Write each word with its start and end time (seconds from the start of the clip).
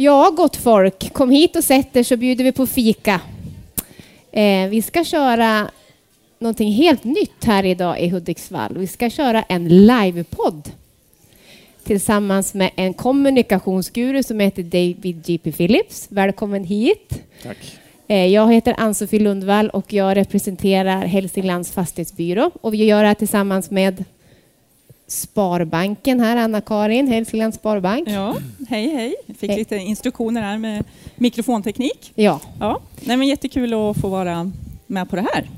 Ja, 0.00 0.30
gott 0.36 0.56
folk, 0.56 1.12
kom 1.12 1.30
hit 1.30 1.56
och 1.56 1.64
sätt 1.64 1.96
er 1.96 2.02
så 2.02 2.16
bjuder 2.16 2.44
vi 2.44 2.52
på 2.52 2.66
fika. 2.66 3.20
Eh, 4.32 4.68
vi 4.68 4.82
ska 4.82 5.04
köra 5.04 5.70
någonting 6.38 6.72
helt 6.72 7.04
nytt 7.04 7.44
här 7.44 7.64
idag 7.64 8.00
i 8.00 8.08
Hudiksvall. 8.08 8.78
Vi 8.78 8.86
ska 8.86 9.10
köra 9.10 9.42
en 9.42 9.68
livepodd 9.86 10.70
tillsammans 11.84 12.54
med 12.54 12.70
en 12.76 12.94
kommunikationsguru 12.94 14.22
som 14.22 14.40
heter 14.40 14.62
David 14.62 15.22
G.P. 15.26 15.52
Phillips. 15.52 16.06
Välkommen 16.10 16.64
hit. 16.64 17.22
Tack. 17.42 17.78
Eh, 18.08 18.26
jag 18.26 18.52
heter 18.52 18.74
Ann-Sofie 18.78 19.20
Lundvall 19.20 19.70
och 19.70 19.92
jag 19.92 20.16
representerar 20.16 21.06
Hälsinglands 21.06 21.72
fastighetsbyrå 21.72 22.50
och 22.60 22.74
vi 22.74 22.84
gör 22.84 23.02
det 23.02 23.08
här 23.08 23.14
tillsammans 23.14 23.70
med 23.70 24.04
Sparbanken 25.08 26.20
här, 26.20 26.36
Anna-Karin, 26.36 27.08
Hälsinglands 27.08 27.56
Sparbank. 27.56 28.08
Ja, 28.08 28.36
hej 28.68 28.88
hej. 28.88 29.14
Jag 29.26 29.36
fick 29.36 29.50
Hej. 29.50 29.58
lite 29.58 29.76
instruktioner 29.76 30.42
här 30.42 30.58
med 30.58 30.84
mikrofonteknik. 31.16 32.12
Ja. 32.14 32.40
Ja, 32.60 32.80
nej, 33.00 33.16
men 33.16 33.28
jättekul 33.28 33.74
att 33.74 33.96
få 33.96 34.08
vara 34.08 34.52
med 34.86 35.10
på 35.10 35.16
det 35.16 35.26
här. 35.32 35.48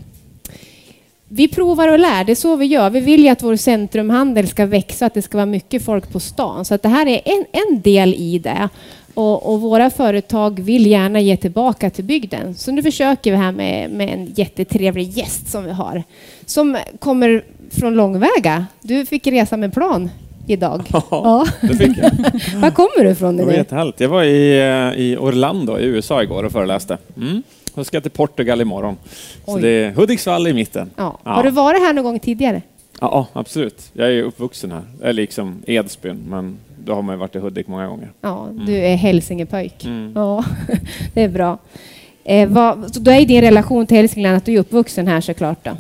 Vi 1.28 1.48
provar 1.48 1.88
och 1.88 1.98
lär, 1.98 2.24
det 2.24 2.32
är 2.32 2.36
så 2.36 2.56
vi 2.56 2.66
gör. 2.66 2.90
Vi 2.90 3.00
vill 3.00 3.22
ju 3.22 3.28
att 3.28 3.42
vår 3.42 3.56
centrumhandel 3.56 4.48
ska 4.48 4.66
växa, 4.66 5.06
att 5.06 5.14
det 5.14 5.22
ska 5.22 5.38
vara 5.38 5.46
mycket 5.46 5.84
folk 5.84 6.12
på 6.12 6.20
stan. 6.20 6.64
Så 6.64 6.74
att 6.74 6.82
det 6.82 6.88
här 6.88 7.06
är 7.06 7.20
en, 7.24 7.44
en 7.52 7.80
del 7.80 8.14
i 8.14 8.38
det. 8.38 8.68
Och, 9.14 9.52
och 9.52 9.60
våra 9.60 9.90
företag 9.90 10.60
vill 10.60 10.86
gärna 10.86 11.20
ge 11.20 11.36
tillbaka 11.36 11.90
till 11.90 12.04
bygden. 12.04 12.54
Så 12.54 12.72
nu 12.72 12.82
försöker 12.82 13.30
vi 13.30 13.36
här 13.36 13.52
med, 13.52 13.90
med 13.90 14.08
en 14.08 14.32
jättetrevlig 14.36 15.08
gäst 15.08 15.50
som 15.50 15.64
vi 15.64 15.70
har. 15.70 16.02
Som 16.46 16.78
kommer 16.98 17.44
från 17.70 17.94
långväga. 17.94 18.66
Du 18.80 19.06
fick 19.06 19.26
resa 19.26 19.56
med 19.56 19.74
plan 19.74 20.10
idag. 20.46 20.82
Ja, 21.10 21.46
det 21.60 21.74
fick 21.74 21.98
jag. 21.98 22.10
Var 22.60 22.70
kommer 22.70 23.04
du 23.04 23.10
ifrån? 23.10 23.36
Det 23.36 23.44
var 23.44 23.52
jättehärligt. 23.52 24.00
Jag 24.00 24.08
var 24.08 24.22
i, 24.24 24.58
eh, 24.58 25.00
i 25.00 25.16
Orlando 25.16 25.78
i 25.78 25.84
USA 25.84 26.22
igår 26.22 26.44
och 26.44 26.52
föreläste. 26.52 26.98
Mm. 27.16 27.42
Och 27.74 27.86
ska 27.86 28.00
till 28.00 28.10
Portugal 28.10 28.60
imorgon. 28.60 28.96
Så 29.44 29.54
Oj. 29.54 29.62
det 29.62 29.68
är 29.68 29.90
Hudiksvall 29.90 30.46
i 30.46 30.52
mitten. 30.52 30.90
Ja. 30.96 31.18
Ja. 31.24 31.30
Har 31.30 31.42
du 31.42 31.50
varit 31.50 31.80
här 31.80 31.92
någon 31.92 32.04
gång 32.04 32.18
tidigare? 32.18 32.62
Ja, 33.00 33.26
absolut. 33.32 33.90
Jag 33.92 34.12
är 34.12 34.22
uppvuxen 34.22 34.72
här. 34.72 34.82
Jag 35.00 35.08
är 35.08 35.12
liksom 35.12 35.62
Edsbyn, 35.66 36.24
men 36.28 36.56
då 36.90 36.94
har 36.94 37.02
man 37.02 37.18
varit 37.18 37.36
i 37.36 37.38
Hudik 37.38 37.68
många 37.68 37.86
gånger. 37.86 38.12
Ja, 38.20 38.48
du 38.66 38.76
är 38.76 38.96
hälsingepöjk. 38.96 39.84
Mm. 39.84 40.12
Ja, 40.14 40.44
det 41.14 41.22
är 41.22 41.28
bra. 41.28 41.58
Eh, 42.24 42.48
vad, 42.48 42.94
så 42.94 43.00
då 43.00 43.10
är 43.10 43.26
din 43.26 43.40
relation 43.40 43.86
till 43.86 43.96
Hälsingland 43.96 44.36
att 44.36 44.44
du 44.44 44.54
är 44.54 44.58
uppvuxen 44.58 45.06
här 45.08 45.20
såklart 45.20 45.64
då? 45.64 45.70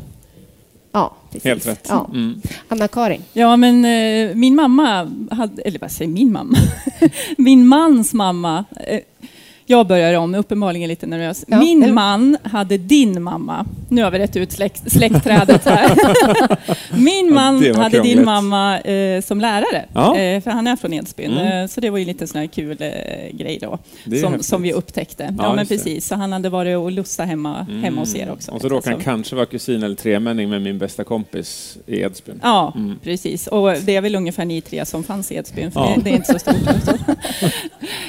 Ja, 0.92 1.12
precis. 1.30 1.44
Helt 1.44 1.66
rätt. 1.66 1.86
Ja. 1.88 2.06
Mm. 2.12 2.40
Anna-Karin? 2.68 3.22
Ja, 3.32 3.56
men 3.56 3.84
eh, 3.84 4.36
min 4.36 4.54
mamma, 4.54 5.10
hade, 5.30 5.62
eller 5.62 5.78
vad 5.78 5.90
säger 5.90 6.10
min 6.10 6.32
mamma? 6.32 6.56
min 7.38 7.66
mans 7.66 8.14
mamma. 8.14 8.64
Eh, 8.86 9.00
jag 9.66 9.86
börjar 9.86 10.14
om, 10.14 10.34
uppenbarligen 10.34 10.88
lite 10.88 11.06
nervös. 11.06 11.44
Ja. 11.48 11.58
Min 11.58 11.82
Eller- 11.82 11.92
man 11.92 12.36
hade 12.42 12.78
din 12.78 13.22
mamma. 13.22 13.66
Nu 13.90 14.02
har 14.02 14.10
vi 14.10 14.18
rätt 14.18 14.36
ut 14.36 14.52
släkt, 14.52 14.92
släktträdet 14.92 15.64
här. 15.64 15.90
min 16.98 17.34
man 17.34 17.60
var 17.60 17.74
hade 17.82 18.02
din 18.02 18.24
mamma 18.24 18.80
eh, 18.80 19.20
som 19.22 19.40
lärare, 19.40 19.84
Ja. 19.94 20.16
eh, 20.18 20.40
för 20.42 20.50
han 20.50 20.66
är 20.66 20.76
från 20.76 20.92
Edsbyn. 20.92 21.30
Mm. 21.30 21.62
Eh, 21.62 21.66
så 21.68 21.80
det 21.80 21.90
var 21.90 21.98
ju 21.98 22.04
lite 22.04 22.26
sån 22.26 22.40
här 22.40 22.46
kul 22.46 22.76
eh, 22.80 23.36
grej 23.36 23.58
då, 23.62 23.78
som, 24.20 24.42
som 24.42 24.62
vi 24.62 24.72
upptäckte. 24.72 25.34
Ja, 25.38 25.44
Ja, 25.44 25.54
men 25.54 25.64
det. 25.64 25.68
precis. 25.68 26.06
Så 26.06 26.14
han 26.14 26.32
hade 26.32 26.48
varit 26.48 26.76
och 26.78 26.90
lussat 26.92 27.26
hemma, 27.26 27.66
hemma 27.82 28.00
hos 28.00 28.14
er 28.14 28.30
också. 28.32 28.50
Mm. 28.50 28.56
Och 28.56 28.62
så 28.62 28.68
råkar 28.68 28.90
han 28.90 29.00
kanske 29.00 29.36
vara 29.36 29.46
kusin 29.46 29.82
eller 29.82 29.96
tremänning 29.96 30.48
med 30.50 30.62
min 30.62 30.78
bästa 30.78 31.04
kompis 31.04 31.78
i 31.86 32.00
Edsbyn. 32.00 32.40
Ja, 32.42 32.72
Mm. 32.76 32.98
precis. 33.04 33.46
Och 33.46 33.72
det 33.82 33.96
är 33.96 34.00
väl 34.00 34.14
ungefär 34.16 34.44
ni 34.44 34.60
tre 34.60 34.86
som 34.86 35.04
fanns 35.04 35.32
i 35.32 35.34
Edsbyn, 35.36 35.72
för 35.72 35.80
Ja. 35.80 35.92
det, 35.96 36.00
det 36.02 36.10
är 36.10 36.14
inte 36.14 36.32
så 36.32 36.38
stort. 36.38 36.54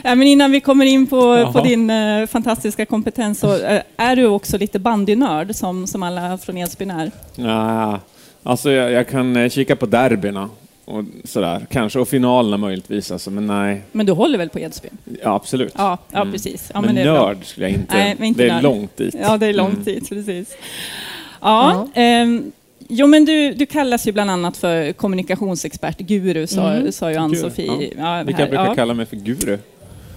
Ja, 0.04 0.16
men 0.16 0.28
innan 0.28 0.52
vi 0.52 0.60
kommer 0.62 0.86
in 0.86 1.08
på, 1.08 1.52
på 1.54 1.62
din 1.62 1.90
eh, 1.90 2.26
fantastiska 2.28 2.86
kompetens 2.86 3.40
så 3.40 3.58
är 3.98 4.16
du 4.16 4.26
också 4.26 4.58
lite 4.58 4.80
bandynörd 4.80 5.56
som, 5.56 5.71
som 5.88 6.04
alla 6.04 6.38
från 6.38 6.58
Edsbyn 6.58 6.92
är. 6.92 7.12
Ja, 7.36 8.00
alltså 8.44 8.72
jag, 8.72 8.92
jag 8.92 9.08
kan 9.08 9.36
eh, 9.36 9.50
kika 9.50 9.76
på 9.76 9.86
derbyna 9.86 10.50
och 10.86 11.04
sådär. 11.24 11.66
Kanske, 11.70 12.00
och 12.00 12.08
finalerna 12.08 12.58
möjligtvis 12.58 13.12
alltså, 13.12 13.32
men 13.32 13.48
nej. 13.48 13.82
Men 13.92 14.06
du 14.06 14.12
håller 14.12 14.38
väl 14.38 14.50
på 14.50 14.60
Edsbyn? 14.60 14.98
Ja, 15.24 15.36
absolut. 15.36 15.74
Ja, 15.78 15.98
ja 16.12 16.22
Mm. 16.22 16.32
precis. 16.34 16.72
Ja, 16.74 16.82
men 16.82 16.96
det 16.96 17.02
är 17.02 17.06
bra. 17.06 17.26
nörd 17.28 17.38
skulle 17.46 17.66
jag 17.70 17.74
inte... 17.74 17.98
Nej, 17.98 18.16
men 18.18 18.28
inte 18.28 18.44
det 18.44 18.50
är 18.50 18.54
nörd. 18.54 18.64
långt 18.64 18.98
dit. 18.98 19.16
Ja, 19.22 19.38
det 19.38 19.46
är 19.48 19.54
lång 19.54 19.72
Mm. 19.72 19.84
tid, 19.84 20.10
precis. 20.10 20.56
Ja, 21.42 21.88
ehm, 21.94 22.52
jo, 22.88 23.08
men 23.08 23.26
du, 23.26 23.54
du 23.54 23.66
kallas 23.66 24.08
ju 24.08 24.12
bland 24.12 24.32
annat 24.32 24.58
för 24.58 24.92
kommunikationsexpert, 24.94 25.98
guru, 26.00 26.48
sa, 26.48 26.74
Mm. 26.74 26.92
sa 26.92 27.12
ju 27.12 27.18
Ann-Sofie. 27.18 27.94
Ja. 27.98 28.24
Vilka 28.24 28.42
här, 28.44 28.50
brukar 28.50 28.66
ja. 28.66 28.76
kalla 28.76 28.94
mig 28.94 29.06
för 29.06 29.16
guru. 29.16 29.58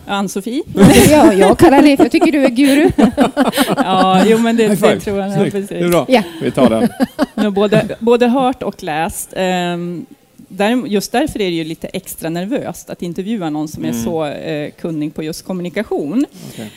Ann-Sofie? 0.06 0.62
Ja, 1.10 1.32
jag 1.32 1.58
kallar 1.58 1.82
dig 1.82 1.96
för 1.96 2.04
jag 2.04 2.12
tycker 2.12 2.32
du 2.32 2.44
är 2.44 2.48
guru. 2.48 2.90
Ja, 3.76 4.22
jo 4.26 4.38
men 4.38 4.56
det, 4.56 4.68
det 4.68 5.00
tror 5.00 5.18
jag. 5.18 5.30
Ja, 5.30 5.44
precis. 5.44 5.68
Det 5.68 5.78
är 5.78 5.88
bra. 5.88 6.04
Ja. 6.08 6.22
Vi 6.42 6.50
tar 6.50 6.88
den. 7.34 7.52
Både, 7.54 7.96
både 7.98 8.26
hört 8.28 8.62
och 8.62 8.82
läst. 8.82 9.32
Ehm, 9.36 10.06
där, 10.48 10.86
just 10.86 11.12
därför 11.12 11.40
är 11.40 11.44
det 11.50 11.56
ju 11.56 11.64
lite 11.64 11.86
extra 11.88 12.28
nervöst 12.28 12.90
att 12.90 13.02
intervjua 13.02 13.50
någon 13.50 13.68
som 13.68 13.84
är 13.84 13.88
Mm. 13.90 14.02
så 14.04 14.24
eh, 14.26 14.70
kunnig 14.70 15.14
på 15.14 15.22
just 15.22 15.44
kommunikation. 15.46 16.26
Okej. 16.52 16.70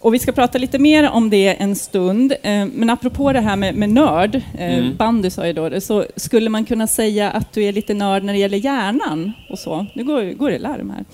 Och 0.00 0.14
vi 0.14 0.18
ska 0.18 0.32
prata 0.32 0.58
lite 0.58 0.78
mer 0.78 1.10
om 1.10 1.30
det 1.30 1.48
en 1.48 1.76
stund. 1.76 2.32
Eh, 2.42 2.66
men 2.72 2.90
apropå 2.90 3.32
det 3.32 3.40
här 3.40 3.56
med, 3.56 3.74
med 3.74 3.90
nörd, 3.90 4.34
eh, 4.58 4.78
Mm. 4.78 4.96
bandy 4.96 5.30
sa 5.30 5.46
jag 5.46 5.54
då, 5.56 5.80
så 5.80 6.04
skulle 6.16 6.50
man 6.50 6.64
kunna 6.64 6.86
säga 6.86 7.30
att 7.30 7.52
du 7.52 7.64
är 7.64 7.72
lite 7.72 7.94
nörd 7.94 8.24
när 8.24 8.32
det 8.32 8.38
gäller 8.38 8.58
hjärnan 8.58 9.32
och 9.50 9.58
så. 9.58 9.86
Nu 9.94 10.04
går, 10.04 10.22
går 10.32 10.50
det 10.50 10.58
larm 10.58 10.90
här. 10.90 11.04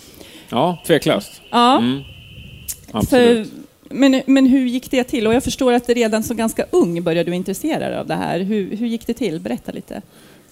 Ja, 0.50 0.78
tveklöst. 0.86 1.42
Ja, 1.50 1.78
Mm. 1.78 2.00
Absolut. 2.92 3.48
för, 3.48 3.94
men, 3.94 4.22
men 4.26 4.46
hur 4.46 4.66
gick 4.66 4.90
det 4.90 5.04
till? 5.04 5.26
Och 5.26 5.34
jag 5.34 5.44
förstår 5.44 5.72
att 5.72 5.86
det 5.86 5.94
redan 5.94 6.22
som 6.22 6.36
ganska 6.36 6.64
ung 6.70 7.02
började 7.02 7.30
du 7.30 7.36
intressera 7.36 7.88
dig 7.88 7.98
av 7.98 8.06
det 8.06 8.14
här. 8.14 8.40
Hur, 8.40 8.76
hur 8.76 8.86
gick 8.86 9.06
det 9.06 9.14
till? 9.14 9.40
Berätta 9.40 9.72
lite. 9.72 10.02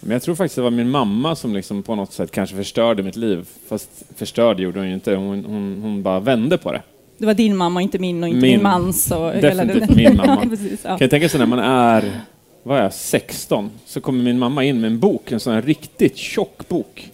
Men 0.00 0.10
jag 0.10 0.22
tror 0.22 0.34
faktiskt 0.34 0.56
det 0.56 0.62
var 0.62 0.70
min 0.70 0.90
mamma 0.90 1.36
som 1.36 1.54
liksom 1.54 1.82
på 1.82 1.94
något 1.94 2.12
sätt 2.12 2.30
kanske 2.30 2.56
förstörde 2.56 3.02
mitt 3.02 3.16
liv. 3.16 3.44
Fast 3.68 3.90
förstörde 4.16 4.62
gjorde 4.62 4.78
hon 4.80 4.88
ju 4.88 4.94
inte. 4.94 5.14
Hon, 5.14 5.44
hon, 5.44 5.78
hon 5.82 6.02
bara 6.02 6.20
vände 6.20 6.58
på 6.58 6.72
det. 6.72 6.82
Det 7.18 7.26
var 7.26 7.34
din 7.34 7.56
mamma, 7.56 7.82
inte 7.82 7.98
min 7.98 8.22
och 8.22 8.28
inte 8.28 8.40
min, 8.40 8.50
Min. 8.50 8.62
mans. 8.62 9.10
Och 9.10 9.32
Definitivt 9.32 9.96
min 9.96 10.16
mamma. 10.16 10.36
precis, 10.50 10.80
ja. 10.82 10.88
Kan 10.88 10.98
jag 11.00 11.10
tänka 11.10 11.28
sig 11.28 11.38
när 11.40 11.46
man 11.46 11.58
är 11.58 12.20
vad 12.62 12.78
är 12.78 12.82
jag, 12.82 12.92
16 12.92 13.70
så 13.86 14.00
kommer 14.00 14.24
min 14.24 14.38
mamma 14.38 14.64
in 14.64 14.80
med 14.80 14.90
en 14.90 14.98
bok, 14.98 15.32
en 15.32 15.40
sån 15.40 15.52
här 15.54 15.62
riktigt 15.62 16.16
tjock 16.16 16.68
bok. 16.68 17.10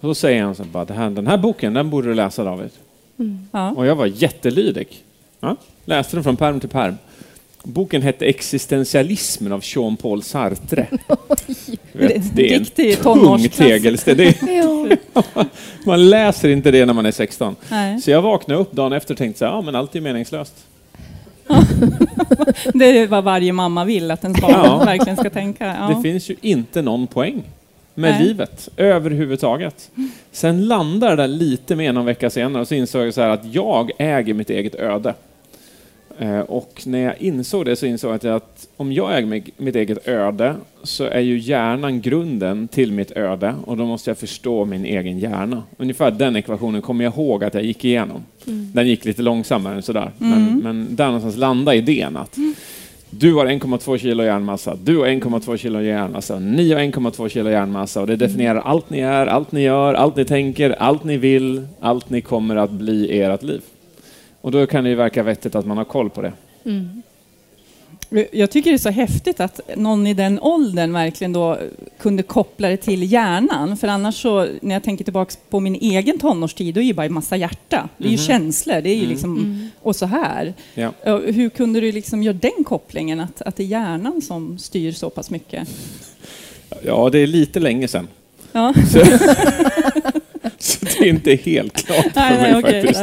Och 0.00 0.08
så 0.08 0.14
säger 0.14 0.42
han 0.42 0.54
så 0.54 0.64
bara, 0.64 0.84
det 0.84 0.94
här, 0.94 1.10
den 1.10 1.26
här 1.26 1.36
boken, 1.38 1.74
den 1.74 1.90
borde 1.90 2.08
du 2.08 2.14
läsa 2.14 2.44
David. 2.44 2.70
Ja. 3.52 3.70
Och 3.70 3.86
jag 3.86 3.96
var 3.96 4.06
jättelydig. 4.06 4.86
Ja, 5.40 5.56
läste 5.84 6.16
den 6.16 6.24
från 6.24 6.36
perm 6.36 6.60
till 6.60 6.68
perm. 6.68 6.94
Boken 7.62 8.02
hette 8.02 8.26
Existentialismen 8.26 9.52
av 9.52 9.60
Jean-Paul 9.62 10.22
Sartre. 10.22 10.86
Vet, 11.92 12.36
det 12.36 12.54
är 12.54 12.58
en 12.58 12.96
tung 12.96 13.48
tegelsten. 13.48 14.16
Det 14.16 14.42
är, 14.42 14.98
Ja. 15.34 15.44
man 15.86 16.10
läser 16.10 16.48
inte 16.48 16.70
det 16.70 16.86
när 16.86 16.92
man 16.92 17.06
är 17.06 17.10
16. 17.12 17.56
Nej. 17.70 18.00
Så 18.00 18.10
jag 18.10 18.22
vaknade 18.22 18.60
upp 18.60 18.72
dagen 18.72 18.92
efter 18.92 19.14
och 19.14 19.18
tänkte 19.18 19.38
så 19.38 19.44
här, 19.44 19.52
ja 19.52 19.60
men 19.60 19.74
allt 19.74 19.96
är 19.96 20.00
meningslöst. 20.00 20.54
Det 22.74 22.98
är 22.98 23.06
vad 23.06 23.24
varje 23.24 23.52
mamma 23.52 23.84
vill 23.84 24.10
att 24.10 24.24
ens 24.24 24.40
barn 24.40 24.52
Ja. 24.52 24.78
verkligen 24.84 25.16
ska 25.16 25.30
tänka. 25.30 25.66
Ja. 25.80 25.94
Det 25.94 26.02
finns 26.02 26.28
ju 26.30 26.36
inte 26.40 26.82
någon 26.82 27.06
poäng 27.06 27.42
med 27.94 28.10
Nej. 28.12 28.24
livet 28.24 28.68
överhuvudtaget. 28.76 29.90
Sen 30.32 30.66
landar 30.68 31.10
det 31.10 31.16
där 31.16 31.28
lite 31.28 31.76
mer 31.76 31.92
någon 31.92 32.04
vecka 32.06 32.30
senare 32.30 32.60
och 32.62 32.68
så 32.68 32.74
insåg 32.74 33.06
jag 33.06 33.14
så 33.14 33.20
här 33.20 33.28
att 33.28 33.54
jag 33.54 33.90
äger 33.98 34.34
mitt 34.34 34.50
eget 34.50 34.74
öde. 34.74 35.14
Eh, 36.18 36.40
Och 36.40 36.82
när 36.86 36.98
jag 36.98 37.14
insåg 37.22 37.64
det 37.64 37.76
så 37.76 37.86
insåg 37.86 38.18
jag 38.22 38.36
att 38.36 38.68
om 38.76 38.92
jag 38.92 39.18
äger 39.18 39.42
mitt 39.56 39.76
eget 39.76 40.08
öde 40.08 40.54
så 40.82 41.04
är 41.04 41.20
ju 41.20 41.38
hjärnan 41.38 42.00
grunden 42.00 42.68
till 42.68 42.92
mitt 42.92 43.10
öde 43.16 43.54
och 43.64 43.76
då 43.76 43.86
måste 43.86 44.10
jag 44.10 44.18
förstå 44.18 44.64
min 44.64 44.84
egen 44.84 45.18
hjärna. 45.18 45.62
Ungefär 45.78 46.10
den 46.10 46.36
ekvationen 46.36 46.82
kommer 46.82 47.04
jag 47.04 47.14
ihåg 47.14 47.44
att 47.44 47.54
jag 47.54 47.64
gick 47.64 47.84
igenom. 47.84 48.22
Den 48.44 48.88
gick 48.88 49.04
lite 49.04 49.22
långsammare 49.22 49.74
än 49.74 49.82
sådär. 49.82 50.10
Men, 50.18 50.58
men 50.58 50.96
där 50.96 51.06
någonstans 51.06 51.36
landade 51.36 51.76
idén 51.76 52.16
att 52.16 52.36
du 53.10 53.34
har 53.34 53.46
1,2 53.46 53.98
kilo 53.98 54.24
hjärnmassa, 54.24 54.76
du 54.84 54.98
har 54.98 55.06
1,2 55.06 55.56
kilo 55.56 55.80
hjärnmassa, 55.80 56.38
ni 56.38 56.72
har 56.72 56.80
1,2 56.80 57.28
kilo 57.28 57.50
hjärnmassa 57.50 58.00
och 58.00 58.06
det 58.06 58.16
definierar 58.16 58.60
allt 58.60 58.90
ni 58.90 59.00
är, 59.00 59.26
allt 59.26 59.52
ni 59.52 59.62
gör, 59.62 59.94
allt 59.94 60.16
ni 60.16 60.24
tänker, 60.24 60.70
allt 60.70 61.04
ni 61.04 61.16
vill, 61.16 61.66
allt 61.80 62.10
ni 62.10 62.20
kommer 62.20 62.56
att 62.56 62.70
bli 62.70 63.06
i 63.10 63.22
ert 63.22 63.42
liv. 63.42 63.60
Och 64.40 64.50
då 64.50 64.66
kan 64.66 64.84
det 64.84 64.90
ju 64.90 64.96
verka 64.96 65.22
vettigt 65.22 65.54
att 65.54 65.66
man 65.66 65.76
har 65.76 65.84
koll 65.84 66.10
på 66.10 66.22
det. 66.22 66.32
Jag 68.32 68.50
tycker 68.50 68.70
det 68.70 68.76
är 68.76 68.78
så 68.78 68.90
häftigt 68.90 69.40
att 69.40 69.60
någon 69.76 70.06
i 70.06 70.14
den 70.14 70.40
åldern 70.40 70.92
verkligen 70.92 71.32
då 71.32 71.58
kunde 71.98 72.22
koppla 72.22 72.68
det 72.68 72.76
till 72.76 73.12
hjärnan. 73.12 73.76
För 73.76 73.88
annars 73.88 74.22
så, 74.22 74.48
när 74.62 74.74
jag 74.74 74.82
tänker 74.82 75.04
tillbaka 75.04 75.34
på 75.50 75.60
min 75.60 75.74
egen 75.74 76.18
tonårstid, 76.18 76.74
då 76.74 76.80
är 76.80 76.82
det 76.82 76.86
ju 76.86 76.94
bara 76.94 77.06
en 77.06 77.12
massa 77.12 77.36
hjärta. 77.36 77.88
Det 77.98 78.06
är 78.08 78.12
ju 78.12 78.18
känslor, 78.18 78.80
det 78.80 78.90
är 78.90 78.96
ju 78.96 79.06
liksom, 79.06 79.70
och 79.82 79.96
så 79.96 80.06
här. 80.06 80.54
Ja, 80.74 80.92
Hur 81.26 81.48
kunde 81.48 81.80
du 81.80 81.92
liksom 81.92 82.22
göra 82.22 82.36
den 82.40 82.64
kopplingen, 82.64 83.20
att, 83.20 83.42
att 83.42 83.56
det 83.56 83.62
är 83.62 83.66
hjärnan 83.66 84.22
som 84.22 84.58
styr 84.58 84.92
så 84.92 85.10
pass 85.10 85.30
mycket? 85.30 85.68
Ja, 86.82 87.10
det 87.10 87.18
är 87.18 87.26
lite 87.26 87.60
länge 87.60 87.88
sedan. 87.88 88.08
Ja. 88.52 88.74
Så, 90.62 90.86
så 90.86 91.02
är 91.04 91.08
inte 91.08 91.34
helt 91.34 91.86
klart 91.86 92.04
för 92.12 92.20
Nej, 92.20 92.40
mig 92.40 92.52
nej, 92.52 92.62
okej. 92.62 92.94
faktiskt. 92.94 93.00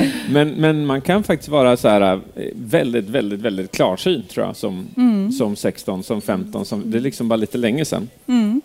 Nej. 0.00 0.12
Men, 0.30 0.48
men 0.48 0.86
man 0.86 1.00
kan 1.00 1.22
faktiskt 1.24 1.48
vara 1.48 1.76
så 1.76 1.88
här 1.88 2.12
eh, 2.12 2.18
väldigt, 2.54 3.04
väldigt, 3.08 3.40
väldigt 3.40 3.72
klarsynt 3.72 4.28
tror 4.30 4.46
jag 4.46 4.56
som, 4.56 4.88
Mm. 4.96 5.32
som 5.32 5.56
16, 5.56 6.02
som 6.02 6.20
15. 6.20 6.64
Som, 6.64 6.90
det 6.90 6.98
är 6.98 7.02
liksom 7.02 7.28
bara 7.28 7.36
lite 7.36 7.58
länge 7.58 7.84
sedan. 7.84 8.08
Mm. 8.26 8.60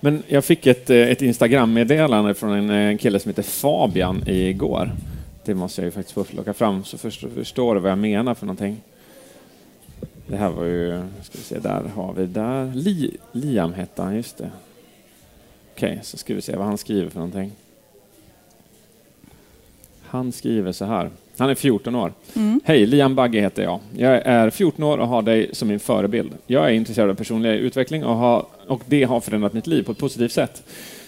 Men 0.00 0.22
jag 0.26 0.44
fick 0.44 0.66
ett, 0.66 0.90
eh, 0.90 0.96
ett 0.98 1.22
Instagram-meddelande 1.22 2.34
från 2.34 2.52
en, 2.52 2.70
eh, 2.70 2.76
en 2.76 2.98
kille 2.98 3.18
som 3.18 3.28
heter 3.28 3.42
Fabian 3.42 4.22
igår. 4.26 4.92
Det 5.44 5.54
måste 5.54 5.80
jag 5.80 5.86
ju 5.86 5.90
faktiskt 5.90 6.14
få 6.14 6.24
plocka 6.24 6.54
fram 6.54 6.84
så 6.84 6.98
först, 6.98 7.24
förstår 7.34 7.74
du 7.74 7.80
vad 7.80 7.90
jag 7.90 7.98
menar 7.98 8.34
för 8.34 8.46
någonting. 8.46 8.76
Det 10.26 10.36
här 10.36 10.48
var 10.48 10.64
ju, 10.64 11.02
ska 11.22 11.38
vi 11.38 11.44
se, 11.44 11.58
där 11.58 11.82
har 11.94 12.12
vi 12.12 12.26
där. 12.26 12.72
Li, 12.74 13.16
Liam 13.32 13.72
hette 13.72 14.02
han, 14.02 14.16
just 14.16 14.38
det. 14.38 14.50
Okej, 15.76 16.00
så 16.02 16.16
ska 16.16 16.34
vi 16.34 16.42
se 16.42 16.56
vad 16.56 16.66
han 16.66 16.78
skriver 16.78 17.10
för 17.10 17.18
någonting. 17.18 17.52
Han 20.02 20.32
skriver 20.32 20.72
så 20.72 20.84
här. 20.84 21.10
Han 21.36 21.50
är 21.50 21.54
14 21.54 21.94
år. 21.94 22.12
Mm. 22.36 22.60
Hej, 22.64 22.86
Liam 22.86 23.14
Bagge 23.14 23.40
heter 23.40 23.62
jag. 23.62 23.80
Jag 23.96 24.22
är 24.26 24.50
14 24.50 24.84
år 24.84 24.98
och 24.98 25.08
har 25.08 25.22
dig 25.22 25.50
som 25.52 25.68
min 25.68 25.80
förebild. 25.80 26.32
Jag 26.46 26.64
är 26.68 26.72
intresserad 26.72 27.10
av 27.10 27.14
personlig 27.14 27.50
utveckling 27.50 28.04
och, 28.04 28.16
har, 28.16 28.46
och 28.66 28.82
det 28.86 29.04
har 29.04 29.20
förändrat 29.20 29.52
mitt 29.52 29.66
liv 29.66 29.82
på 29.82 29.92
ett 29.92 29.98
positivt 29.98 30.32
sätt. 30.32 30.62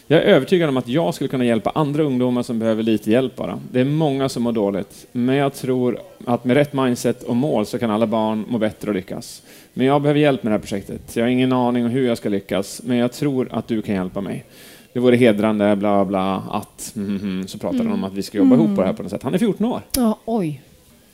Jag 0.08 0.22
är 0.22 0.24
övertygad 0.24 0.68
om 0.68 0.76
att 0.76 0.88
jag 0.88 1.14
skulle 1.14 1.28
kunna 1.28 1.44
hjälpa 1.44 1.70
andra 1.74 2.02
ungdomar 2.02 2.42
som 2.42 2.58
behöver 2.58 2.82
lite 2.82 3.10
hjälp 3.10 3.36
bara. 3.36 3.60
Det 3.72 3.80
är 3.80 3.84
många 3.84 4.28
som 4.28 4.42
mår 4.42 4.52
dåligt, 4.52 5.06
men 5.12 5.34
jag 5.34 5.54
tror 5.54 6.00
att 6.24 6.44
med 6.44 6.56
rätt 6.56 6.72
mindset 6.72 7.22
och 7.22 7.36
mål 7.36 7.66
så 7.66 7.78
kan 7.78 7.90
alla 7.90 8.06
barn 8.06 8.44
må 8.48 8.58
bättre 8.58 8.88
och 8.88 8.94
lyckas. 8.94 9.42
Men 9.74 9.86
jag 9.86 10.02
behöver 10.02 10.20
hjälp 10.20 10.42
med 10.42 10.52
det 10.52 10.54
här 10.54 10.60
projektet. 10.60 11.16
Jag 11.16 11.24
har 11.24 11.28
ingen 11.28 11.52
aning 11.52 11.84
om 11.84 11.90
hur 11.90 12.06
jag 12.06 12.18
ska 12.18 12.28
lyckas, 12.28 12.80
men 12.84 12.96
jag 12.96 13.12
tror 13.12 13.48
att 13.52 13.68
du 13.68 13.82
kan 13.82 13.94
hjälpa 13.94 14.20
mig. 14.20 14.44
Det 14.92 15.00
vore 15.00 15.16
hedrande, 15.16 15.76
bla 15.76 16.04
bla, 16.04 16.34
att... 16.50 16.92
Mm, 16.96 17.16
mm, 17.16 17.48
så 17.48 17.58
pratar 17.58 17.78
han 17.78 17.92
om 17.92 18.04
att 18.04 18.12
vi 18.14 18.22
ska 18.22 18.38
jobba 18.38 18.54
ihop 18.54 18.74
på 18.76 18.80
det 18.80 18.86
här 18.86 18.94
på 18.94 19.02
något 19.02 19.10
sätt. 19.10 19.22
Han 19.22 19.34
är 19.34 19.38
14 19.38 19.66
år. 19.66 19.82
Ja, 19.96 20.18
oj. 20.24 20.62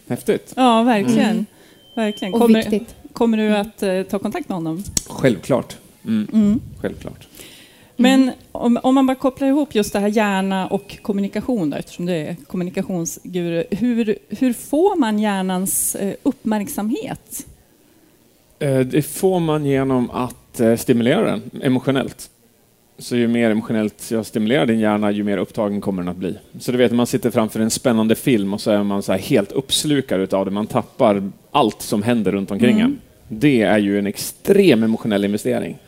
Häftigt. 0.06 0.52
Ja, 0.56 0.82
verkligen. 0.82 1.46
verkligen. 1.94 2.34
Och 2.34 2.40
Kommer, 2.40 2.58
viktigt. 2.58 2.94
kommer 3.12 3.38
du 3.38 3.56
att 3.56 3.82
eh, 3.82 4.02
ta 4.02 4.18
kontakt 4.18 4.48
med 4.48 4.56
honom? 4.56 4.82
Självklart. 5.08 5.76
Mm. 6.04 6.26
Mm. 6.32 6.60
Självklart. 6.80 7.28
Men 8.02 8.30
om, 8.52 8.78
om 8.82 8.94
man 8.94 9.06
bara 9.06 9.14
kopplar 9.14 9.48
ihop 9.48 9.74
just 9.74 9.92
det 9.92 9.98
här 9.98 10.08
hjärna 10.08 10.66
och 10.66 10.98
kommunikation 11.02 11.70
då, 11.70 11.76
eftersom 11.76 12.06
du 12.06 12.12
är 12.12 12.36
kommunikationsguru. 12.46 13.64
Hur, 13.70 14.18
hur 14.28 14.52
får 14.52 14.96
man 14.96 15.18
hjärnans 15.18 15.94
eh, 15.94 16.14
uppmärksamhet? 16.22 17.46
Eh, 18.58 18.80
Det 18.80 19.02
får 19.02 19.40
man 19.40 19.66
genom 19.66 20.10
att 20.10 20.60
eh, 20.60 20.76
stimulera 20.76 21.24
den 21.30 21.42
emotionellt. 21.62 22.30
Så 22.98 23.16
ju 23.16 23.28
mer 23.28 23.50
emotionellt 23.50 24.10
jag 24.10 24.26
stimulerar 24.26 24.66
din 24.66 24.80
hjärna, 24.80 25.10
ju 25.10 25.22
mer 25.22 25.38
upptagen 25.38 25.80
kommer 25.80 26.02
den 26.02 26.08
att 26.08 26.16
bli. 26.16 26.38
Så 26.60 26.72
du 26.72 26.78
vet, 26.78 26.92
man 26.92 27.06
sitter 27.06 27.30
framför 27.30 27.60
en 27.60 27.70
spännande 27.70 28.14
film 28.14 28.54
och 28.54 28.60
så 28.60 28.70
är 28.70 28.82
man 28.82 29.02
så 29.02 29.12
helt 29.12 29.52
uppslukad 29.52 30.20
utav 30.20 30.44
det. 30.44 30.50
Man 30.50 30.66
tappar 30.66 31.30
allt 31.50 31.82
som 31.82 32.02
händer 32.02 32.32
runt 32.32 32.50
omkring 32.50 32.80
en. 32.80 33.00
Det 33.28 33.62
är 33.62 33.78
ju 33.78 33.98
en 33.98 34.06
extrem 34.06 34.82
emotionell 34.82 35.24
investering 35.24 35.78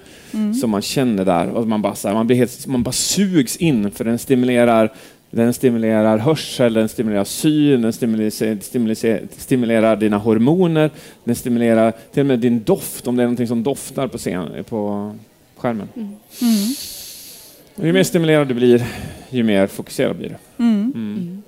som 0.60 0.70
man 0.70 0.82
känner 0.82 1.24
där. 1.24 1.50
Och 1.50 1.68
man, 1.68 1.82
bara, 1.82 1.94
så 1.94 2.08
här, 2.08 2.14
man, 2.14 2.26
blir 2.26 2.36
helt, 2.36 2.66
man 2.66 2.82
bara 2.82 2.92
sugs 2.92 3.56
in 3.56 3.90
för 3.90 4.04
den 4.04 4.18
stimulerar 4.18 4.90
den 5.34 5.54
stimulerar 5.54 6.18
hörsel, 6.18 6.74
den 6.74 6.88
stimulerar 6.88 7.24
syn, 7.24 7.82
den 7.82 7.92
stimulerar, 7.92 8.60
stimulerar, 8.60 9.20
stimulerar 9.38 9.96
dina 9.96 10.18
hormoner, 10.18 10.90
den 11.24 11.34
stimulerar 11.34 11.92
till 12.12 12.20
och 12.20 12.26
med 12.26 12.38
din 12.38 12.62
doft, 12.62 13.06
om 13.06 13.16
det 13.16 13.22
är 13.22 13.24
någonting 13.24 13.48
som 13.48 13.62
doftar 13.62 14.08
på, 14.08 14.18
scen, 14.18 14.64
på 14.68 15.12
skärmen. 15.56 15.88
Och 17.74 17.86
ju 17.86 17.92
mer 17.92 18.02
stimulerad 18.02 18.48
du 18.48 18.54
blir, 18.54 18.86
ju 19.30 19.42
mer 19.42 19.66
fokuserad 19.66 20.16
blir 20.16 20.28
du. 20.28 20.64
Mm. 20.64 20.92
Mm. 20.94 21.42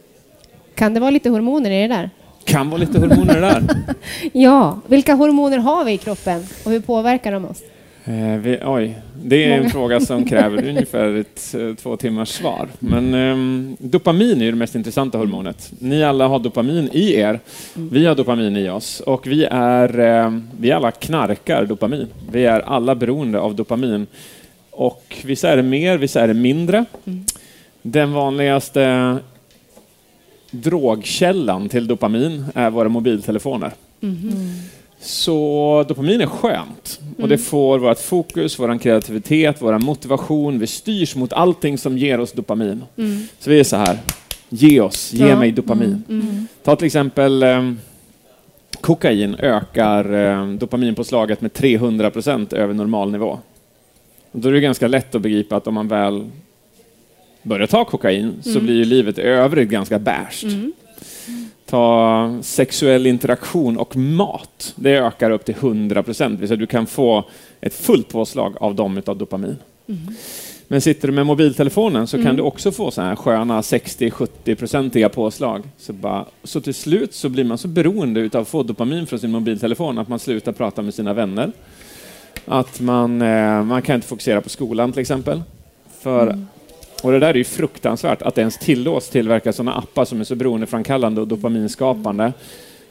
Kan 0.74 0.94
det 0.94 1.00
vara 1.00 1.10
lite 1.10 1.30
hormoner 1.30 1.70
i 1.70 1.82
det 1.82 1.88
där? 1.88 2.10
Kan 2.44 2.70
vara 2.70 2.80
lite 2.80 2.98
hormoner 2.98 3.40
där. 3.40 3.62
Ja, 4.32 4.80
vilka 4.86 5.14
hormoner 5.14 5.58
har 5.58 5.84
vi 5.84 5.92
i 5.92 5.98
kroppen 5.98 6.46
och 6.64 6.70
hur 6.70 6.80
påverkar 6.80 7.32
de 7.32 7.44
oss? 7.44 7.62
Eh, 8.08 8.38
vi, 8.38 8.58
oj, 8.64 8.98
det 9.22 9.44
är 9.44 9.58
en 9.58 9.70
fråga 9.70 10.00
som 10.00 10.24
kräver 10.28 10.68
ungefär 10.68 11.14
ett 11.14 11.54
eh, 11.54 11.74
två 11.74 11.96
timmars 11.96 12.28
svar. 12.28 12.68
Men 12.78 13.14
ehm, 13.14 13.76
dopamin 13.78 14.40
är 14.40 14.44
ju 14.44 14.50
det 14.50 14.56
mest 14.56 14.74
intressanta 14.74 15.18
hormonet. 15.18 15.72
Ni 15.78 16.04
alla 16.04 16.28
har 16.28 16.38
dopamin 16.38 16.88
i 16.92 17.14
er. 17.14 17.40
Vi 17.74 18.06
har 18.06 18.14
dopamin 18.14 18.56
i 18.56 18.68
oss 18.68 19.00
och 19.00 19.26
vi 19.26 19.44
är, 19.50 19.98
ehm, 19.98 20.48
vi 20.60 20.72
alla 20.72 20.90
knarkar 20.90 21.64
dopamin. 21.64 22.06
Vi 22.32 22.44
är 22.44 22.60
alla 22.60 22.94
beroende 22.94 23.40
av 23.40 23.54
dopamin. 23.54 24.06
Och 24.70 25.16
vissa 25.24 25.50
är 25.50 25.56
det 25.56 25.62
mer, 25.62 25.98
vissa 25.98 26.20
är 26.20 26.28
det 26.28 26.34
mindre. 26.34 26.84
Den 27.82 28.12
vanligaste 28.12 29.16
drogkällan 30.50 31.68
till 31.68 31.86
dopamin 31.86 32.44
är 32.54 32.70
våra 32.70 32.88
mobiltelefoner. 32.88 33.72
Så 35.00 35.84
dopamin 35.88 36.20
är 36.20 36.26
skönt 36.26 37.00
och 37.18 37.28
det 37.28 37.38
får 37.38 37.78
vårt 37.78 37.98
fokus, 37.98 38.58
vår 38.58 38.78
kreativitet, 38.78 39.56
vår 39.62 39.78
motivation. 39.78 40.58
Vi 40.58 40.66
styrs 40.66 41.16
mot 41.16 41.32
allting 41.32 41.78
som 41.78 41.98
ger 41.98 42.20
oss 42.20 42.32
dopamin. 42.32 42.84
Så 43.38 43.50
vi 43.50 43.60
är 43.60 43.64
så 43.64 43.76
här, 43.76 43.98
ge 44.48 44.80
oss, 44.80 45.12
ge 45.12 45.28
Ja. 45.28 45.38
mig 45.38 45.52
dopamin. 45.52 46.02
Ta 46.62 46.76
till 46.76 46.86
exempel 46.86 47.42
eh, 47.42 47.72
kokain 48.80 49.34
ökar 49.34 50.14
eh, 50.14 50.48
dopaminpåslaget 50.52 51.40
med 51.40 51.52
300 51.52 52.10
procent 52.10 52.52
över 52.52 52.74
normalnivå. 52.74 53.38
Och 54.32 54.40
då 54.40 54.48
är 54.48 54.52
det 54.52 54.60
ganska 54.60 54.88
lätt 54.88 55.14
att 55.14 55.22
begripa 55.22 55.56
att 55.56 55.66
om 55.66 55.74
man 55.74 55.88
väl 55.88 56.30
börjar 57.42 57.66
ta 57.66 57.84
kokain 57.84 58.34
så 58.42 58.60
blir 58.60 58.74
ju 58.74 58.84
livet 58.84 59.18
i 59.18 59.22
övrigt 59.22 59.68
ganska 59.68 59.98
bärst. 59.98 60.46
Ta 61.66 62.38
sexuell 62.42 63.06
interaktion 63.06 63.76
och 63.76 63.96
mat. 63.96 64.74
Det 64.76 64.90
ökar 64.90 65.30
upp 65.30 65.44
till 65.44 65.54
100 65.54 66.02
procent. 66.02 66.40
Du 66.48 66.66
kan 66.66 66.86
få 66.86 67.24
ett 67.60 67.74
fullt 67.74 68.08
påslag 68.08 68.56
av 68.60 68.74
dem 68.74 68.98
utav 68.98 69.16
dopamin. 69.16 69.56
Men 70.68 70.80
sitter 70.80 71.08
du 71.08 71.14
med 71.14 71.26
mobiltelefonen 71.26 72.06
så 72.06 72.22
kan 72.22 72.36
du 72.36 72.42
också 72.42 72.72
få 72.72 72.90
så 72.90 73.02
här 73.02 73.16
sköna 73.16 73.60
60-70-procentiga 73.60 75.08
påslag. 75.08 75.62
Så, 75.78 75.92
bara, 75.92 76.24
så 76.44 76.60
till 76.60 76.74
slut 76.74 77.14
så 77.14 77.28
blir 77.28 77.44
man 77.44 77.58
så 77.58 77.68
beroende 77.68 78.20
utav 78.20 78.42
att 78.42 78.48
få 78.48 78.62
dopamin 78.62 79.06
från 79.06 79.18
sin 79.18 79.30
mobiltelefon 79.30 79.98
att 79.98 80.08
man 80.08 80.18
slutar 80.18 80.52
prata 80.52 80.82
med 80.82 80.94
sina 80.94 81.14
vänner. 81.14 81.52
Att 82.44 82.80
man, 82.80 83.22
eh, 83.22 83.62
man 83.64 83.82
kan 83.82 83.94
inte 83.94 84.06
fokusera 84.06 84.40
på 84.40 84.48
skolan 84.48 84.92
till 84.92 85.00
exempel. 85.00 85.42
För, 86.00 86.46
Och 87.02 87.12
det 87.12 87.18
där 87.18 87.28
är 87.30 87.34
ju 87.34 87.44
fruktansvärt 87.44 88.22
att 88.22 88.34
det 88.34 88.40
ens 88.40 88.58
tillåts 88.58 89.08
tillverka 89.10 89.52
sådana 89.52 89.72
appar 89.74 90.04
som 90.04 90.20
är 90.20 90.24
så 90.24 90.34
beroendeframkallande 90.34 91.20
och 91.20 91.28
dopaminskapande 91.28 92.32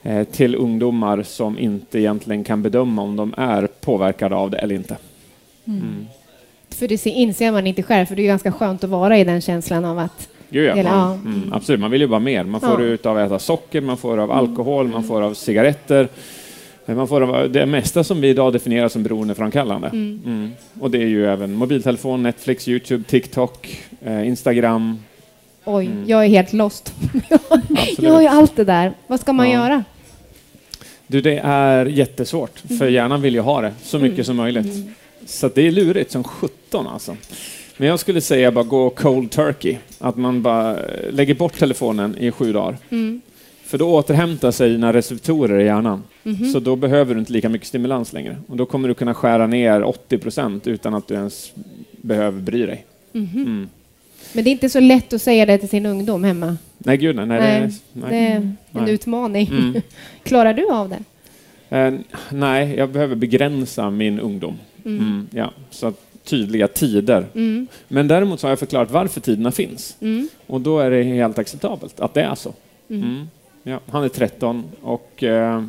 eh, 0.03 0.23
till 0.23 0.55
ungdomar 0.55 1.23
som 1.23 1.59
inte 1.59 1.99
egentligen 1.99 2.43
kan 2.43 2.61
bedöma 2.61 3.01
om 3.01 3.15
de 3.15 3.33
är 3.37 3.67
påverkade 3.81 4.35
av 4.35 4.51
det 4.51 4.57
eller 4.57 4.75
inte. 4.75 4.97
För 6.69 6.87
det 6.87 6.97
ser- 6.97 7.11
inser 7.11 7.51
man 7.51 7.67
inte 7.67 7.83
själv, 7.83 8.05
för 8.05 8.15
det 8.15 8.21
är 8.21 8.27
ganska 8.27 8.51
skönt 8.51 8.83
att 8.83 8.89
vara 8.89 9.17
i 9.17 9.23
den 9.23 9.41
känslan 9.41 9.85
av 9.85 9.99
att... 9.99 10.29
Gud, 10.49 10.77
ja. 10.77 10.83
Man, 10.83 11.11
mm, 11.19 11.53
absolut, 11.53 11.79
man 11.81 11.91
vill 11.91 12.01
ju 12.01 12.07
bara 12.07 12.19
mer. 12.19 12.43
Man 12.43 12.61
får 12.61 12.81
Ja. 12.81 12.87
ut 12.87 13.05
av 13.05 13.17
att 13.17 13.25
äta 13.27 13.39
socker, 13.39 13.81
man 13.81 13.97
får 13.97 14.17
av 14.17 14.31
alkohol, 14.31 14.87
man 14.87 15.03
får 15.03 15.21
av 15.21 15.33
cigaretter. 15.33 16.07
Man 16.85 17.07
får 17.07 17.47
det 17.47 17.65
mesta 17.65 18.03
som 18.03 18.21
vi 18.21 18.27
idag 18.29 18.53
definierar 18.53 18.87
som 18.89 19.03
beroendeframkallande. 19.03 19.87
Mm. 19.87 20.51
Och 20.79 20.91
det 20.91 20.97
är 20.97 21.07
ju 21.07 21.25
även 21.27 21.53
mobiltelefon, 21.53 22.23
Netflix, 22.23 22.67
Youtube, 22.67 23.03
TikTok, 23.03 23.79
eh, 24.01 24.27
Instagram. 24.27 24.99
Oj, 25.65 25.89
jag 26.07 26.25
är 26.25 26.29
helt 26.29 26.53
lost. 26.53 26.93
Jag 27.99 28.11
har 28.13 28.21
ju 28.21 28.27
allt 28.27 28.55
det 28.55 28.63
där. 28.63 28.93
Vad 29.07 29.19
ska 29.19 29.33
man 29.33 29.49
Ja. 29.51 29.53
göra? 29.63 29.83
Du, 31.07 31.21
det 31.21 31.37
är 31.43 31.85
jättesvårt, 31.85 32.59
för 32.79 32.87
hjärnan 32.87 33.21
vill 33.21 33.33
ju 33.33 33.39
ha 33.41 33.61
det 33.61 33.73
så 33.83 33.99
mycket 33.99 34.25
som 34.25 34.35
möjligt. 34.35 34.87
Så 35.25 35.45
att 35.45 35.55
det 35.55 35.67
är 35.67 35.71
lurigt 35.71 36.11
som 36.11 36.23
17 36.23 36.87
alltså. 36.87 37.17
Men 37.77 37.87
jag 37.87 37.99
skulle 37.99 38.21
säga 38.21 38.51
bara 38.51 38.63
gå 38.65 38.89
cold 38.89 39.31
turkey. 39.31 39.77
Att 39.99 40.17
man 40.17 40.41
bara 40.41 40.71
eh, 40.77 41.11
lägger 41.11 41.33
bort 41.33 41.59
telefonen 41.59 42.17
i 42.17 42.31
sju 42.31 42.53
dagar. 42.53 42.77
För 43.65 43.77
då 43.77 43.95
återhämtar 43.95 44.51
sig 44.51 44.69
dina 44.69 44.93
receptorer 44.93 45.59
i 45.59 45.65
hjärnan. 45.65 46.03
Så 46.53 46.59
då 46.59 46.75
behöver 46.75 47.13
du 47.13 47.19
inte 47.19 47.33
lika 47.33 47.49
mycket 47.49 47.67
stimulans 47.67 48.13
längre. 48.13 48.37
Och 48.47 48.57
då 48.57 48.65
kommer 48.65 48.87
du 48.87 48.93
kunna 48.93 49.13
skära 49.13 49.47
ner 49.47 49.83
80 49.83 50.17
procent 50.17 50.67
utan 50.67 50.93
att 50.93 51.07
du 51.07 51.13
ens 51.13 51.53
behöver 52.01 52.41
bry 52.41 52.65
dig. 52.65 52.85
Mm. 53.13 53.69
Men 54.33 54.43
det 54.43 54.49
är 54.49 54.51
inte 54.51 54.69
så 54.69 54.79
lätt 54.79 55.13
att 55.13 55.21
säga 55.21 55.45
det 55.45 55.57
till 55.57 55.69
sin 55.69 55.85
ungdom 55.85 56.23
hemma. 56.23 56.57
Nej, 56.77 56.97
gud 56.97 57.15
nej. 57.15 57.25
nej, 57.25 57.39
Nej, 57.39 57.71
nej. 57.93 58.09
Det 58.09 58.17
är 58.17 58.35
en 58.35 58.57
Nej. 58.71 58.91
utmaning. 58.91 59.47
Mm. 59.47 59.81
Klarar 60.23 60.53
du 60.53 60.69
av 60.71 60.89
det? 60.89 61.03
Eh, 61.77 61.93
nej, 62.31 62.75
jag 62.75 62.89
behöver 62.89 63.15
begränsa 63.15 63.89
min 63.89 64.19
ungdom. 64.19 64.55
Mm, 64.85 65.27
ja, 65.31 65.51
så 65.69 65.87
att 65.87 66.01
tydliga 66.23 66.67
tider. 66.67 67.25
Mm. 67.35 67.67
Men 67.87 68.07
däremot 68.07 68.39
så 68.39 68.47
har 68.47 68.51
jag 68.51 68.59
förklarat 68.59 68.91
varför 68.91 69.21
tiderna 69.21 69.51
finns. 69.51 69.97
Mm. 70.01 70.29
Och 70.47 70.61
då 70.61 70.79
är 70.79 70.91
det 70.91 71.03
helt 71.03 71.37
acceptabelt 71.37 71.99
att 71.99 72.13
det 72.13 72.21
är 72.21 72.35
så. 72.35 72.53
Mm. 72.89 73.27
Ja, 73.67 73.79
han 73.89 74.03
är 74.03 74.09
13 74.09 74.63
och 74.81 75.23
eh, 75.23 75.63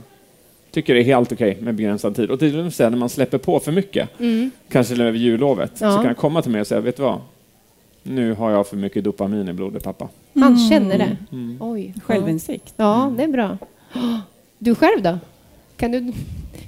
tycker 0.70 0.94
det 0.94 1.00
är 1.00 1.04
helt 1.04 1.32
okej 1.32 1.58
med 1.60 1.74
begränsad 1.74 2.16
tid. 2.16 2.30
Och 2.30 2.42
med 2.42 2.74
sen 2.74 2.92
när 2.92 2.98
man 2.98 3.08
släpper 3.08 3.38
på 3.38 3.60
för 3.60 3.72
mycket, 3.72 4.08
Mm. 4.20 4.50
kanske 4.68 4.94
över 4.94 5.18
jullovet, 5.18 5.72
Ja. 5.80 5.90
så 5.90 5.96
kan 5.96 6.06
han 6.06 6.14
komma 6.14 6.42
till 6.42 6.50
mig 6.50 6.60
och 6.60 6.66
säga, 6.66 6.80
vet 6.80 6.96
du 6.96 7.02
vad? 7.02 7.20
nu 8.08 8.32
har 8.34 8.50
jag 8.50 8.66
för 8.66 8.76
mycket 8.76 9.04
dopamin 9.04 9.48
i 9.48 9.52
blodet 9.52 9.82
pappa. 9.84 10.08
Han 10.34 10.58
känner 10.68 10.98
det? 10.98 11.16
Mm. 11.32 11.56
Oj. 11.60 11.92
Ja. 11.94 12.00
Självinsikt. 12.00 12.74
Ja, 12.76 13.12
det 13.16 13.22
är 13.22 13.28
bra. 13.28 13.58
Du 14.58 14.74
själv 14.74 15.02
då? 15.02 15.18
Kan 15.76 15.92
du 15.92 16.12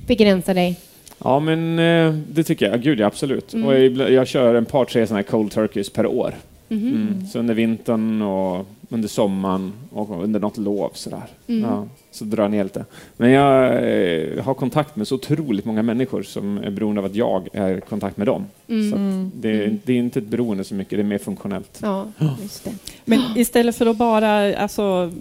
begränsa 0.07 0.55
dig? 0.55 0.81
Ja, 1.25 1.41
men 1.41 1.79
eh, 1.79 2.15
det 2.33 2.45
tycker 2.45 2.71
jag. 2.71 2.83
Gud, 2.83 3.01
ja, 3.01 3.07
absolut. 3.07 3.55
Och 3.55 3.79
jag, 3.81 4.11
jag 4.13 4.29
kör 4.29 4.55
en 4.55 4.65
par, 4.65 4.85
tre 4.85 5.07
sådana 5.07 5.19
här 5.19 5.31
cold 5.31 5.51
turkeys 5.53 5.91
per 5.91 6.07
år. 6.07 6.35
Mm. 6.69 7.27
Så 7.27 7.39
under 7.39 7.55
vintern 7.55 8.23
och 8.23 8.67
under 8.89 9.09
sommaren 9.09 9.73
och 9.91 10.23
under 10.23 10.41
något 10.41 10.57
lov 10.57 10.91
sådär. 10.95 11.27
Ja, 11.47 11.87
så 12.11 12.25
drar 12.25 12.45
jag 12.45 12.51
ner 12.51 12.65
lite. 12.65 12.85
Men 13.17 13.31
jag 13.31 13.65
eh, 13.65 14.45
har 14.45 14.55
kontakt 14.55 14.97
med 14.97 15.09
så 15.09 15.15
otroligt 15.15 15.65
många 15.65 15.83
människor 15.83 16.23
som 16.23 16.59
är 16.59 16.71
beroende 16.71 17.01
av 17.01 17.05
att 17.05 17.15
jag 17.15 17.49
är 17.53 17.79
i 17.79 17.81
kontakt 17.81 18.17
med 18.17 18.27
dem. 18.27 18.47
Så 18.67 18.95
att 18.95 19.33
det, 19.43 19.77
det 19.85 19.93
är 19.93 19.97
inte 19.97 20.19
ett 20.19 20.27
beroende 20.27 20.65
så 20.65 20.75
mycket, 20.75 20.99
det 20.99 21.03
är 21.03 21.05
mer 21.05 21.19
funktionellt. 21.19 21.79
Ja, 21.83 22.07
just 22.43 22.65
det. 22.65 22.71
Men 23.05 23.21
istället 23.37 23.77
för 23.77 23.87
att 23.87 23.97
bara, 23.97 24.57
alltså, 24.57 25.13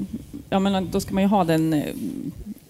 ja 0.50 0.60
men 0.60 0.90
då 0.92 1.00
ska 1.00 1.14
man 1.14 1.24
ju 1.24 1.30
ha 1.30 1.44
den 1.44 1.74
eh, 1.74 1.84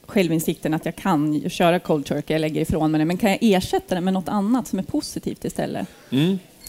självinsikten 0.05 0.73
att 0.73 0.85
jag 0.85 0.95
kan 0.95 1.49
köra 1.49 1.79
cold 1.79 2.05
turkey, 2.05 2.33
jag 2.33 2.41
lägger 2.41 2.61
ifrån 2.61 2.91
mig 2.91 2.99
det, 2.99 3.05
men 3.05 3.17
kan 3.17 3.29
jag 3.29 3.39
ersätta 3.41 3.95
det 3.95 4.01
med 4.01 4.13
något 4.13 4.29
annat 4.29 4.67
som 4.67 4.79
är 4.79 4.83
positivt 4.83 5.45
istället? 5.45 5.87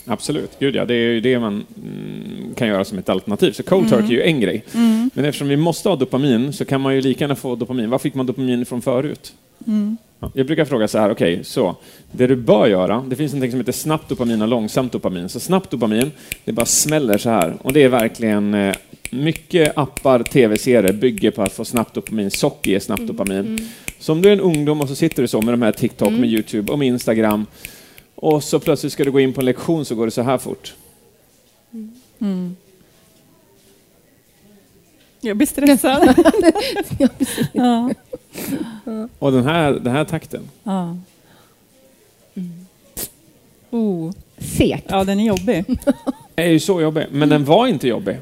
Mm, 0.09 0.13
absolut, 0.13 0.51
gud 0.59 0.75
ja, 0.75 0.85
det 0.85 0.95
är 0.95 1.13
ju 1.13 1.21
det 1.21 1.39
man 1.39 1.65
mm, 1.83 2.55
kan 2.55 2.69
göra 2.69 2.85
som 2.85 2.99
ett 2.99 3.09
alternativ. 3.09 3.53
Så 3.53 3.63
cold 3.63 3.89
turkey 3.89 4.07
är 4.07 4.13
ju 4.13 4.23
en 4.23 4.41
grej. 4.41 4.65
Men 5.15 5.25
eftersom 5.25 5.49
vi 5.49 5.57
måste 5.57 5.89
ha 5.89 5.97
dopamin 5.97 6.53
så 6.53 6.65
kan 6.65 6.81
man 6.81 6.95
ju 6.95 7.01
lika 7.01 7.25
gärna 7.25 7.35
få 7.37 7.55
dopamin. 7.57 7.91
Var 7.91 7.99
fick 7.99 8.15
man 8.15 8.27
dopamin 8.27 8.67
från 8.67 8.83
förut? 8.83 9.33
Ja, 10.21 10.31
Jag 10.35 10.47
brukar 10.47 10.65
fråga 10.65 10.89
så 10.89 10.99
här, 10.99 11.11
okej, 11.11 11.45
så 11.45 11.77
det 12.13 12.27
du 12.27 12.37
bör 12.37 12.67
göra, 12.67 13.05
det 13.09 13.17
finns 13.17 13.35
något 13.35 13.51
som 13.51 13.61
heter 13.61 13.73
snabbt 13.73 14.09
dopamin 14.09 14.43
och 14.43 14.49
långsamt 14.49 14.93
dopamin. 14.93 15.29
Så 15.29 15.41
snabbt 15.41 15.71
dopamin, 15.71 16.11
det 16.45 16.53
bara 16.53 16.67
smäller 16.67 17.19
så 17.19 17.31
här. 17.31 17.57
Och 17.63 17.73
det 17.73 17.83
är 17.83 17.89
verkligen 17.89 18.55
eh, 18.55 18.75
mycket 19.11 19.79
appar, 19.79 20.23
tv-serier 20.23 20.93
bygger 20.93 21.31
på 21.31 21.43
att 21.43 21.53
få 21.53 21.65
snabbt 21.65 21.95
dopamin. 21.95 22.31
Socker 22.31 22.71
ger 22.71 22.81
snabbt 22.81 23.07
dopamin. 23.07 23.59
Så 23.99 24.13
om 24.13 24.23
du 24.23 24.29
är 24.29 24.33
en 24.33 24.41
ungdom 24.41 24.81
och 24.81 24.89
så 24.89 24.95
sitter 24.95 25.23
du 25.23 25.29
så 25.29 25.43
med 25.43 25.55
de 25.55 25.63
här 25.63 25.73
TikTok, 25.73 26.13
med 26.13 26.29
YouTube 26.29 26.73
och 26.73 26.79
med 26.79 26.89
Instagram 26.89 27.47
och 28.21 28.45
så 28.45 28.61
plötsligt 28.61 28.93
ska 28.93 29.05
du 29.05 29.11
gå 29.11 29.21
in 29.21 29.33
på 29.33 29.41
en 29.41 29.45
lektion 29.45 29.85
så 29.85 29.95
går 29.95 30.05
det 30.05 30.11
så 30.11 30.23
här 30.23 30.39
fort. 30.39 30.75
Jag 35.21 35.37
blir 35.37 35.47
stressad. 35.47 36.15
ja. 37.53 37.91
Och 39.19 39.33
den 39.33 39.45
här, 39.45 39.73
den 39.73 39.93
här 39.93 40.05
takten. 40.05 40.49
Ja. 40.63 40.97
Oh. 43.71 44.13
Segt. 44.39 44.87
ja, 44.89 45.05
den 45.05 45.21
är 45.21 45.25
jobbig. 45.25 45.65
är 46.37 46.49
ju 46.49 46.61
så 46.61 46.81
jobbig, 46.81 47.07
men 47.11 47.29
den 47.29 47.45
var 47.45 47.67
inte 47.67 47.89
jobbig. 47.89 48.17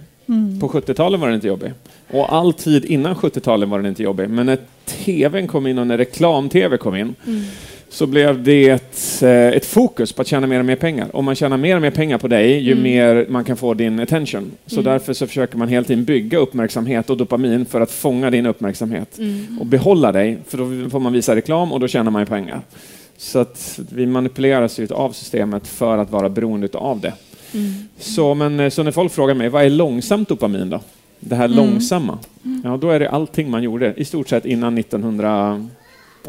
På 0.60 0.68
70-talet 0.68 1.20
var 1.20 1.26
den 1.26 1.34
inte 1.34 1.46
jobbig. 1.48 1.72
Och 2.10 2.32
all 2.32 2.52
tid 2.52 2.84
innan 2.84 3.14
70-talet 3.14 3.68
var 3.68 3.78
den 3.78 3.86
inte 3.86 4.02
jobbig. 4.02 4.30
Men 4.30 4.46
när 4.46 4.58
tvn 4.84 5.48
kom 5.48 5.66
in 5.66 5.78
och 5.78 5.86
när 5.86 5.98
reklam-tv 5.98 6.76
kom 6.76 6.96
in 6.96 7.14
så 7.88 8.06
blev 8.06 8.42
det 8.42 8.68
ett, 8.68 9.22
eh, 9.22 9.30
ett 9.30 9.66
fokus 9.66 10.12
på 10.12 10.22
att 10.22 10.28
tjäna 10.28 10.46
mer 10.46 10.58
och 10.58 10.64
mer 10.64 10.76
pengar. 10.76 11.16
Om 11.16 11.24
man 11.24 11.34
tjänar 11.34 11.56
mer 11.56 11.76
och 11.76 11.82
mer 11.82 11.90
pengar 11.90 12.18
på 12.18 12.28
dig, 12.28 12.58
ju 12.58 12.74
mer 12.74 13.26
man 13.28 13.44
kan 13.44 13.56
få 13.56 13.74
din 13.74 14.00
attention. 14.00 14.50
Så 14.66 14.82
därför 14.82 15.12
så 15.12 15.26
försöker 15.26 15.58
man 15.58 15.68
hela 15.68 15.84
tiden 15.84 16.04
bygga 16.04 16.38
uppmärksamhet 16.38 17.10
och 17.10 17.16
dopamin 17.16 17.66
för 17.66 17.80
att 17.80 17.90
fånga 17.90 18.30
din 18.30 18.46
uppmärksamhet 18.46 19.18
och 19.60 19.66
behålla 19.66 20.12
dig, 20.12 20.38
för 20.48 20.58
då 20.58 20.90
får 20.90 21.00
man 21.00 21.12
visa 21.12 21.36
reklam 21.36 21.72
och 21.72 21.80
då 21.80 21.88
tjänar 21.88 22.10
man 22.10 22.26
pengar. 22.26 22.60
Så 23.16 23.38
att 23.38 23.80
vi 23.92 24.06
manipuleras 24.06 24.78
ju 24.78 24.88
av 24.90 25.12
systemet 25.12 25.66
för 25.66 25.98
att 25.98 26.10
vara 26.10 26.28
beroende 26.28 26.68
av 26.72 27.00
det. 27.00 27.12
Så, 27.98 28.34
men, 28.34 28.60
eh, 28.60 28.68
så 28.68 28.82
när 28.82 28.90
folk 28.90 29.12
frågar 29.12 29.34
mig, 29.34 29.48
vad 29.48 29.64
är 29.64 29.70
långsamt 29.70 30.28
dopamin 30.28 30.70
då? 30.70 30.80
Det 31.20 31.34
här 31.34 31.48
långsamma. 31.48 32.18
Ja, 32.64 32.76
då 32.76 32.90
är 32.90 33.00
det 33.00 33.10
allting 33.10 33.50
man 33.50 33.62
gjorde, 33.62 33.94
i 33.96 34.04
stort 34.04 34.28
sett 34.28 34.44
innan 34.46 34.74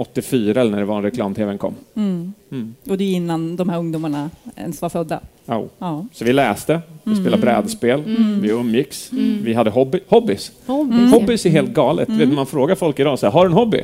1984 0.02 0.62
eller 0.62 0.72
när 0.72 0.78
det 0.80 0.86
var 0.86 0.98
en 0.98 1.04
reklam-tvn 1.04 1.58
kom. 1.58 1.74
Mm. 1.96 2.34
Mm. 2.52 2.76
Och 2.90 2.98
det 2.98 3.04
är 3.04 3.12
innan 3.14 3.56
de 3.56 3.70
här 3.70 3.78
ungdomarna 3.80 4.30
ens 4.56 4.82
var 4.82 4.90
födda. 4.90 5.20
Ja. 5.46 5.66
Ja. 5.80 6.06
Så 6.14 6.26
vi 6.26 6.34
läste, 6.34 6.82
vi 7.04 7.16
spelade 7.16 7.42
brädspel, 7.42 8.04
vi 8.42 8.50
umgicks, 8.50 9.10
vi 9.44 9.54
hade 9.54 9.70
hobby, 9.70 10.00
hobbys. 10.08 10.52
Hobbys. 10.66 11.12
Hobbys 11.14 11.46
är 11.46 11.50
helt 11.50 11.74
galet. 11.74 12.10
Vet, 12.10 12.34
man 12.34 12.46
frågar 12.46 12.76
folk 12.76 13.00
idag, 13.00 13.20
så 13.20 13.26
här, 13.26 13.34
har 13.34 13.46
du 13.46 13.52
en 13.52 13.58
hobby? 13.58 13.84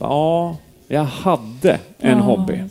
Ja, 0.00 0.56
jag 0.88 1.04
hade 1.04 1.78
en 1.98 2.18
Ja. 2.18 2.24
hobby. 2.24 2.62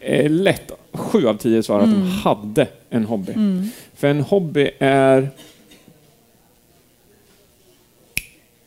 Eh, 0.00 0.30
lätt, 0.30 0.70
sju 0.92 1.26
av 1.28 1.34
tio 1.34 1.62
svarar 1.62 1.82
att 1.82 1.90
de 1.90 2.02
hade 2.10 2.66
en 2.90 3.04
hobby. 3.04 3.32
För 3.94 4.08
en 4.08 4.20
hobby 4.20 4.70
är 4.78 5.28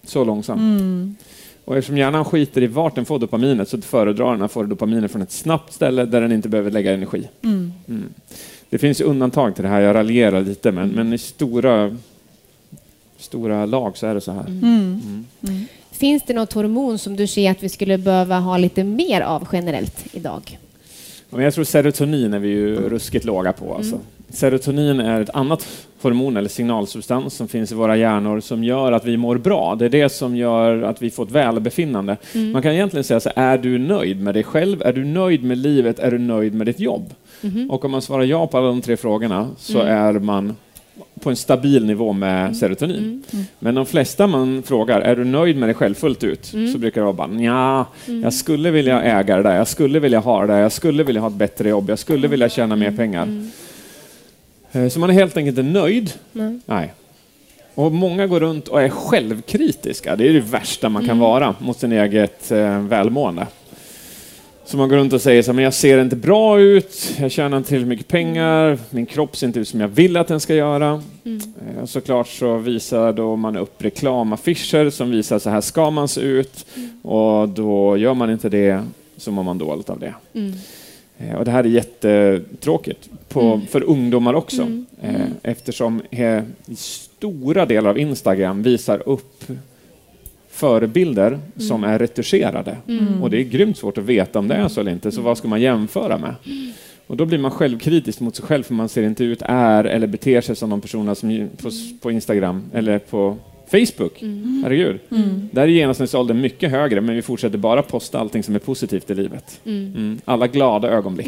så 0.04 0.24
långsam. 0.24 1.16
Och 1.68 1.78
eftersom 1.78 1.98
hjärnan 1.98 2.26
skiter 2.26 2.64
i 2.64 2.68
vart 2.68 2.96
den 2.96 3.06
får 3.06 3.20
dopaminet 3.20 3.70
så 3.70 3.82
föredrar 3.82 4.32
den 4.32 4.42
att 4.42 4.52
få 4.52 4.64
dopaminet 4.64 5.12
från 5.12 5.22
ett 5.22 5.32
snabbt 5.32 5.74
ställe 5.74 6.06
där 6.06 6.22
den 6.22 6.32
inte 6.32 6.50
behöver 6.50 6.72
lägga 6.72 6.94
energi. 6.94 7.28
Mm. 7.44 7.74
Det 8.70 8.78
finns 8.78 9.02
undantag 9.02 9.56
till 9.56 9.64
det 9.64 9.70
här, 9.70 9.82
jag 9.82 9.96
raljerar 9.96 10.42
lite, 10.42 10.72
men, 10.72 10.90
men 10.90 11.14
i 11.14 11.18
stora, 11.18 11.98
stora 13.18 13.66
lag 13.66 13.98
så 13.98 14.08
är 14.08 14.14
det 14.14 14.22
så 14.22 14.32
här. 14.32 14.46
Finns 15.92 16.24
det 16.28 16.34
något 16.34 16.54
hormon 16.54 16.98
som 16.98 17.16
du 17.16 17.28
ser 17.28 17.52
att 17.52 17.64
vi 17.64 17.70
skulle 17.70 17.98
behöva 17.98 18.40
ha 18.40 18.58
lite 18.58 18.84
mer 18.84 19.22
av 19.22 19.48
generellt 19.52 20.06
idag? 20.12 20.60
Jag 21.30 21.54
tror 21.54 21.64
serotonin 21.64 22.34
är 22.34 22.40
vi 22.40 22.48
ju 22.48 22.90
ruskigt 22.90 23.26
låga 23.26 23.54
på. 23.54 23.76
Alltså. 23.76 24.00
Serotonin 24.30 25.00
är 25.00 25.22
ett 25.22 25.30
annat 25.30 25.87
hormon 26.02 26.38
eller 26.38 26.50
signalsubstans 26.50 27.34
som 27.34 27.48
finns 27.48 27.72
i 27.72 27.76
våra 27.76 27.98
hjärnor 27.98 28.40
som 28.40 28.64
gör 28.64 28.92
att 28.92 29.06
vi 29.06 29.18
mår 29.18 29.38
bra. 29.38 29.76
Det 29.76 29.86
är 29.86 29.90
det 29.90 30.10
som 30.10 30.36
gör 30.36 30.82
att 30.82 31.02
vi 31.02 31.10
får 31.10 31.24
ett 31.26 31.32
välbefinnande. 31.32 32.18
Man 32.54 32.62
kan 32.62 32.72
egentligen 32.72 33.04
säga 33.04 33.20
så 33.20 33.30
här, 33.36 33.54
är 33.54 33.58
du 33.58 33.78
nöjd 33.78 34.22
med 34.22 34.34
dig 34.34 34.44
själv? 34.44 34.82
Är 34.82 34.94
du 34.94 35.06
nöjd 35.06 35.44
med 35.44 35.58
livet? 35.58 36.00
Är 36.00 36.12
du 36.12 36.18
nöjd 36.18 36.54
med 36.54 36.68
ditt 36.68 36.80
jobb? 36.80 37.14
Och 37.70 37.86
om 37.86 37.92
man 37.92 38.02
svarar 38.02 38.24
ja 38.24 38.48
på 38.48 38.58
alla 38.58 38.68
de 38.68 38.82
tre 38.82 38.98
frågorna 38.98 39.48
så 39.58 39.80
är 39.80 40.14
man 40.14 40.56
på 41.20 41.30
en 41.30 41.36
stabil 41.36 41.86
nivå 41.86 42.14
med 42.14 42.58
serotonin. 42.58 43.24
Men 43.60 43.76
de 43.76 43.86
flesta 43.86 44.28
man 44.28 44.64
frågar, 44.64 45.02
är 45.02 45.16
du 45.16 45.24
nöjd 45.24 45.58
med 45.58 45.70
dig 45.70 45.74
själv 45.74 45.94
fullt 45.94 46.24
ut? 46.24 46.46
Så 46.46 46.78
brukar 46.78 47.02
det 47.02 47.06
vara 47.06 47.28
bara, 47.28 47.42
ja, 47.42 47.86
jag 48.24 48.34
skulle 48.34 48.72
vilja 48.72 49.02
äga 49.02 49.38
det 49.38 49.44
där, 49.44 49.56
jag 49.56 49.68
skulle 49.68 50.00
vilja 50.00 50.20
ha 50.20 50.42
det 50.42 50.48
där, 50.54 50.60
jag 50.60 50.72
skulle 50.72 51.04
vilja 51.04 51.22
ha 51.22 51.28
ett 51.28 51.34
bättre 51.36 51.70
jobb, 51.70 51.90
jag 51.90 52.00
skulle 52.00 52.28
vilja 52.28 52.50
tjäna 52.50 52.76
mer 52.76 52.92
pengar. 52.92 53.28
Eh, 54.78 54.90
Så 54.90 55.00
man 55.00 55.10
är 55.10 55.14
helt 55.14 55.38
enkelt 55.38 55.58
inte 55.58 55.72
nöjd. 55.80 56.14
Nej. 56.32 56.60
Nej. 56.66 56.94
Och 57.76 57.92
många 57.92 58.28
går 58.28 58.40
runt 58.40 58.68
och 58.68 58.82
är 58.82 58.90
självkritiska. 58.90 60.16
Det 60.16 60.28
är 60.30 60.34
det 60.34 60.40
värsta 60.40 60.90
man 60.90 61.06
kan 61.08 61.20
vara 61.20 61.56
mot 61.60 61.80
sin 61.80 61.92
eget 61.92 62.52
eh, 62.52 62.80
välmående. 62.82 63.48
Så 64.66 64.78
man 64.78 64.90
går 64.90 64.98
runt 64.98 65.14
och 65.14 65.22
säger 65.22 65.42
så 65.44 65.52
här, 65.52 65.54
men 65.56 65.64
jag 65.64 65.74
ser 65.74 66.02
inte 66.02 66.16
bra 66.16 66.60
ut, 66.60 67.16
jag 67.20 67.32
tjänar 67.32 67.58
inte 67.58 67.70
tillräckligt 67.70 67.90
mycket 67.90 68.08
pengar, 68.08 68.78
min 68.90 69.06
kropp 69.06 69.38
ser 69.38 69.48
inte 69.48 69.60
ut 69.60 69.68
som 69.68 69.82
jag 69.82 69.88
vill 69.88 70.18
att 70.18 70.28
den 70.28 70.40
ska 70.40 70.56
göra. 70.56 71.02
Eh, 71.26 71.82
och 71.84 71.90
såklart 71.90 72.28
så 72.28 72.58
visar 72.58 73.14
då 73.14 73.36
man 73.36 73.58
upp 73.58 73.84
reklamaffischer 73.84 74.90
som 74.90 75.12
visar 75.12 75.40
så 75.40 75.50
här 75.50 75.62
ska 75.62 75.90
man 75.92 76.08
se 76.08 76.22
ut 76.22 76.66
och 77.02 77.50
då 77.50 77.98
gör 77.98 78.14
man 78.14 78.30
inte 78.32 78.50
det 78.50 78.84
så 79.18 79.32
mår 79.32 79.44
man 79.44 79.58
dåligt 79.58 79.90
av 79.90 80.00
det. 80.00 80.14
Eh, 80.34 80.42
Och 81.38 81.46
det 81.46 81.52
här 81.52 81.64
är 81.64 81.68
jättetråkigt 81.68 83.10
på, 83.30 83.62
för 83.70 83.84
ungdomar 83.84 84.34
också 84.34 84.72
eh, 85.02 85.26
eftersom 85.44 86.02
eh, 86.12 86.44
stora 86.76 87.66
delar 87.66 87.90
av 87.90 88.00
Instagram 88.00 88.64
visar 88.64 89.10
upp 89.10 89.44
förebilder 90.50 91.40
som 91.58 91.84
är 91.84 92.00
retuscherade. 92.00 92.78
Och 93.22 93.30
det 93.30 93.38
är 93.38 93.44
grymt 93.44 93.78
svårt 93.78 93.98
att 93.98 94.04
veta 94.04 94.40
om 94.40 94.48
det 94.48 94.56
är 94.56 94.68
så 94.68 94.80
eller 94.80 94.92
inte, 94.92 95.12
så 95.12 95.22
vad 95.22 95.38
ska 95.38 95.48
man 95.48 95.62
jämföra 95.62 96.18
med? 96.18 96.36
Och 97.08 97.18
då 97.18 97.26
blir 97.26 97.38
man 97.38 97.52
självkritisk 97.52 98.20
mot 98.20 98.36
sig 98.36 98.46
själv 98.46 98.64
för 98.64 98.74
man 98.74 98.90
ser 98.90 99.04
inte 99.04 99.24
ut, 99.24 99.42
är 99.46 99.84
eller 99.84 100.08
beter 100.08 100.42
sig 100.42 100.56
som 100.56 100.70
de 100.70 100.82
personerna 100.82 101.16
som 101.16 101.50
på, 101.62 101.70
på 102.02 102.12
Instagram 102.12 102.64
eller 102.74 103.00
på 103.00 103.38
Facebook. 103.68 104.24
Herregud. 104.64 105.00
Där 105.52 105.62
är 105.62 105.68
genomsnittsåldern 105.68 106.42
mycket 106.42 106.72
högre 106.72 107.02
men 107.02 107.16
vi 107.16 107.22
fortsätter 107.22 107.58
bara 107.58 107.82
posta 107.82 108.20
allting 108.20 108.44
som 108.44 108.56
är 108.56 108.60
positivt 108.60 109.10
i 109.10 109.16
livet. 109.16 109.60
Mm. 109.66 110.20
Alla 110.26 110.48
glada 110.48 110.90
ögonblick. 110.90 111.28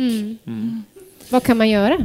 Vad 1.30 1.44
kan 1.44 1.58
man 1.58 1.70
göra? 1.70 1.98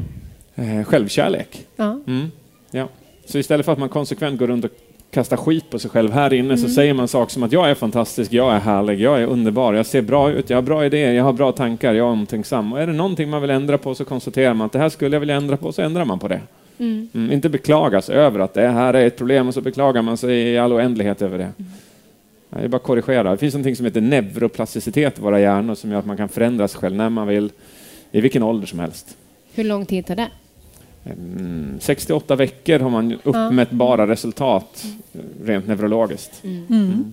Eh, 0.54 0.84
självkärlek. 0.84 1.66
Ja. 1.76 2.00
Mm. 2.06 2.30
Ja. 2.70 2.88
Så 3.24 3.38
istället 3.38 3.66
för 3.66 3.72
att 3.72 3.78
man 3.78 3.88
konsekvent 3.88 4.38
går 4.38 4.46
runt 4.46 4.64
och 4.64 4.70
kastar 5.10 5.36
skit 5.36 5.70
på 5.70 5.78
sig 5.78 5.90
själv 5.90 6.12
här 6.12 6.32
inne 6.32 6.56
så 6.56 6.68
säger 6.68 6.94
man 6.94 7.08
saker 7.08 7.32
som 7.32 7.42
att 7.42 7.52
jag 7.52 7.70
är 7.70 7.74
fantastisk, 7.74 8.32
jag 8.32 8.54
är 8.54 8.58
härlig, 8.58 9.00
jag 9.00 9.22
är 9.22 9.26
underbar, 9.26 9.74
jag 9.74 9.86
ser 9.86 10.02
bra 10.02 10.30
ut, 10.30 10.50
jag 10.50 10.56
har 10.56 10.62
bra 10.62 10.86
idéer, 10.86 11.12
jag 11.12 11.24
har 11.24 11.32
bra 11.32 11.52
tankar, 11.52 11.94
jag 11.94 12.06
är 12.06 12.12
omtänksam. 12.12 12.72
Och 12.72 12.80
är 12.80 12.86
det 12.86 12.92
någonting 12.92 13.30
man 13.30 13.40
vill 13.40 13.50
ändra 13.50 13.78
på 13.78 13.94
så 13.94 14.04
konstaterar 14.04 14.54
man 14.54 14.66
att 14.66 14.72
det 14.72 14.78
här 14.78 14.88
skulle 14.88 15.16
jag 15.16 15.20
vilja 15.20 15.36
ändra 15.36 15.56
på, 15.56 15.72
så 15.72 15.82
ändrar 15.82 16.04
man 16.04 16.18
på 16.18 16.28
det. 16.28 16.40
Mm. 16.78 17.32
Inte 17.32 17.48
beklagas 17.48 18.10
över 18.10 18.40
att 18.40 18.54
det 18.54 18.68
här 18.68 18.94
är 18.94 19.06
ett 19.06 19.16
problem 19.16 19.48
och 19.48 19.54
så 19.54 19.60
beklagar 19.60 20.02
man 20.02 20.16
sig 20.16 20.38
i 20.38 20.58
all 20.58 20.72
oändlighet 20.72 21.22
över 21.22 21.38
det. 21.38 21.52
Nej, 21.56 21.66
Det 22.50 22.64
är 22.64 22.68
bara 22.68 22.76
att 22.76 22.82
korrigera. 22.82 23.30
Det 23.30 23.36
finns 23.36 23.54
något 23.54 23.76
som 23.76 23.86
heter 23.86 24.00
neuroplasticitet 24.00 25.18
i 25.18 25.22
våra 25.22 25.40
hjärnor 25.40 25.74
som 25.74 25.90
gör 25.90 25.98
att 25.98 26.06
man 26.06 26.16
kan 26.16 26.28
förändra 26.28 26.68
sig 26.68 26.80
själv 26.80 26.96
när 26.96 27.10
man 27.10 27.26
vill, 27.26 27.50
i 28.12 28.20
vilken 28.20 28.42
ålder 28.42 28.66
som 28.66 28.78
helst. 28.78 29.16
Hur 29.54 29.64
lång 29.64 29.86
tid 29.86 30.06
tar 30.06 30.16
det? 30.16 30.28
Mm, 31.04 31.78
68 31.80 32.36
veckor 32.36 32.78
har 32.78 32.90
man 32.90 33.18
uppmätbara 33.22 34.06
resultat 34.06 34.84
rent 35.44 35.66
neurologiskt. 35.66 36.44
Mm. 36.44 37.12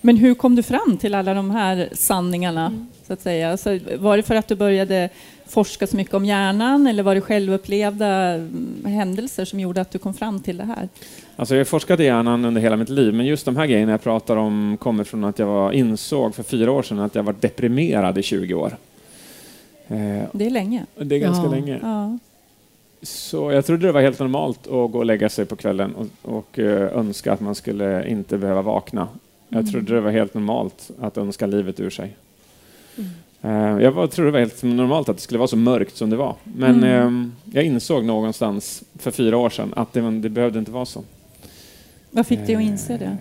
Men 0.00 0.16
hur 0.16 0.34
kom 0.34 0.56
du 0.56 0.62
fram 0.62 0.96
till 1.00 1.14
alla 1.14 1.34
de 1.34 1.50
här 1.50 1.88
sanningarna? 1.92 2.86
Så 3.06 3.12
att 3.12 3.20
säga? 3.20 3.50
Alltså, 3.50 3.78
var 3.98 4.16
det 4.16 4.22
för 4.22 4.34
att 4.34 4.48
du 4.48 4.54
började 4.54 5.08
forska 5.46 5.86
så 5.86 5.96
mycket 5.96 6.14
om 6.14 6.24
hjärnan 6.24 6.86
eller 6.86 7.02
var 7.02 7.14
det 7.14 7.20
självupplevda 7.20 8.06
mm, 8.34 8.84
händelser 8.84 9.44
som 9.44 9.60
gjorde 9.60 9.80
att 9.80 9.90
du 9.90 9.98
kom 9.98 10.14
fram 10.14 10.40
till 10.40 10.56
det 10.56 10.64
här? 10.64 10.88
Alltså 11.36 11.54
jag 11.54 11.60
har 11.60 11.64
forskat 11.64 12.00
i 12.00 12.04
hjärnan 12.04 12.44
under 12.44 12.60
hela 12.60 12.76
mitt 12.76 12.88
liv, 12.88 13.14
men 13.14 13.26
just 13.26 13.44
de 13.44 13.56
här 13.56 13.66
grejerna 13.66 13.92
jag 13.92 14.02
pratar 14.02 14.36
om 14.36 14.76
kommer 14.80 15.04
från 15.04 15.24
att 15.24 15.38
jag 15.38 15.46
var, 15.46 15.72
insåg 15.72 16.34
för 16.34 16.42
fyra 16.42 16.72
år 16.72 16.82
sedan 16.82 16.98
att 16.98 17.14
jag 17.14 17.22
var 17.22 17.34
deprimerad 17.40 18.18
i 18.18 18.22
20 18.22 18.54
år. 18.54 18.76
Eh, 19.88 20.22
Det 20.32 20.46
är 20.46 20.50
länge. 20.50 20.86
det 20.96 21.14
är 21.14 21.18
ganska 21.20 21.44
Ja. 21.44 21.50
länge. 21.50 21.78
Ja. 21.82 22.18
Så 23.02 23.52
jag 23.52 23.66
trodde 23.66 23.86
det 23.86 23.92
var 23.92 24.00
helt 24.00 24.18
normalt 24.18 24.66
att 24.66 24.90
gå 24.92 24.98
och 24.98 25.04
lägga 25.06 25.28
sig 25.28 25.44
på 25.44 25.56
kvällen 25.56 25.94
och, 25.94 26.06
och 26.36 26.58
eh, 26.58 26.98
önska 26.98 27.32
att 27.32 27.40
man 27.40 27.54
skulle 27.54 28.08
inte 28.08 28.38
behöva 28.38 28.62
vakna. 28.62 29.08
Jag 29.48 29.70
trodde 29.70 29.94
det 29.94 30.00
var 30.00 30.10
helt 30.10 30.34
normalt 30.34 30.90
att 31.00 31.18
önska 31.18 31.46
livet 31.46 31.80
ur 31.80 31.90
sig. 31.90 32.16
Eh, 32.96 33.04
Jag 33.80 33.92
var, 33.92 34.06
trodde 34.06 34.28
det 34.28 34.32
var 34.32 34.40
helt 34.40 34.62
normalt 34.62 35.08
att 35.08 35.16
det 35.16 35.22
skulle 35.22 35.38
vara 35.38 35.48
så 35.48 35.56
mörkt 35.56 35.96
som 35.96 36.10
det 36.10 36.16
var. 36.16 36.34
Men 36.44 36.84
eh, 36.84 37.28
jag 37.52 37.64
insåg 37.64 38.04
någonstans 38.04 38.84
för 38.98 39.10
fyra 39.10 39.36
år 39.36 39.50
sedan 39.50 39.72
att 39.76 39.92
det, 39.92 40.10
det 40.20 40.28
behövde 40.28 40.58
inte 40.58 40.70
vara 40.70 40.86
så. 40.86 41.02
Vad 42.10 42.26
fick 42.26 42.46
dig 42.46 42.56
att 42.56 42.62
inse 42.62 42.96
det? 42.96 43.16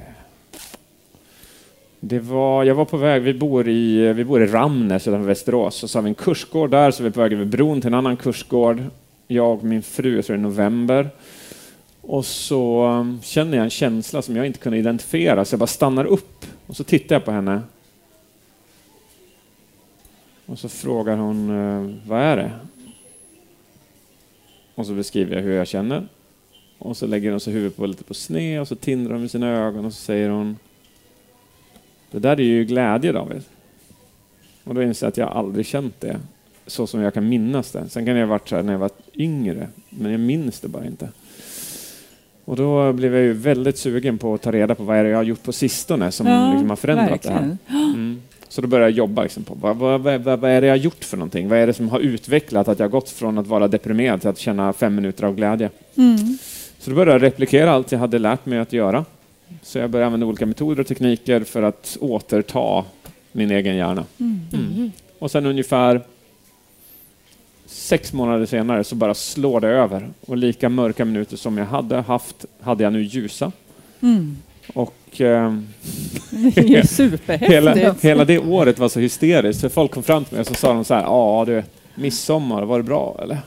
Det 2.00 2.20
var, 2.20 2.64
jag 2.64 2.76
var 2.76 2.86
på 2.86 2.98
väg, 2.98 3.22
vi 3.22 3.34
bor 3.34 3.70
i, 3.70 4.14
vi 4.14 4.24
bor 4.24 4.44
i 4.44 4.48
Ramnäs 4.48 5.08
utanför 5.08 5.28
Västerås, 5.28 5.84
och 5.84 5.90
så 5.90 5.98
har 5.98 6.04
vi 6.04 6.10
en 6.10 6.16
kursgård 6.16 6.72
där, 6.72 6.92
så 6.92 7.04
vi 7.04 7.08
är 7.08 7.12
på 7.12 7.22
väg 7.22 7.34
över 7.34 7.46
bron 7.46 7.82
till 7.82 7.88
en 7.88 7.94
annan 7.94 8.18
kursgård. 8.18 8.84
Jag 9.28 9.52
och 9.52 9.64
min 9.64 9.82
fru, 9.82 10.16
jag 10.16 10.26
tror 10.26 10.38
det 10.38 10.42
är 10.42 10.44
november. 10.44 11.10
Och 12.02 12.26
så 12.26 12.88
um, 12.88 13.20
känner 13.24 13.58
jag 13.58 13.64
en 13.64 13.70
känsla 13.70 14.22
som 14.22 14.36
jag 14.36 14.46
inte 14.46 14.60
kunde 14.60 14.78
identifiera, 14.78 15.46
så 15.46 15.54
jag 15.54 15.60
bara 15.60 15.68
stannar 15.68 16.06
upp 16.06 16.46
och 16.68 16.76
så 16.76 16.84
tittar 16.84 17.16
jag 17.16 17.26
på 17.26 17.32
henne. 17.32 17.62
Och 20.46 20.60
så 20.60 20.70
frågar 20.70 21.18
hon, 21.18 21.50
eh, 21.50 21.96
vad 22.08 22.22
är 22.22 22.38
det? 22.38 22.52
Och 24.76 24.86
så 24.86 24.94
beskriver 24.94 25.36
jag 25.36 25.44
hur 25.44 25.54
jag 25.54 25.68
känner. 25.68 26.08
Och 26.78 26.98
så 26.98 27.08
lägger 27.08 27.32
hon 27.32 27.40
så 27.40 27.52
huvudet 27.52 27.78
på 27.78 27.86
lite 27.86 28.04
på 28.04 28.14
sned 28.14 28.62
och 28.62 28.68
så 28.68 28.76
tindrar 28.76 29.12
hon 29.14 29.22
med 29.22 29.32
sina 29.32 29.48
ögon 29.50 29.86
och 29.86 29.94
så 29.94 30.02
säger 30.02 30.30
hon 30.30 30.58
det 32.12 32.20
där 32.20 32.40
är 32.40 32.44
ju 32.44 32.66
glädje 32.66 33.12
David. 33.12 33.44
Och 34.64 34.76
då 34.76 34.84
inser 34.84 35.06
jag 35.06 35.10
att 35.12 35.18
jag 35.18 35.30
aldrig 35.30 35.66
känt 35.66 36.02
det 36.02 36.20
så 36.68 36.88
som 36.88 37.02
jag 37.02 37.14
kan 37.14 37.30
minnas 37.30 37.72
det. 37.72 37.90
Sen 37.90 38.06
kan 38.06 38.16
det 38.16 38.22
ha 38.22 38.28
varit 38.28 38.50
så 38.50 38.56
här 38.56 38.64
när 38.64 38.74
jag 38.74 38.80
var 38.80 38.90
yngre, 39.16 39.68
men 39.90 40.12
jag 40.12 40.20
minns 40.20 40.60
det 40.60 40.68
bara 40.68 40.86
inte. 40.86 41.10
Och 42.46 42.56
då 42.56 42.94
blev 42.94 43.14
jag 43.14 43.24
ju 43.24 43.34
väldigt 43.34 43.78
sugen 43.78 44.18
på 44.18 44.34
att 44.34 44.42
ta 44.42 44.52
reda 44.52 44.76
på 44.76 44.84
vad 44.84 44.98
är 44.98 45.04
det 45.04 45.10
jag 45.10 45.18
har 45.18 45.24
gjort 45.24 45.44
på 45.44 45.52
sistone 45.52 46.12
som 46.12 46.28
Ja, 46.28 46.52
liksom 46.52 46.70
har 46.70 46.76
förändrat 46.78 47.22
det 47.22 47.30
här. 47.30 47.40
verkligen. 47.40 47.58
Mm. 47.94 48.22
Så 48.54 48.62
då 48.62 48.68
började 48.68 48.90
jag 48.90 48.98
jobba 48.98 49.24
liksom 49.24 49.44
på 49.44 49.56
vad, 49.62 49.78
vad, 49.78 50.02
vad, 50.02 50.40
vad 50.40 50.52
är 50.52 50.62
det 50.62 50.68
jag 50.68 50.78
gjort 50.78 51.04
för 51.04 51.18
någonting? 51.18 51.50
Vad 51.50 51.60
är 51.60 51.68
det 51.68 51.74
som 51.74 51.90
har 51.90 52.00
utvecklat 52.00 52.68
att 52.68 52.80
jag 52.80 52.86
har 52.86 52.92
gått 52.92 53.10
från 53.10 53.38
att 53.38 53.48
vara 53.48 53.68
deprimerad 53.68 54.22
till 54.22 54.30
att 54.30 54.40
känna 54.40 54.74
fem 54.74 54.96
minuter 54.96 55.24
av 55.24 55.36
glädje? 55.36 55.70
Mm. 55.98 56.38
Så 56.80 56.90
då 56.90 56.96
började 56.96 57.12
jag 57.12 57.24
replikera 57.24 57.72
allt 57.72 57.92
jag 57.92 58.00
hade 58.00 58.20
lärt 58.20 58.46
mig 58.46 58.60
att 58.60 58.74
göra. 58.74 59.06
Så 59.62 59.78
jag 59.78 59.90
började 59.90 60.06
använda 60.06 60.26
olika 60.26 60.46
metoder 60.46 60.82
och 60.82 60.88
tekniker 60.88 61.44
för 61.44 61.64
att 61.64 61.98
återta 62.02 62.86
min 63.32 63.52
egen 63.52 63.76
hjärna. 63.76 64.06
Mm. 64.20 64.92
Och 65.20 65.32
sen 65.32 65.46
ungefär 65.46 66.02
sex 67.66 68.14
månader 68.14 68.46
senare 68.46 68.84
så 68.84 68.96
bara 68.96 69.14
slår 69.14 69.60
det 69.60 69.68
över. 69.68 70.10
Och 70.26 70.38
lika 70.38 70.70
mörka 70.70 71.06
minuter 71.06 71.38
som 71.38 71.58
jag 71.58 71.66
hade 71.66 72.02
haft 72.02 72.46
hade 72.62 72.84
jag 72.84 72.94
nu 72.94 73.02
ljusa. 73.02 73.52
Mm. 74.02 74.38
Och 74.74 75.22
eh, 75.22 75.54
Det 76.30 76.58
är 76.58 76.64
ju 76.64 76.84
superhäftigt. 76.88 77.52
hela, 77.52 77.96
hela 78.02 78.26
det 78.26 78.40
året 78.40 78.80
var 78.80 78.90
så 78.90 79.00
hysteriskt. 79.00 79.62
För 79.62 79.70
folk 79.70 79.92
kom 79.92 80.04
fram 80.04 80.26
till 80.26 80.34
mig 80.34 80.42
och 80.42 80.48
så 80.48 80.54
sa 80.54 80.74
de 80.74 80.86
så 80.86 80.94
här, 80.94 81.02
ja 81.04 81.44
du, 81.48 81.64
midsommar, 81.96 82.64
var 82.64 82.78
det 82.78 82.84
bra 82.84 83.20
eller? 83.24 83.38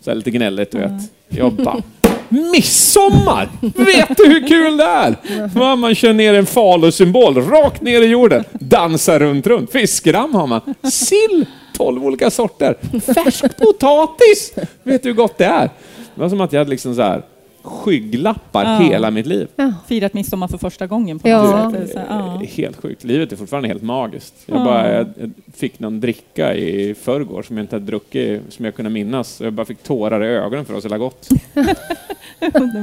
Så 0.00 0.10
här 0.10 0.14
lite 0.16 0.30
gnälligt 0.30 0.70
du 0.70 0.78
vet. 0.78 0.92
Jag 1.28 1.52
bara, 1.52 1.82
midsommar! 2.28 3.48
Vet 3.76 4.16
du 4.16 4.28
hur 4.28 4.48
kul 4.48 4.76
det 4.76 4.84
är? 4.84 5.16
Va, 5.58 5.76
Man 5.76 5.94
kör 5.94 6.12
ner 6.12 6.34
en 6.34 6.46
falusymbol 6.46 7.34
rakt 7.42 7.82
ner 7.82 8.00
i 8.02 8.06
jorden, 8.06 8.44
dansar 8.52 9.18
runt, 9.18 9.46
runt. 9.46 9.72
Fiskram 9.72 10.34
har 10.34 10.46
man, 10.46 10.60
sill, 10.92 11.46
tolv 11.76 12.04
olika 12.06 12.30
sorter, 12.30 12.76
färsk 13.14 13.58
potatis. 13.58 14.54
Vet 14.82 15.02
du 15.02 15.08
hur 15.08 15.16
gott 15.16 15.38
det 15.38 15.44
är? 15.44 15.70
Det 16.14 16.20
var 16.20 16.28
som 16.28 16.40
att 16.40 16.52
jag 16.52 16.60
hade 16.60 16.70
liksom 16.70 16.94
så 16.94 17.02
här 17.02 17.22
skygglappar 17.64 18.64
Ja. 18.64 18.78
hela 18.78 19.10
mitt 19.10 19.26
liv. 19.26 19.48
Firat 19.86 20.14
midsommar 20.14 20.48
för 20.48 20.58
första 20.58 20.86
gången 20.86 21.18
på 21.18 21.28
Ja. 21.28 21.42
något 21.64 21.72
sätt. 21.74 21.90
Så, 21.92 22.00
ja. 22.08 22.36
Det 22.40 22.46
är 22.46 22.48
helt 22.48 22.76
sjukt. 22.76 23.04
Livet 23.04 23.32
är 23.32 23.36
fortfarande 23.36 23.68
helt 23.68 23.82
magiskt. 23.82 24.34
Jag, 24.46 24.60
Ja. 24.60 24.64
bara, 24.64 24.92
jag, 24.92 25.06
jag 25.20 25.30
fick 25.56 25.78
någon 25.78 26.00
dricka 26.00 26.54
i 26.54 26.94
förrgår 26.94 27.42
som 27.42 27.56
jag 27.56 27.64
inte 27.64 27.76
hade 27.76 27.86
druckit, 27.86 28.42
som 28.48 28.64
jag 28.64 28.74
kunde 28.74 28.90
minnas. 28.90 29.40
Jag 29.40 29.52
bara 29.52 29.66
fick 29.66 29.82
tårar 29.82 30.24
i 30.24 30.26
ögonen 30.28 30.64
för 30.64 30.74
det 30.82 30.88
var 30.88 30.98
gott. 30.98 31.28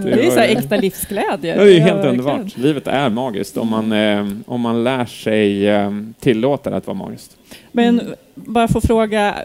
Det 0.04 0.26
är 0.26 0.32
så 0.32 0.40
här 0.40 0.48
ju- 0.48 0.56
äkta 0.56 0.76
livsglädje. 0.78 1.56
Ja, 1.58 1.64
det 1.64 1.74
är 1.78 1.80
helt 1.80 2.06
underbart. 2.06 2.58
Livet 2.58 2.88
är 2.88 3.10
magiskt 3.10 3.58
om 3.58 3.68
man, 3.70 3.92
eh, 3.92 4.28
om 4.46 4.62
man 4.62 4.84
lär 4.84 5.06
sig 5.06 5.68
eh, 5.70 5.92
tillåta 6.20 6.70
det 6.70 6.78
att 6.78 6.88
vara 6.88 6.98
magiskt. 6.98 7.38
Men 7.72 8.14
bara 8.36 8.68
få 8.68 8.82
fråga, 8.82 9.36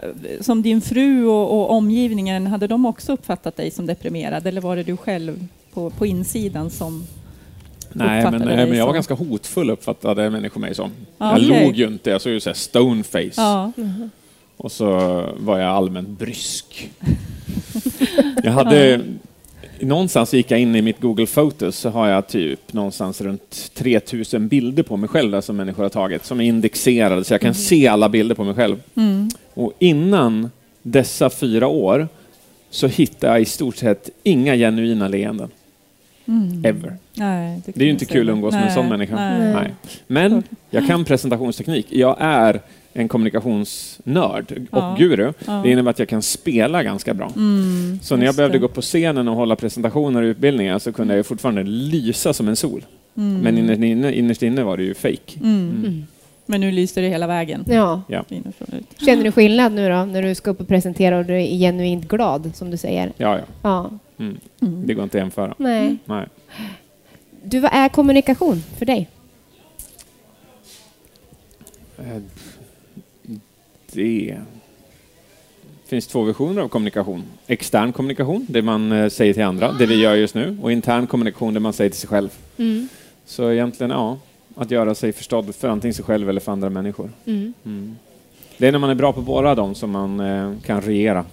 som 0.41 0.61
din 0.61 0.81
fru 0.81 1.25
och, 1.25 1.59
och 1.59 1.71
omgivningen, 1.71 2.47
hade 2.47 2.67
de 2.67 2.85
också 2.85 3.13
uppfattat 3.13 3.55
dig 3.55 3.71
som 3.71 3.85
deprimerad 3.85 4.47
eller 4.47 4.61
var 4.61 4.75
det 4.75 4.83
du 4.83 4.97
själv 4.97 5.47
på, 5.73 5.89
på 5.89 6.05
insidan 6.05 6.69
som 6.69 7.07
Nej, 7.93 8.23
men, 8.23 8.41
eh, 8.41 8.47
dig 8.47 8.67
men 8.67 8.77
jag 8.77 8.85
var 8.85 8.93
ganska 8.93 9.13
hotfull 9.13 9.69
uppfattade 9.69 10.29
människor 10.29 10.61
mig 10.61 10.75
som. 10.75 10.91
Ja, 11.17 11.39
jag 11.39 11.49
okej. 11.49 11.65
log 11.65 11.75
ju 11.75 11.87
inte, 11.87 12.09
jag 12.09 12.21
såg 12.21 12.31
ju 12.31 12.39
såhär 12.39 12.55
stoneface. 12.55 13.33
Ja, 13.35 13.71
Och 14.57 14.71
så 14.71 14.89
var 15.37 15.59
jag 15.59 15.69
allmänt 15.69 16.09
brysk. 16.09 16.91
Jag 18.43 18.51
hade... 18.51 19.01
Någonstans 19.79 20.33
gick 20.33 20.51
jag 20.51 20.59
in 20.59 20.75
i 20.75 20.81
mitt 20.81 20.99
Google 21.01 21.25
Photos 21.25 21.77
så 21.77 21.89
har 21.89 22.07
jag 22.07 22.27
typ 22.27 22.73
någonstans 22.73 23.21
runt 23.21 23.71
3000 23.73 24.47
bilder 24.47 24.83
på 24.83 24.97
mig 24.97 25.09
själv 25.09 25.31
där 25.31 25.41
som 25.41 25.55
människor 25.55 25.83
har 25.83 25.89
tagit, 25.89 26.25
som 26.25 26.41
är 26.41 26.45
indexerade 26.45 27.23
så 27.23 27.33
jag 27.33 27.41
kan 27.41 27.53
se 27.53 27.87
alla 27.87 28.09
bilder 28.09 28.35
på 28.35 28.43
mig 28.43 28.53
själv. 28.53 28.81
mm. 28.95 29.29
Och 29.53 29.73
innan 29.79 30.49
dessa 30.81 31.29
fyra 31.29 31.67
år 31.67 32.07
så 32.69 32.87
hittade 32.87 33.33
jag 33.33 33.41
i 33.41 33.45
stort 33.45 33.75
sett 33.75 34.09
inga 34.23 34.55
genuina 34.55 35.07
leenden. 35.07 35.49
Mm. 36.25 36.65
Ever. 36.65 36.97
Nej, 37.13 37.61
Det 37.65 37.81
är 37.81 37.85
ju 37.85 37.91
inte 37.91 38.05
kul 38.05 38.29
att 38.29 38.33
umgås 38.33 38.53
med 38.53 38.67
en 38.67 38.73
sån 38.73 38.89
människa. 38.89 39.15
Nej. 39.15 39.53
Nej. 39.53 39.73
Men 40.07 40.43
jag 40.69 40.87
kan 40.87 41.05
presentationsteknik. 41.05 41.85
Jag 41.89 42.15
är 42.19 42.61
en 42.97 43.07
kommunikationsnörd 43.07 44.51
och 44.71 44.77
Ja. 44.79 44.95
guru. 44.99 45.33
Ja. 45.45 45.61
Det 45.63 45.71
innebär 45.71 45.91
att 45.91 45.99
jag 45.99 46.09
kan 46.09 46.21
spela 46.21 46.83
ganska 46.83 47.13
bra. 47.13 47.31
Mm, 47.35 47.99
Så 48.03 48.15
när 48.15 48.25
jag 48.25 48.35
behövde 48.35 48.57
det. 48.57 48.61
gå 48.61 48.67
på 48.67 48.81
scenen 48.81 49.27
och 49.27 49.35
hålla 49.35 49.55
presentationer 49.55 50.21
och 50.21 50.25
utbildningar 50.27 50.79
så 50.79 50.93
kunde 50.93 51.15
jag 51.15 51.25
fortfarande 51.25 51.63
lysa 51.63 52.33
som 52.33 52.47
en 52.47 52.55
sol. 52.55 52.85
Mm. 53.17 53.37
Men 53.41 53.57
innerst 53.57 53.81
inne, 53.83 54.13
innerst 54.13 54.43
inne 54.43 54.63
var 54.63 54.77
det 54.77 54.83
ju 54.83 54.93
fake. 54.93 55.39
Mm. 55.43 56.05
Men 56.45 56.61
nu 56.61 56.71
lyser 56.71 57.01
det 57.01 57.09
hela 57.09 57.27
vägen. 57.27 57.63
Ja. 57.67 58.01
Ja. 58.07 58.25
Känner 59.05 59.23
du 59.23 59.31
skillnad 59.31 59.71
nu 59.73 59.89
då 59.89 60.05
när 60.05 60.21
du 60.23 60.35
ska 60.35 60.51
upp 60.51 60.61
och 60.61 60.67
presentera 60.67 61.17
och 61.17 61.25
du 61.25 61.33
är 61.33 61.57
genuint 61.57 62.07
glad 62.07 62.51
som 62.55 62.71
du 62.71 62.77
säger? 62.77 63.11
Ja, 63.17 63.37
ja. 63.37 63.43
Ja. 63.61 63.89
Mm. 64.19 64.37
Mm. 64.61 64.87
Det 64.87 64.93
går 64.93 65.03
inte 65.03 65.17
att 65.17 65.21
jämföra. 65.21 65.53
Nej. 65.57 65.97
Nej. 66.05 66.27
Du, 67.43 67.59
vad 67.59 67.71
är 67.73 67.89
kommunikation 67.89 68.63
för 68.77 68.85
dig? 68.85 69.09
Eh, 71.97 72.21
Det 73.97 75.89
finns 75.89 76.07
två 76.07 76.23
versioner 76.23 76.61
av 76.61 76.67
kommunikation. 76.67 77.23
Extern 77.47 77.93
kommunikation, 77.93 78.45
det 78.49 78.61
man 78.61 78.91
eh, 78.91 79.09
säger 79.09 79.33
till 79.33 79.43
andra, 79.43 79.71
det 79.71 79.85
vi 79.85 79.95
gör 80.01 80.15
just 80.15 80.35
nu, 80.35 80.57
och 80.61 80.71
intern 80.71 81.07
kommunikation, 81.07 81.53
det 81.53 81.59
man 81.59 81.73
säger 81.73 81.89
till 81.89 81.99
sig 81.99 82.09
själv. 82.09 82.29
Mm. 82.57 82.87
Så 83.25 83.51
egentligen, 83.51 83.91
ja, 83.91 84.17
att 84.55 84.71
göra 84.71 84.95
sig 84.95 85.13
förstådd 85.13 85.55
för 85.55 85.67
antingen 85.69 85.93
sig 85.93 86.05
själv 86.05 86.29
eller 86.29 86.41
för 86.41 86.51
andra 86.51 86.69
människor. 86.69 87.09
Mm. 87.25 87.53
Mm. 87.65 87.95
Det 88.57 88.67
är 88.67 88.71
när 88.71 88.79
man 88.79 88.89
är 88.89 88.95
bra 88.95 89.13
på 89.13 89.21
båda 89.21 89.55
dem 89.55 89.75
som 89.75 89.91
man 89.91 90.19
eh, 90.19 90.53
kan 90.65 90.81
regera. 90.81 91.25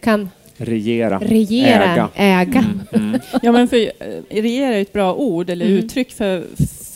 Kan 0.00 0.28
Regera. 0.56 1.18
regera, 1.18 1.84
Äga. 1.92 2.08
äga. 2.14 2.64
Mm. 2.92 3.08
Mm. 3.10 3.20
Ja, 3.42 3.52
men 3.52 3.68
för, 3.68 3.76
eh, 3.76 3.90
regera 4.30 4.74
är 4.74 4.82
ett 4.82 4.92
bra 4.92 5.14
ord 5.14 5.50
eller 5.50 5.66
Mm. 5.66 5.78
uttryck 5.78 6.12
för, 6.12 6.44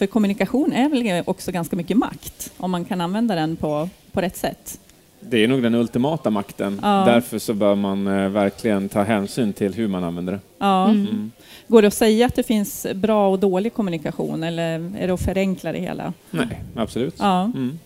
för 0.01 0.07
kommunikation 0.07 0.73
är 0.73 0.89
väl 0.89 1.23
också 1.27 1.53
ganska 1.53 1.77
mycket 1.77 1.97
makt 1.97 2.53
om 2.57 2.71
man 2.71 2.85
kan 2.85 3.01
använda 3.01 3.35
den 3.35 3.57
på, 3.57 3.89
på 4.13 4.21
rätt 4.21 4.37
sätt. 4.37 4.81
Det 5.21 5.45
är 5.45 5.49
nog 5.49 5.63
den 5.63 5.75
ultimata 5.75 6.31
makten. 6.31 6.81
Ja. 6.83 7.05
Därför 7.07 7.39
så 7.39 7.55
bör 7.55 7.75
man 7.75 8.07
eh, 8.07 8.29
verkligen 8.29 8.89
ta 8.89 9.03
hänsyn 9.03 9.53
till 9.53 9.75
hur 9.75 9.89
man 9.89 10.05
använder 10.05 10.33
det. 10.33 10.39
Ja. 10.59 10.85
Mm. 10.89 11.07
Mm. 11.07 11.31
Går 11.69 11.83
det 11.83 11.89
att 11.89 11.95
säga 11.95 12.27
att 12.27 12.35
det 12.35 12.43
finns 12.43 12.87
bra 12.95 13.29
och 13.29 13.39
dålig 13.39 13.75
kommunikation 13.75 14.43
eller 14.43 14.97
är 14.99 15.07
det 15.07 15.15
att 15.15 15.21
förenkla 15.21 15.73
det 15.73 15.79
hela? 15.79 16.13
Nej, 16.31 16.63
absolut. 16.77 17.15
Ja. 17.19 17.43
Mm. 17.45 17.79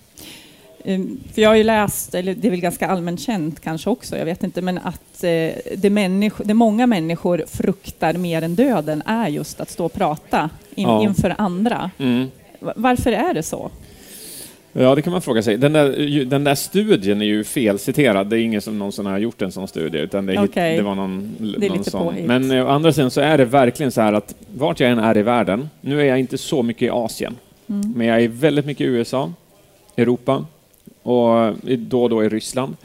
Ehm, 0.84 1.20
För 1.34 1.42
jag 1.42 1.48
har 1.48 1.56
ju 1.56 1.62
läst, 1.64 2.14
eller 2.14 2.34
det 2.34 2.48
är 2.48 2.50
väl 2.50 2.60
ganska 2.60 2.86
allmänt 2.88 3.20
känt 3.20 3.60
kanske 3.60 3.90
också, 3.90 4.16
jag 4.16 4.24
vet 4.24 4.42
inte, 4.44 4.62
men 4.62 4.78
att 4.78 5.24
eh, 5.24 5.50
det, 5.76 5.90
människor, 5.90 6.44
det 6.44 6.54
många 6.54 6.86
människor 6.86 7.44
fruktar 7.48 8.12
mer 8.14 8.42
än 8.42 8.54
döden 8.54 9.02
är 9.06 9.28
just 9.28 9.60
att 9.60 9.70
stå 9.70 9.84
och 9.86 9.92
prata 9.92 10.50
in, 10.74 10.88
Ja. 10.88 11.02
inför 11.02 11.34
andra. 11.38 11.90
Mm. 11.98 12.26
Va- 12.60 12.72
Varför 12.76 13.12
är 13.12 13.34
det 13.34 13.42
så? 13.42 13.70
Ja, 14.72 14.94
det 14.94 15.02
kan 15.02 15.12
man 15.12 15.22
fråga 15.22 15.42
sig. 15.42 15.56
Den 15.56 15.72
där, 15.72 16.24
den 16.24 16.44
där 16.44 16.54
studien 16.54 17.20
är 17.22 17.26
ju 17.26 17.44
felciterad. 17.44 18.26
Det 18.26 18.38
är 18.38 18.40
ingen 18.40 18.60
som 18.60 18.78
någonsin 18.78 19.06
har 19.06 19.18
gjort 19.18 19.42
en 19.42 19.52
sån 19.52 19.68
studie, 19.68 19.98
utan 19.98 20.26
det, 20.26 20.34
är 20.34 20.40
hit- 20.40 20.54
det 20.54 20.82
var 20.82 20.94
någon, 20.94 21.34
Det 21.58 21.68
någon 21.68 21.84
sån. 21.84 22.14
Men 22.14 22.50
eh, 22.50 22.66
å 22.66 22.68
andra 22.68 22.92
sidan 22.92 23.10
så 23.10 23.20
är 23.20 23.38
det 23.38 23.44
verkligen 23.44 23.92
så 23.92 24.00
här 24.00 24.12
att 24.12 24.34
vart 24.56 24.80
jag 24.80 24.90
än 24.90 24.98
är 24.98 25.16
i 25.18 25.22
världen, 25.22 25.68
nu 25.80 26.00
är 26.00 26.04
jag 26.04 26.20
inte 26.20 26.38
så 26.38 26.62
mycket 26.62 26.82
i 26.82 26.90
Asien, 26.90 27.36
Mm. 27.68 27.92
men 27.96 28.06
jag 28.06 28.22
är 28.22 28.28
väldigt 28.28 28.66
mycket 28.66 28.80
i 28.86 28.90
USA, 28.90 29.32
Europa 29.96 30.46
och 31.04 31.54
då 31.78 32.02
och 32.02 32.10
då 32.10 32.24
i 32.24 32.28
Ryssland. 32.28 32.76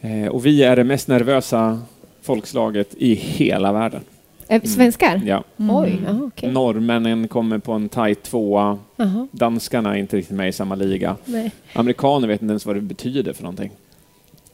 Eh, 0.00 0.26
och 0.28 0.46
vi 0.46 0.62
är 0.62 0.76
det 0.76 0.84
mest 0.84 1.08
nervösa 1.08 1.80
folkslaget 2.22 2.94
i 2.98 3.14
hela 3.14 3.72
världen. 3.72 4.00
Eh, 4.48 4.62
Svenskar? 4.62 5.20
Ja. 5.26 5.44
Oj, 5.56 5.98
ja, 6.06 6.18
okej. 6.22 6.52
Norrmännen 6.52 7.28
kommer 7.28 7.58
på 7.58 7.72
en 7.72 7.88
tight 7.88 8.22
tvåa, 8.22 8.78
Jaha, 8.96 9.28
danskarna 9.32 9.94
är 9.94 9.98
inte 10.00 10.16
riktigt 10.16 10.36
med 10.36 10.48
i 10.48 10.52
samma 10.52 10.74
liga. 10.74 11.16
nej. 11.24 11.50
Amerikaner 11.72 12.28
vet 12.28 12.42
inte 12.42 12.52
ens 12.52 12.66
vad 12.66 12.76
det 12.76 12.80
betyder 12.80 13.32
för 13.32 13.42
någonting. 13.42 13.70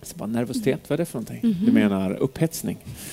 Så 0.03 0.17
bara, 0.17 0.27
nervositet, 0.27 0.81
vad 0.89 0.95
är 0.97 0.99
det 0.99 1.05
för 1.11 1.19
någonting? 1.19 1.57
Du 1.67 1.73
menar 1.73 2.13
upphetsning? 2.15 2.77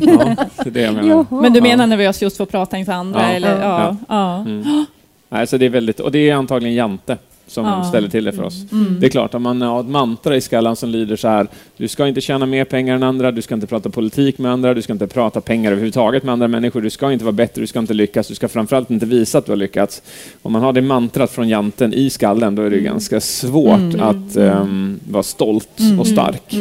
ja, 0.00 0.36
det 0.64 0.66
är 0.66 0.70
det 0.70 0.80
jag 0.80 0.94
menar. 0.94 1.26
Men 1.42 1.52
du 1.52 1.58
Ja. 1.58 1.62
menar 1.62 1.86
nervös 1.86 2.22
just 2.22 2.36
för 2.36 2.44
att 2.44 2.50
prata 2.50 2.78
inför 2.78 2.92
andra? 2.92 3.20
Ja. 3.22 3.28
Eller? 3.30 3.60
Ja. 3.60 3.80
Ja. 3.80 3.96
Ja. 4.08 4.36
Mm. 4.40 4.84
Nej, 5.28 5.46
så 5.46 5.56
det 5.56 5.66
är 5.66 5.70
väldigt, 5.70 6.00
och 6.00 6.12
det 6.12 6.30
är 6.30 6.34
antagligen 6.34 6.74
Jante 6.74 7.18
som 7.50 7.64
Ja. 7.66 7.84
ställer 7.84 8.08
till 8.08 8.24
det 8.24 8.32
för 8.32 8.42
oss. 8.42 8.54
Mm. 8.72 8.96
Det 9.00 9.06
är 9.06 9.10
klart, 9.10 9.34
om 9.34 9.42
man 9.42 9.62
har 9.62 9.80
ett 9.80 9.86
mantra 9.86 10.36
i 10.36 10.40
skallen 10.40 10.76
som 10.76 10.88
lyder 10.90 11.16
så 11.16 11.28
här, 11.28 11.46
du 11.76 11.88
ska 11.88 12.08
inte 12.08 12.20
tjäna 12.20 12.46
mer 12.46 12.64
pengar 12.64 12.94
än 12.94 13.02
andra, 13.02 13.32
du 13.32 13.42
ska 13.42 13.54
inte 13.54 13.66
prata 13.66 13.90
politik 13.90 14.38
med 14.38 14.52
andra, 14.52 14.74
du 14.74 14.82
ska 14.82 14.92
inte 14.92 15.06
prata 15.06 15.40
pengar 15.40 15.70
överhuvudtaget 15.72 16.22
med 16.22 16.32
andra 16.32 16.48
människor, 16.48 16.80
du 16.80 16.90
ska 16.90 17.12
inte 17.12 17.24
vara 17.24 17.32
bättre, 17.32 17.60
du 17.60 17.66
ska 17.66 17.78
inte 17.78 17.94
lyckas, 17.94 18.28
du 18.28 18.34
ska 18.34 18.48
framförallt 18.48 18.90
inte 18.90 19.06
visa 19.06 19.38
att 19.38 19.46
du 19.46 19.52
har 19.52 19.56
lyckats. 19.56 20.02
Om 20.42 20.52
man 20.52 20.62
har 20.62 20.72
det 20.72 20.82
mantrat 20.82 21.30
från 21.30 21.48
janten 21.48 21.94
i 21.94 22.10
skallen, 22.10 22.54
då 22.54 22.62
är 22.62 22.70
det 22.70 22.76
Mm. 22.78 22.92
ganska 22.92 23.20
svårt 23.20 23.94
att 23.98 24.36
ehm, 24.36 25.00
vara 25.10 25.22
stolt 25.22 25.68
och 26.00 26.06
stark. 26.06 26.54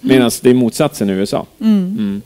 Medan 0.00 0.30
det 0.42 0.50
är 0.50 0.54
motsatsen 0.54 1.10
i 1.10 1.12
USA. 1.12 1.46
Mm. 1.60 1.96
Mm. 1.98 2.22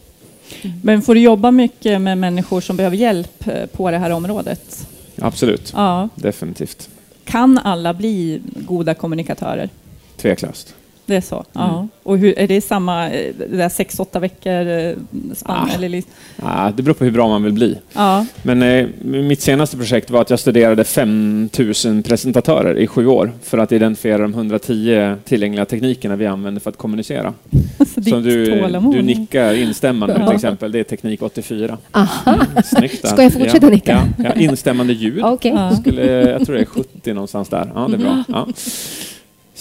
Men 0.82 1.02
får 1.02 1.14
du 1.14 1.20
jobba 1.20 1.50
mycket 1.50 2.00
med 2.00 2.18
människor 2.18 2.60
som 2.60 2.76
behöver 2.76 2.96
hjälp 2.96 3.46
eh, 3.48 3.66
på 3.66 3.90
det 3.90 3.98
här 3.98 4.10
området? 4.10 4.86
Absolut, 5.20 5.72
Ja. 5.76 6.08
definitivt. 6.14 6.88
Kan 7.24 7.58
alla 7.58 7.94
bli 7.94 8.42
goda 8.54 8.94
kommunikatörer? 8.94 9.68
Tveklöst. 10.16 10.74
Det 11.06 11.16
är 11.16 11.20
så? 11.20 11.34
Mm. 11.36 11.44
Ja. 11.52 11.88
Och 12.02 12.18
hur, 12.18 12.38
är 12.38 12.48
det 12.48 12.60
samma, 12.60 13.10
eh, 13.10 13.34
det 13.50 13.56
där 13.56 13.68
sex, 13.68 14.00
åtta 14.00 14.18
veckor 14.18 14.66
eh, 14.68 14.92
spann? 15.34 15.68
Ah. 15.70 15.74
Eller, 15.74 16.02
Ja, 16.42 16.72
det 16.76 16.82
beror 16.82 16.94
på 16.94 17.04
hur 17.04 17.10
bra 17.10 17.28
man 17.28 17.42
vill 17.42 17.52
bli. 17.52 17.78
ja. 17.92 18.26
Men 18.42 18.62
eh, 18.62 18.86
mitt 19.02 19.40
senaste 19.40 19.76
projekt 19.76 20.10
var 20.10 20.20
att 20.20 20.30
jag 20.30 20.38
studerade 20.38 20.84
5000 20.84 22.02
presentatörer 22.02 22.78
i 22.78 22.86
sju 22.86 23.06
år 23.06 23.32
för 23.42 23.58
att 23.58 23.72
identifiera 23.72 24.18
de 24.18 24.34
110 24.34 25.14
tillgängliga 25.24 25.64
teknikerna 25.64 26.16
vi 26.16 26.26
använder 26.26 26.60
för 26.60 26.70
att 26.70 26.76
kommunicera. 26.78 27.34
Alltså, 27.78 28.02
Som 28.02 28.22
du, 28.22 28.60
tålamod. 28.60 28.94
du 28.94 29.02
nickar 29.02 29.54
instämmande 29.54 30.16
Ja. 30.20 30.26
till 30.26 30.34
exempel, 30.36 30.72
det 30.72 30.78
är 30.78 30.84
teknik 30.84 31.22
84. 31.22 31.78
Aha, 31.92 32.36
Snyggt 32.64 33.02
där. 33.02 33.08
Ska 33.08 33.22
jag 33.22 33.32
fortsätta 33.32 33.66
ja, 33.66 33.70
nicka? 33.70 34.08
Ja, 34.18 34.24
ja, 34.24 34.40
instämmande 34.40 34.92
ljud. 34.92 35.20
okej. 35.24 35.52
Ja. 35.54 35.76
Skulle, 35.76 36.30
jag 36.30 36.46
tror 36.46 36.56
det 36.56 36.62
är 36.62 36.66
70 36.66 37.12
någonstans 37.12 37.48
där. 37.48 37.70
Ja, 37.74 37.86
det 37.88 37.94
är 37.96 37.98
bra. 37.98 38.24
Ja. 38.28 38.46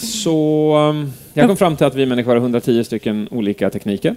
Så 0.04 0.76
um, 0.90 1.12
jag 1.34 1.46
kom 1.48 1.56
fram 1.56 1.76
till 1.76 1.86
att 1.86 1.94
vi 1.94 2.06
människor 2.06 2.30
har 2.30 2.36
110 2.36 2.84
stycken 2.84 3.28
olika 3.30 3.70
tekniker. 3.70 4.16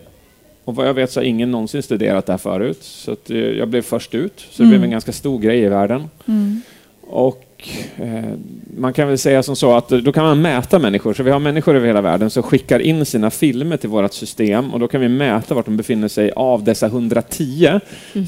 Och 0.63 0.75
vad 0.75 0.87
jag 0.87 0.93
vet 0.93 1.11
så 1.11 1.19
har 1.19 1.25
ingen 1.25 1.51
någonsin 1.51 1.83
studerat 1.83 2.25
det 2.25 2.33
här 2.33 2.37
förut. 2.37 2.77
Så 2.83 3.15
eh, 3.29 3.37
jag 3.37 3.67
blev 3.67 3.81
först 3.81 4.15
ut. 4.15 4.39
Så 4.51 4.63
det 4.63 4.63
Mm. 4.63 4.69
blev 4.69 4.83
en 4.83 4.91
ganska 4.91 5.11
stor 5.11 5.39
grej 5.39 5.59
i 5.63 5.67
världen. 5.67 6.09
Mm. 6.25 6.61
Och 7.01 7.43
eh, 7.97 8.23
man 8.77 8.93
kan 8.93 9.07
väl 9.07 9.17
säga 9.17 9.43
som 9.43 9.55
så 9.55 9.75
att 9.75 9.89
då 9.89 10.11
kan 10.11 10.23
man 10.23 10.41
mäta 10.41 10.79
människor. 10.79 11.13
Så 11.13 11.23
vi 11.23 11.31
har 11.31 11.39
människor 11.39 11.75
över 11.75 11.87
hela 11.87 12.01
världen 12.01 12.29
som 12.29 12.43
skickar 12.43 12.79
in 12.79 13.05
sina 13.05 13.29
filmer 13.29 13.77
till 13.77 13.89
vårt 13.89 14.13
system 14.13 14.73
och 14.73 14.79
då 14.79 14.87
kan 14.87 15.01
vi 15.01 15.07
mäta 15.07 15.55
vart 15.55 15.65
de 15.65 15.77
befinner 15.77 16.07
sig 16.07 16.31
av 16.35 16.63
dessa 16.63 16.85
110. 16.85 17.79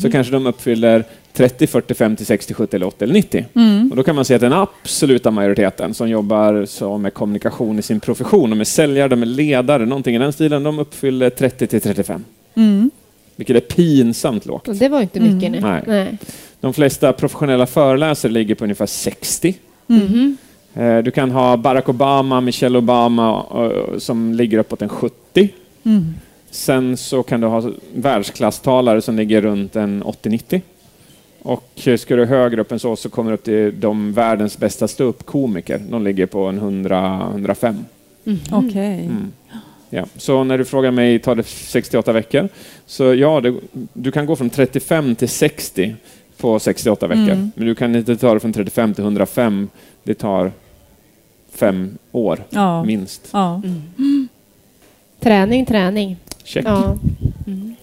Så 0.02 0.12
kanske 0.12 0.34
de 0.34 0.48
uppfyller 0.48 1.04
30, 1.34 1.68
40, 1.68 1.94
50, 1.94 2.26
60, 2.26 2.54
70, 2.54 2.76
eller 2.76 2.88
80 2.88 3.04
eller 3.04 3.13
90. 3.13 3.46
Mm. 3.54 3.89
Och 3.92 3.98
då 3.98 4.04
kan 4.04 4.15
man 4.15 4.26
se 4.26 4.36
att 4.36 4.42
den 4.42 4.54
absoluta 4.54 5.32
majoriteten 5.32 5.94
som 5.94 6.10
jobbar 6.10 6.65
så 6.65 6.98
med 6.98 7.13
kommunikation 7.13 7.80
i 7.80 7.82
sin 7.82 8.00
profession, 8.00 8.50
de 8.50 8.60
är 8.60 8.65
säljare, 8.65 9.08
de 9.08 9.22
är 9.22 9.26
ledare, 9.26 9.86
någonting 9.86 10.15
i 10.15 10.20
den 10.20 10.34
stilen, 10.34 10.63
de 10.63 10.80
uppfyller 10.80 11.30
30 11.30 11.68
till 11.68 11.82
35. 11.82 12.26
Mm. 12.56 12.92
Vilket 13.36 13.56
är 13.56 13.76
pinsamt 13.76 14.46
lågt. 14.46 14.68
Och 14.68 14.76
Det 14.76 14.89
var 14.89 15.02
inte 15.02 15.20
mycket. 15.20 15.50
Mm. 15.50 15.62
Nej. 15.62 15.84
Nej. 15.88 16.04
Nej. 16.04 16.18
De 16.62 16.74
flesta 16.74 17.13
professionella 17.13 17.65
föreläsare 17.65 18.32
ligger 18.32 18.56
på 18.56 18.63
ungefär 18.63 18.86
60. 18.86 19.56
Mhm. 19.88 20.38
Eh, 20.74 20.98
Du 20.98 21.12
kan 21.12 21.32
ha 21.32 21.58
Barack 21.58 21.89
Obama, 21.89 22.41
Michelle 22.41 22.78
Obama 22.78 23.45
eh, 23.56 23.98
som 23.98 24.34
ligger 24.34 24.58
uppåt 24.58 24.82
en 24.82 24.89
70. 24.89 25.50
Mm. 25.84 26.13
Sen 26.52 26.98
så 26.98 27.24
kan 27.24 27.41
du 27.41 27.48
ha 27.48 27.72
världsklasstalare 27.95 29.02
som 29.02 29.15
ligger 29.15 29.41
runt 29.41 29.76
en 29.76 30.04
80-90. 30.04 30.62
Och 31.41 31.88
ska 31.98 32.15
du 32.15 32.26
högre 32.26 32.62
upp 32.62 32.72
än 32.72 32.80
så 32.80 32.95
så 32.95 33.10
kommer 33.10 33.32
du 33.32 33.36
upp 33.36 33.43
till 33.43 33.80
de 33.80 34.13
världens 34.13 34.58
bästa 34.58 34.88
ståuppkomiker. 34.88 35.82
De 35.89 36.04
ligger 36.04 36.26
på 36.26 36.45
en 36.45 36.60
100-105. 36.86 37.76
Okej. 38.52 39.06
Mm. 39.06 39.32
Ja. 39.89 40.06
Så 40.17 40.43
när 40.43 40.58
du 40.58 40.65
frågar 40.65 40.91
mig, 40.91 41.19
tar 41.19 41.36
det 41.36 41.43
68 41.43 42.13
veckor? 42.13 42.50
Så 42.86 43.13
ja, 43.13 43.41
det, 43.41 43.56
du 43.93 44.12
kan 44.12 44.26
gå 44.26 44.36
från 44.36 44.50
35 44.50 45.15
till 45.15 45.30
60 45.30 45.95
på 46.39 46.60
68 46.60 47.08
veckor. 47.08 47.21
Mm. 47.23 47.52
Men 47.56 47.67
du 47.67 47.75
kan 47.75 47.95
inte 47.95 48.17
ta 48.17 48.34
det 48.34 48.39
från 48.39 48.54
35 48.54 48.93
till 48.93 49.04
105. 49.04 49.69
Det 50.04 50.13
tar 50.13 50.52
fem 51.54 51.97
år, 52.12 52.43
Ja. 52.49 52.84
minst. 52.84 53.30
Ja. 53.32 53.62
Träning, 55.19 55.65
träning. 55.65 56.17
Check. 56.43 56.65
Ja. 56.67 56.95
Mm. 57.47 57.75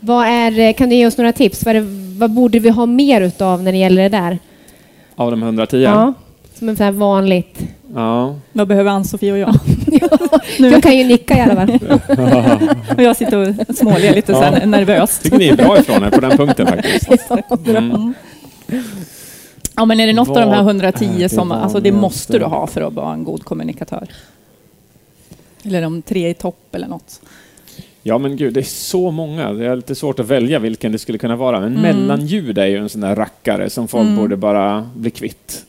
Vad 0.00 0.26
är, 0.26 0.72
kan 0.72 0.88
du 0.88 0.94
ge 0.94 1.06
oss 1.06 1.18
några 1.18 1.32
tips? 1.32 1.64
Vad, 1.64 1.76
är 1.76 1.80
det, 1.80 1.86
vad 2.18 2.30
borde 2.30 2.58
vi 2.58 2.68
ha 2.68 2.86
mer 2.86 3.20
utav 3.20 3.62
när 3.62 3.72
det 3.72 3.78
gäller 3.78 4.02
det 4.02 4.08
där? 4.08 4.38
Av 5.16 5.30
de 5.30 5.42
110? 5.42 5.76
Ja. 5.76 6.14
Som 6.54 6.68
en 6.68 6.76
sån 6.76 6.84
här 6.84 6.92
vanligt... 6.92 7.66
Ja. 7.94 8.36
Vad 8.52 8.68
behöver 8.68 8.90
Ann-Sofie 8.90 9.32
och 9.32 9.38
jag? 9.38 9.54
Jag 10.58 10.82
kan 10.82 10.98
ju 10.98 11.04
nicka 11.04 11.36
i 11.36 11.40
alla 11.40 11.54
fall. 11.54 11.78
Och 12.96 13.02
jag 13.02 13.16
sitter 13.16 13.36
och 13.68 13.76
småler 13.76 14.14
lite 14.14 14.32
så 14.34 14.40
här 14.40 14.58
Ja. 14.60 14.66
nervöst. 14.66 15.22
tycker 15.22 15.38
ni 15.38 15.48
är 15.48 15.56
bra 15.56 15.78
ifrån 15.78 16.04
er 16.04 16.10
på 16.10 16.20
den 16.20 16.36
punkten 16.36 16.66
faktiskt. 16.66 17.30
Mm. 17.66 18.14
Ja, 19.76 19.84
men 19.84 20.00
är 20.00 20.06
det 20.06 20.12
något 20.12 20.28
av 20.28 20.34
de 20.34 20.40
här 20.40 20.62
Vad 20.62 20.66
110 20.66 21.04
är 21.04 21.18
det 21.18 21.28
som 21.28 21.52
alltså, 21.52 21.80
det 21.80 21.92
måste 21.92 22.38
du 22.38 22.44
ha 22.44 22.66
för 22.66 22.80
att 22.80 22.92
vara 22.92 23.12
en 23.14 23.24
god 23.24 23.44
kommunikatör? 23.44 24.08
Eller 25.64 25.82
de 25.82 26.02
tre 26.02 26.28
i 26.30 26.34
topp 26.34 26.74
eller 26.74 26.88
något? 26.88 27.20
Ja 28.02 28.18
men 28.18 28.36
gud, 28.36 28.54
det 28.54 28.60
är 28.60 28.64
så 28.64 29.10
många. 29.10 29.52
Det 29.52 29.66
är 29.66 29.76
lite 29.76 29.94
svårt 29.94 30.20
att 30.20 30.26
välja 30.26 30.58
vilken 30.58 30.92
det 30.92 30.98
skulle 30.98 31.18
kunna 31.18 31.36
vara. 31.36 31.60
Men 31.60 31.72
mellanljud 31.72 32.58
är 32.58 32.66
ju 32.66 32.76
en 32.76 32.88
sån 32.88 33.00
där 33.00 33.16
rackare 33.16 33.70
som 33.70 33.88
folk 33.88 34.08
borde 34.16 34.36
bara 34.36 34.90
bli 34.94 35.10
kvitt. 35.10 35.64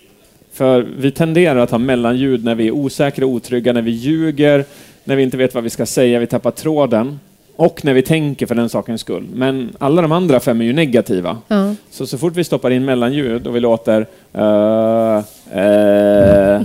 För 0.62 0.88
vi 0.98 1.12
tenderar 1.12 1.60
att 1.60 1.72
ha 1.72 1.78
mellanljud 1.78 2.46
när 2.46 2.56
vi 2.56 2.68
är 2.68 2.72
osäkra 2.72 3.26
och 3.26 3.32
otrygga, 3.32 3.74
när 3.74 3.82
vi 3.82 3.92
ljuger, 3.92 4.66
när 5.04 5.16
vi 5.16 5.24
inte 5.24 5.38
vet 5.38 5.56
vad 5.56 5.64
vi 5.64 5.70
ska 5.70 5.86
säga, 5.86 6.20
vi 6.20 6.28
tappar 6.28 6.52
tråden. 6.52 7.20
Och 7.56 7.86
när 7.86 7.94
vi 7.94 8.02
tänker 8.02 8.46
för 8.46 8.56
den 8.56 8.70
sakens 8.70 9.02
skull. 9.02 9.28
Men 9.34 9.70
alla 9.80 10.02
de 10.02 10.12
andra 10.12 10.40
fem 10.40 10.62
är 10.62 10.66
ju 10.66 10.74
negativa. 10.74 11.38
Ja. 11.48 11.76
Så 11.92 12.08
så 12.08 12.18
fort 12.18 12.36
vi 12.36 12.44
stoppar 12.44 12.72
in 12.72 12.86
mellanljud 12.86 13.48
och 13.48 13.56
vi 13.56 13.60
låter 13.60 14.08
eh, 14.34 15.24
eh, 15.52 16.56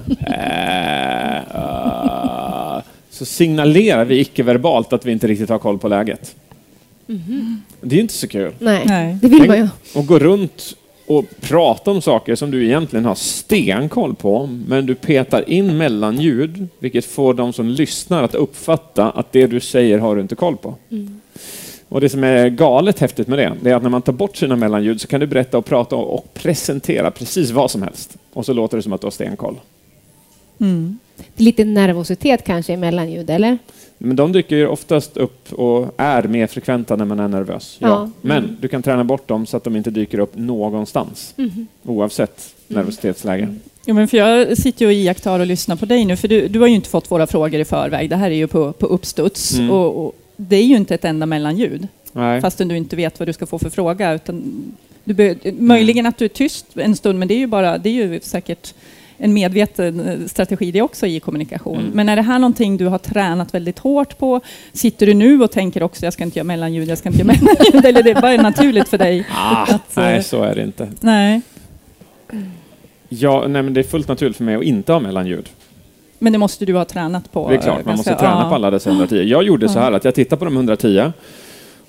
eh, 1.51 1.57
så 3.11 3.25
signalerar 3.25 4.05
vi 4.05 4.21
icke-verbalt 4.21 4.93
att 4.93 5.07
vi 5.07 5.13
inte 5.13 5.27
riktigt 5.27 5.49
har 5.49 5.59
koll 5.59 5.79
på 5.79 5.89
läget. 5.89 6.37
Det 7.81 7.97
är 7.97 8.01
inte 8.01 8.15
så 8.15 8.29
kul. 8.29 8.53
Nej. 8.59 8.83
Nej. 8.87 9.19
det 9.23 9.29
vill 9.29 9.47
man 9.47 9.57
ju. 9.57 9.69
Och 9.95 10.07
gå 10.07 10.19
runt 10.19 10.77
och 11.07 11.25
prata 11.41 11.91
om 11.91 12.03
saker 12.03 12.35
som 12.35 12.51
du 12.51 12.65
egentligen 12.65 13.05
har 13.05 13.15
stenkoll 13.15 14.15
på, 14.15 14.47
men 14.47 14.87
du 14.87 14.95
petar 14.95 15.51
in 15.51 15.77
mellanljud, 15.77 16.69
vilket 16.79 17.05
får 17.05 17.35
de 17.35 17.53
som 17.53 17.69
lyssnar 17.69 18.23
att 18.23 18.35
uppfatta 18.35 19.11
att 19.11 19.33
det 19.33 19.47
du 19.47 19.61
säger 19.61 19.99
har 19.99 20.17
du 20.17 20.23
inte 20.23 20.35
koll 20.35 20.57
på. 20.57 20.75
Och 21.89 22.01
det 22.01 22.09
som 22.09 22.25
är 22.25 22.49
galet 22.49 22.99
häftigt 22.99 23.29
med 23.29 23.39
det, 23.39 23.53
det 23.63 23.71
är 23.71 23.75
att 23.75 23.83
när 23.83 23.91
man 23.91 24.03
tar 24.03 24.13
bort 24.13 24.37
sina 24.37 24.57
mellanljud 24.57 25.01
så 25.01 25.07
kan 25.07 25.21
du 25.21 25.27
berätta 25.27 25.59
och 25.59 25.65
prata 25.65 25.97
och 25.97 26.35
presentera 26.35 27.11
precis 27.11 27.51
vad 27.51 27.71
som 27.71 27.83
helst. 27.83 28.17
Och 28.33 28.47
så 28.47 28.53
låter 28.53 28.77
det 28.77 28.83
som 28.83 28.93
att 28.93 29.01
du 29.01 29.07
har 29.07 29.11
stenkoll. 29.11 29.57
Mm. 30.61 30.99
Lite 31.37 31.65
nervositet 31.65 32.45
kanske 32.45 32.73
i 32.73 32.77
mellanljud, 32.77 33.31
eller? 33.31 33.59
Men 33.99 34.17
de 34.17 34.33
dyker 34.33 34.57
ju 34.57 34.67
oftast 34.67 35.17
upp 35.17 35.53
och 35.53 35.95
är 35.97 36.23
mer 36.23 36.47
frekventa 36.47 36.97
när 36.97 37.05
man 37.05 37.21
är 37.21 37.29
nervös. 37.29 37.77
Ja. 37.81 37.89
Ja. 37.89 38.11
Men 38.21 38.57
du 38.61 38.69
kan 38.69 38.83
träna 38.83 39.05
bort 39.05 39.29
dem 39.29 39.47
så 39.47 39.57
att 39.57 39.65
de 39.65 39.77
inte 39.77 39.91
dyker 39.91 40.19
upp 40.19 40.37
någonstans. 40.37 41.35
Oavsett 41.83 42.55
nervositetsläge. 42.69 43.55
Jo, 43.87 43.95
men 43.95 44.09
för 44.09 44.17
jag 44.17 44.59
sitter 44.59 44.85
ju 44.85 44.87
och 44.87 44.93
iakttar 44.93 45.41
och 45.41 45.47
lyssnar 45.47 45.77
på 45.77 45.87
dig 45.87 46.05
nu, 46.05 46.17
för 46.17 46.29
du, 46.29 46.49
du 46.49 46.61
har 46.61 46.67
ju 46.67 46.75
inte 46.75 46.89
fått 46.89 47.11
våra 47.11 47.27
frågor 47.27 47.61
i 47.61 47.65
förväg. 47.65 48.11
Det 48.11 48.17
här 48.17 48.31
är 48.31 48.35
ju 48.35 48.47
på, 48.47 48.73
på 48.73 48.87
uppstuds. 48.87 49.55
Mm. 49.55 49.71
Och, 49.71 50.07
och 50.07 50.15
det 50.37 50.57
är 50.57 50.65
ju 50.65 50.77
inte 50.77 50.95
ett 50.95 51.05
enda 51.05 51.27
mellanljud, 51.27 51.89
Nej. 52.13 52.41
fastän 52.41 52.69
du 52.69 52.77
inte 52.77 52.97
vet 52.97 53.19
vad 53.19 53.29
du 53.29 53.33
ska 53.33 53.47
få 53.47 53.59
för 53.59 53.71
fråga. 53.71 54.15
Utan 54.15 54.65
du 55.05 55.15
be, 55.15 55.37
möjligen 55.59 56.07
att 56.07 56.19
du 56.19 56.25
är 56.25 56.29
tyst 56.29 56.67
en 56.75 56.97
stund, 56.97 57.19
men 57.19 57.29
det 57.29 57.35
är 57.35 57.39
ju, 57.39 57.47
bara, 57.47 57.79
det 57.79 57.89
är 57.89 57.93
ju 57.93 58.21
säkert 58.23 58.75
en 59.19 59.33
medveten 59.35 60.01
eh, 60.09 60.27
strategi 60.27 60.71
det 60.73 60.83
också 60.83 61.07
i 61.07 61.21
kommunikation. 61.21 61.79
Mm. 61.81 61.91
Men 61.95 62.09
är 62.09 62.17
det 62.17 62.23
här 62.23 62.39
någonting 62.39 62.77
du 62.77 62.87
har 62.87 62.99
tränat 62.99 63.55
väldigt 63.55 63.79
hårt 63.79 64.19
på? 64.19 64.41
Sitter 64.73 65.07
du 65.07 65.15
nu 65.15 65.43
och 65.43 65.51
tänker 65.51 65.83
också 65.83 66.05
jag 66.07 66.13
ska 66.13 66.25
inte 66.25 66.39
göra 66.39 66.45
mellanljud, 66.45 66.89
jag 66.89 66.99
ska 66.99 67.09
inte 67.09 67.19
göra 67.23 67.33
mellanljud, 67.33 67.85
eller 67.87 68.03
det 68.03 68.11
är 68.11 68.21
bara 68.21 68.37
naturligt 68.43 68.89
för 68.89 68.99
dig? 68.99 69.27
Ah, 69.35 69.63
att, 69.63 69.71
eh, 69.97 70.03
nej, 70.03 70.23
så 70.23 70.43
är 70.43 70.55
det 70.55 70.63
inte. 70.63 70.89
Nej, 71.01 71.41
Ja, 73.09 73.45
nej, 73.49 73.63
men 73.63 73.75
det 73.75 73.81
är 73.81 73.85
fullt 73.85 74.09
naturligt 74.09 74.37
för 74.37 74.45
mig 74.45 74.55
att 74.57 74.63
inte 74.63 74.93
ha 74.93 75.01
mellanljud. 75.01 75.49
men 76.19 76.33
det 76.33 76.39
måste 76.39 76.65
du 76.65 76.75
ha 76.75 76.85
tränat 76.85 77.33
på. 77.33 77.49
Det 77.49 77.55
är 77.55 77.59
klart, 77.61 77.81
eh, 77.81 77.87
man 77.87 77.97
måste 77.97 78.11
ganska- 78.11 78.27
träna 78.29 78.49
på 78.49 78.55
alla 78.55 78.71
dessa 78.71 78.91
110. 78.91 79.23
Jag 79.23 79.43
gjorde 79.45 79.69
så 79.69 79.79
här 79.79 79.93
att 79.93 80.05
jag 80.05 80.15
tittade 80.15 80.39
på 80.39 80.45
de 80.45 80.55
110 80.57 81.13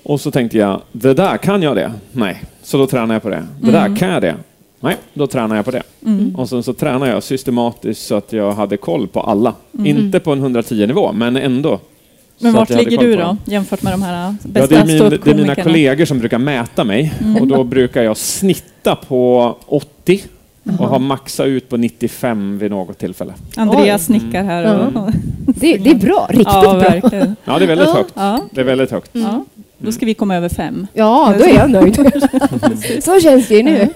och 0.02 0.20
så 0.20 0.30
tänkte 0.30 0.58
jag, 0.58 0.80
det 0.92 1.14
där 1.14 1.36
kan 1.36 1.62
jag 1.62 1.76
det? 1.76 1.92
Nej, 2.12 2.42
så 2.62 2.78
då 2.78 2.86
tränar 2.86 3.14
jag 3.14 3.22
på 3.22 3.28
det. 3.28 3.46
Det 3.60 3.70
där 3.70 3.96
kan 3.96 4.08
jag 4.08 4.22
det? 4.22 4.34
Nej, 4.80 4.96
då 5.14 5.26
tränar 5.26 5.56
jag 5.56 5.64
på 5.64 5.70
det. 5.70 5.82
Mm. 6.06 6.34
Och 6.36 6.48
sen 6.48 6.62
så 6.62 6.72
tränar 6.72 7.06
jag 7.06 7.22
systematiskt 7.22 8.06
så 8.06 8.14
att 8.14 8.32
jag 8.32 8.52
hade 8.52 8.76
koll 8.76 9.08
på 9.08 9.20
alla. 9.20 9.54
Inte 9.84 10.20
på 10.20 10.32
en 10.32 10.56
110-nivå, 10.56 11.12
men 11.12 11.36
ändå. 11.36 11.68
Mm. 11.68 11.80
Men 12.40 12.52
vart 12.52 12.70
ligger 12.70 12.98
du 12.98 13.16
då, 13.16 13.36
jämfört 13.44 13.82
med 13.82 13.92
de 13.92 14.02
här 14.02 14.24
Ja, 14.24 14.34
bästa 14.42 14.74
det, 14.74 14.80
är 14.80 14.86
min, 14.86 15.20
det 15.24 15.30
är 15.30 15.34
mina 15.34 15.54
kollegor 15.54 16.04
som 16.04 16.18
brukar 16.18 16.38
mäta 16.38 16.84
mig 16.84 17.14
och 17.40 17.46
då 17.46 17.64
brukar 17.64 18.02
jag 18.02 18.16
snitta 18.16 18.96
på 18.96 19.56
80 19.66 20.20
och 20.78 20.88
ha 20.88 20.98
maxat 20.98 21.46
ut 21.46 21.68
på 21.68 21.76
95 21.76 22.58
vid 22.58 22.70
något 22.70 22.98
tillfälle. 22.98 23.34
Andreas 23.56 24.08
nickar 24.08 24.44
här. 24.44 24.86
Och, 24.96 25.12
Det, 25.46 25.76
det 25.76 25.90
är 25.90 25.94
bra, 25.94 26.26
riktigt 26.30 26.46
ja, 26.46 27.00
bra. 27.00 27.34
Ja, 27.44 27.58
det 27.58 27.64
är 27.64 27.66
väldigt 27.66 27.86
Ja. 27.88 27.94
högt. 27.94 28.12
Ja, 28.14 28.40
Det 28.50 28.60
är 28.60 28.64
väldigt 28.64 28.90
högt. 28.90 29.10
ja. 29.12 29.44
Då 29.78 29.92
ska 29.92 30.06
vi 30.06 30.14
komma 30.14 30.36
över 30.36 30.48
fem. 30.48 30.86
Ja, 30.92 31.34
då 31.38 31.44
är 31.44 31.54
jag 31.54 31.70
nöjd. 31.70 31.96
Så 33.04 33.20
känns 33.20 33.48
det 33.48 33.54
ju 33.54 33.62
nu. 33.62 33.88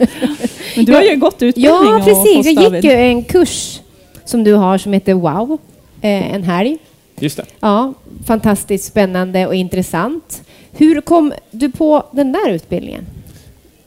Men 0.77 0.85
du 0.85 0.95
har 0.95 1.03
ju 1.03 1.17
gått 1.17 1.43
utbildning 1.43 1.65
Ja, 1.65 2.03
precis. 2.05 2.47
Jag 2.47 2.75
gick 2.75 2.85
ju 2.85 2.91
en 2.91 3.25
kurs 3.25 3.81
som 4.25 4.45
du 4.45 4.55
har 4.55 4.79
som 4.79 4.93
heter 4.93 5.15
Wow, 5.15 5.59
eh, 6.01 6.35
en 6.35 6.43
helg. 6.43 6.79
Just 7.19 7.37
det. 7.37 7.45
Ja, 7.61 7.95
fantastiskt 8.27 8.85
spännande 8.85 9.47
och 9.47 9.55
intressant. 9.55 10.43
Hur 10.73 11.01
kom 11.01 11.33
du 11.51 11.71
på 11.71 12.07
den 12.13 12.33
där 12.33 12.51
utbildningen? 12.51 13.07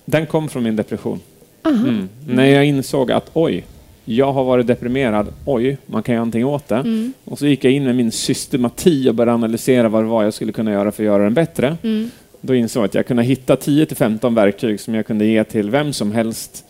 Den 0.05 0.25
kom 0.25 0.49
från 0.49 0.63
min 0.63 0.75
depression. 0.75 1.19
Aha. 1.63 1.75
Mm. 1.75 2.10
När 2.27 2.45
jag 2.45 2.65
insåg 2.65 3.12
att 3.12 3.29
oj, 3.34 3.65
jag 4.05 4.33
har 4.33 4.43
varit 4.43 4.67
deprimerad, 4.67 5.27
oj, 5.45 5.77
man 5.85 6.03
kan 6.03 6.13
göra 6.13 6.21
någonting 6.21 6.45
åt 6.45 6.67
det. 6.67 6.75
Mm. 6.75 7.13
Och 7.23 7.39
så 7.39 7.47
gick 7.47 7.63
jag 7.63 7.73
in 7.73 7.83
med 7.83 7.95
min 7.95 8.11
systemati 8.11 9.09
och 9.09 9.15
började 9.15 9.33
analysera 9.33 9.89
vad 9.89 10.03
det 10.03 10.07
var 10.07 10.23
jag 10.23 10.33
skulle 10.33 10.51
kunna 10.51 10.71
göra 10.71 10.91
för 10.91 11.03
att 11.03 11.07
göra 11.07 11.23
den 11.23 11.33
bättre. 11.33 11.77
Mm. 11.83 12.11
Då 12.41 12.55
insåg 12.55 12.81
jag 12.83 12.85
att 12.85 12.95
jag 12.95 13.07
kunde 13.07 13.23
hitta 13.23 13.55
10-15 13.55 14.35
verktyg 14.35 14.79
som 14.79 14.95
jag 14.95 15.05
kunde 15.05 15.25
ge 15.25 15.43
till 15.43 15.69
vem 15.69 15.93
som 15.93 16.11
helst. 16.11 16.65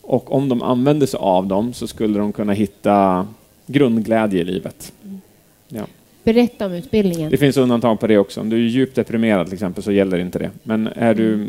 Och 0.00 0.32
om 0.32 0.48
de 0.48 0.62
använde 0.62 1.06
sig 1.06 1.18
av 1.18 1.46
dem 1.46 1.72
så 1.72 1.86
skulle 1.86 2.18
de 2.18 2.32
kunna 2.32 2.52
hitta 2.52 3.26
grundglädje 3.66 4.40
i 4.40 4.44
livet. 4.44 4.92
Ja. 5.68 5.82
Berätta 6.24 6.66
om 6.66 6.72
utbildningen. 6.72 7.30
Det 7.30 7.36
finns 7.36 7.56
undantag 7.56 8.00
på 8.00 8.06
det 8.06 8.18
också. 8.18 8.40
Om 8.40 8.48
du 8.48 8.56
är 8.56 8.68
djupt 8.68 8.94
deprimerad 8.94 9.46
till 9.46 9.54
exempel 9.54 9.82
så 9.82 9.92
gäller 9.92 10.18
inte 10.18 10.38
det. 10.38 10.50
Men 10.62 10.86
är 10.86 11.14
du 11.14 11.46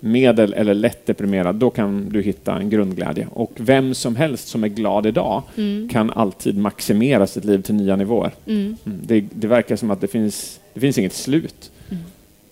medel 0.00 0.52
eller 0.52 0.74
lätt 0.74 1.06
deprimerad, 1.06 1.54
då 1.56 1.70
kan 1.70 2.08
du 2.08 2.22
hitta 2.22 2.56
en 2.56 2.70
grundglädje. 2.70 3.28
Och 3.32 3.52
vem 3.56 3.94
som 3.94 4.16
helst 4.16 4.48
som 4.48 4.64
är 4.64 4.68
glad 4.68 5.06
idag 5.06 5.42
Mm. 5.56 5.88
kan 5.88 6.10
alltid 6.10 6.56
maximera 6.58 7.26
sitt 7.26 7.44
liv 7.44 7.62
till 7.62 7.74
nya 7.74 7.96
nivåer. 7.96 8.32
Mm. 8.46 8.76
Mm. 8.86 8.98
Det, 9.06 9.24
det 9.32 9.46
verkar 9.46 9.76
som 9.76 9.90
att 9.90 10.00
det 10.00 10.08
finns, 10.08 10.60
det 10.74 10.80
finns 10.80 10.98
inget 10.98 11.12
slut. 11.12 11.70
Mm. 11.90 12.02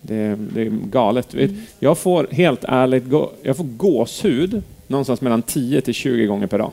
Det, 0.01 0.39
det 0.55 0.61
är 0.63 0.71
galet. 0.71 1.35
Vet, 1.35 1.51
Jag 1.79 1.99
får 1.99 2.27
helt 2.31 2.65
ärligt 2.65 3.05
jag 3.43 3.57
får 3.57 3.65
gåshud 3.65 4.63
någonstans 4.87 5.21
mellan 5.21 5.43
10 5.43 5.81
till 5.81 5.95
20 5.95 6.27
gånger 6.27 6.47
per 6.47 6.59
dag. 6.59 6.71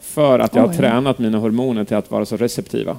För 0.00 0.38
att 0.38 0.54
jag 0.54 0.62
har 0.62 0.68
Oj. 0.70 0.76
tränat 0.76 1.18
mina 1.18 1.38
hormoner 1.38 1.84
till 1.84 1.96
att 1.96 2.10
vara 2.10 2.26
så 2.26 2.36
receptiva. 2.36 2.96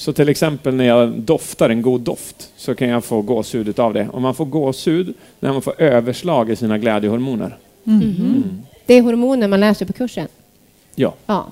Så 0.00 0.12
till 0.12 0.28
exempel 0.28 0.74
när 0.74 0.84
jag 0.84 1.08
doftar 1.10 1.70
en 1.70 1.82
god 1.82 2.00
doft 2.00 2.50
så 2.56 2.74
kan 2.74 2.88
jag 2.88 3.04
få 3.04 3.22
gåshud 3.22 3.80
av 3.80 3.94
det. 3.94 4.08
Och 4.08 4.22
man 4.22 4.34
får 4.34 4.44
gåshud 4.44 5.14
när 5.40 5.52
man 5.52 5.62
får 5.62 5.80
överslag 5.82 6.50
i 6.50 6.56
sina 6.56 6.78
glädjehormoner. 6.78 7.56
Mhm. 7.84 8.62
Det 8.86 8.94
är 8.94 9.02
hormoner 9.02 9.48
man 9.48 9.60
lär 9.60 9.74
sig 9.74 9.86
på 9.86 9.92
kursen. 9.92 10.28
Ja. 10.94 11.14
Ja. 11.26 11.46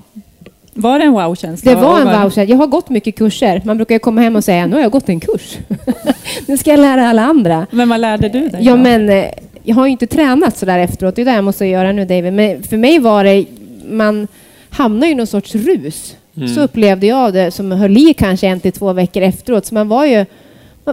Var 0.75 0.99
det 0.99 1.05
en 1.05 1.13
wow-känsla? 1.13 1.75
Det 1.75 1.81
var 1.81 2.01
en 2.01 2.23
voucher. 2.23 2.47
Jag 2.51 2.57
har 2.57 2.67
gått 2.67 2.91
mycket 2.91 3.17
kurser. 3.17 3.63
Man 3.65 3.77
brukar 3.77 3.95
ju 3.95 3.99
komma 3.99 4.21
hem 4.21 4.37
och 4.37 4.45
säga 4.45 4.67
nu 4.67 4.77
har 4.77 4.83
jag 4.83 4.93
gått 4.93 5.09
en 5.09 5.21
kurs. 5.21 5.59
nu 6.47 6.57
ska 6.57 6.71
jag 6.71 6.81
lära 6.81 7.09
alla 7.09 7.23
andra. 7.23 7.67
Men 7.71 7.89
vad 7.89 8.01
lärde 8.01 8.29
du 8.29 8.49
dig? 8.49 8.61
Ja, 8.65 8.73
då? 8.73 8.83
men 8.83 9.09
eh, 9.09 9.25
jag 9.63 9.75
har 9.75 9.87
ju 9.87 9.93
inte 9.93 10.07
tränat 10.07 10.57
så 10.57 10.67
där 10.67 10.79
efteråt. 10.79 11.17
Det 11.17 11.23
är 11.23 11.27
det 11.27 11.35
jag 11.35 11.45
måste 11.45 11.67
göra 11.67 11.93
nu, 11.93 12.05
David. 12.05 12.33
Men 12.33 12.63
för 12.63 12.77
mig 12.77 12.99
var 12.99 13.25
det, 13.25 13.47
man 13.91 14.29
hamnar 14.71 15.07
ju 15.07 15.13
i 15.13 15.17
någon 15.17 15.27
sorts 15.27 15.55
rus. 15.55 16.17
Mm. 16.43 16.55
Så 16.55 16.61
upplevde 16.61 17.07
jag 17.07 17.33
det, 17.33 17.51
som 17.51 17.73
höll 17.73 17.97
i 17.97 18.15
kanske 18.15 18.47
en 18.47 18.61
till 18.61 18.73
två 18.73 18.93
veckor 18.93 19.23
efteråt. 19.23 19.67
Så 19.67 19.75
man 19.75 19.89
var 19.89 20.05
ju, 20.07 20.27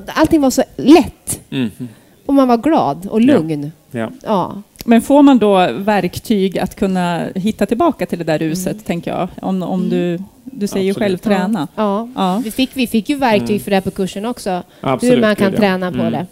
allting 0.08 0.42
var 0.42 0.50
så 0.50 0.64
lätt. 0.76 1.40
Mhm. 1.50 1.88
Och 2.26 2.34
man 2.34 2.48
var 2.48 2.58
glad 2.58 3.08
och 3.12 3.22
lugn. 3.22 3.72
ja. 3.92 4.10
Ja. 4.24 4.62
Men 4.88 5.02
får 5.02 5.22
man 5.22 5.38
då 5.38 5.72
verktyg 5.72 6.60
att 6.60 6.76
kunna 6.76 7.26
hitta 7.36 7.66
tillbaka 7.66 8.06
till 8.06 8.18
det 8.18 8.24
där 8.24 8.40
ruset, 8.40 8.86
tänker 8.86 9.12
jag? 9.12 9.28
Om, 9.42 9.64
om 9.64 9.90
du, 9.90 10.20
du 10.44 10.68
säger 10.68 10.86
ju 10.86 10.94
själv 10.94 11.18
träna. 11.18 11.68
ja. 11.76 12.08
Ja. 12.16 12.42
Vi, 12.44 12.52
fick, 12.52 12.70
vi 12.74 12.88
fick 12.88 13.10
ju 13.10 13.16
verktyg 13.16 13.50
Mm. 13.50 13.60
för 13.60 13.72
det 13.72 13.76
här 13.76 13.82
på 13.82 13.92
kursen 13.92 14.26
också. 14.26 14.64
Absolut, 14.82 15.14
hur 15.18 15.22
man 15.22 15.36
kan 15.36 15.52
ja. 15.54 15.58
träna 15.60 15.92
på 15.92 15.98
Mm. 16.02 16.12
det. 16.14 16.26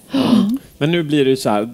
Men 0.77 0.91
nu 0.91 1.03
blir 1.03 1.23
det 1.25 1.29
ju 1.29 1.35
så 1.37 1.49
här, 1.49 1.69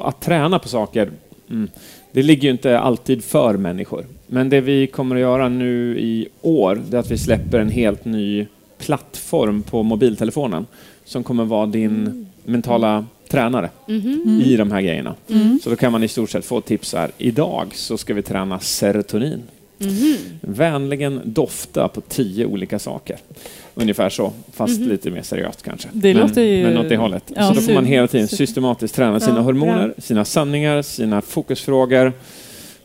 att 0.00 0.20
träna 0.20 0.58
på 0.58 0.68
saker, 0.68 1.10
mm, 1.50 1.68
det 2.12 2.22
ligger 2.22 2.42
ju 2.42 2.50
inte 2.50 2.78
alltid 2.78 3.24
för 3.24 3.56
människor. 3.56 4.06
Men 4.26 4.48
det 4.48 4.60
vi 4.60 4.86
kommer 4.86 5.16
att 5.16 5.20
göra 5.20 5.48
nu 5.48 5.98
i 5.98 6.28
år, 6.40 6.80
det 6.90 6.96
är 6.96 7.00
att 7.00 7.10
vi 7.10 7.18
släpper 7.18 7.58
en 7.58 7.70
helt 7.70 8.04
ny 8.04 8.46
plattform 8.78 9.62
på 9.62 9.82
mobiltelefonen 9.82 10.66
som 11.04 11.24
kommer 11.24 11.44
vara 11.44 11.66
din 11.66 12.26
mentala 12.44 13.06
tränare 13.30 13.70
Mhm. 13.86 14.42
i 14.44 14.56
de 14.56 14.72
här 14.72 14.80
grejerna. 14.82 15.14
Mm. 15.28 15.58
Så 15.62 15.70
då 15.70 15.76
kan 15.76 15.92
man 15.92 16.02
i 16.02 16.08
stort 16.08 16.30
sett 16.30 16.44
få 16.44 16.60
tips 16.60 16.92
här. 16.94 17.10
Idag 17.18 17.66
så 17.74 17.98
ska 17.98 18.14
vi 18.14 18.22
träna 18.22 18.60
serotonin. 18.60 19.42
Mhm. 19.78 20.16
Vänligen 20.40 21.20
dofta 21.24 21.88
på 21.88 22.00
tio 22.00 22.46
olika 22.46 22.78
saker. 22.78 23.16
Ungefär 23.74 24.10
så, 24.10 24.32
fast 24.52 24.80
lite 24.80 25.10
mer 25.10 25.22
seriöst 25.22 25.62
kanske. 25.62 25.88
Det 25.92 26.14
men, 26.14 26.22
låter 26.22 26.42
ju- 26.42 26.62
men 26.66 26.78
åt 26.78 26.88
det 26.88 26.96
hållet. 26.96 27.32
Ja, 27.36 27.48
så 27.48 27.54
då 27.54 27.60
får 27.60 27.72
man 27.72 27.84
hela 27.84 28.06
tiden 28.06 28.28
systematiskt 28.28 28.94
träna 28.94 29.20
sina 29.20 29.36
Ja, 29.36 29.42
hormoner, 29.42 29.94
sina 29.98 30.24
sanningar, 30.24 30.82
sina 30.82 31.20
fokusfrågor, 31.20 32.12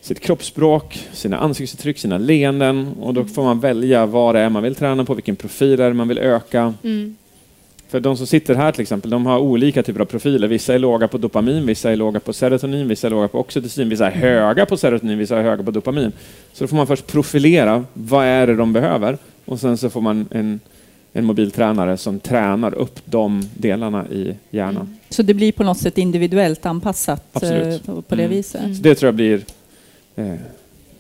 sitt 0.02 0.19
kroppsspråk, 0.19 1.00
sina 1.13 1.38
ansiktsuttryck, 1.38 2.00
sina 2.00 2.17
leenden. 2.17 2.93
Och 3.00 3.13
då 3.13 3.26
får 3.26 3.43
man 3.43 3.60
välja 3.60 4.06
vad 4.06 4.36
det 4.36 4.41
är 4.41 4.50
man 4.50 4.63
vill 4.63 4.76
träna 4.76 5.06
på, 5.06 5.13
vilken 5.13 5.36
profil 5.36 5.78
det 5.78 5.84
är 5.84 5.93
man 5.93 6.08
vill 6.08 6.17
öka. 6.17 6.73
Mm. 6.84 7.15
För 7.89 8.00
de 8.00 8.17
som 8.17 8.28
sitter 8.28 8.56
här 8.56 8.71
till 8.71 8.82
exempel, 8.82 9.12
de 9.12 9.26
har 9.26 9.39
olika 9.39 9.84
typer 9.84 10.00
av 10.00 10.06
profiler. 10.06 10.47
Vissa 10.47 10.73
är 10.73 10.80
låga 10.80 11.08
på 11.08 11.17
dopamin, 11.17 11.65
vissa 11.65 11.91
är 11.91 11.95
låga 11.95 12.19
på 12.19 12.34
serotonin, 12.34 12.88
vissa 12.88 13.08
är 13.08 13.12
låga 13.12 13.28
på 13.28 13.39
oxytocin, 13.39 13.89
vissa 13.89 14.08
är 14.08 14.12
höga 14.12 14.65
på 14.65 14.78
serotonin, 14.78 15.17
vissa 15.17 15.38
är 15.38 15.43
höga 15.43 15.63
på 15.63 15.71
dopamin. 15.71 16.12
Så 16.54 16.63
då 16.63 16.67
får 16.67 16.76
man 16.78 16.88
först 16.88 17.08
profilera, 17.08 17.86
vad 17.93 18.26
är 18.26 18.47
det 18.47 18.56
de 18.56 18.73
behöver? 18.73 19.17
Och 19.45 19.60
sen 19.60 19.78
så 19.78 19.89
får 19.89 20.02
man 20.02 20.28
en, 20.32 20.60
en 21.13 21.26
mobiltränare 21.26 21.98
som 21.98 22.20
tränar 22.20 22.74
upp 22.74 23.00
de 23.06 23.50
delarna 23.58 24.08
i 24.08 24.36
hjärnan. 24.50 24.96
Så 25.10 25.22
det 25.24 25.34
blir 25.34 25.52
på 25.52 25.63
något 25.63 25.78
sätt 25.78 25.98
individuellt 25.98 26.65
anpassat 26.65 27.24
Absolut. 27.34 27.88
eh, 27.88 27.96
på, 27.96 28.02
på 28.02 28.15
det 28.15 28.24
Mm. 28.24 28.36
viset? 28.38 28.62
Mm. 28.62 28.76
Så 28.76 28.82
det 28.82 28.96
tror 28.96 29.08
jag 29.08 29.15
blir, 29.15 29.41
eh, 30.15 30.34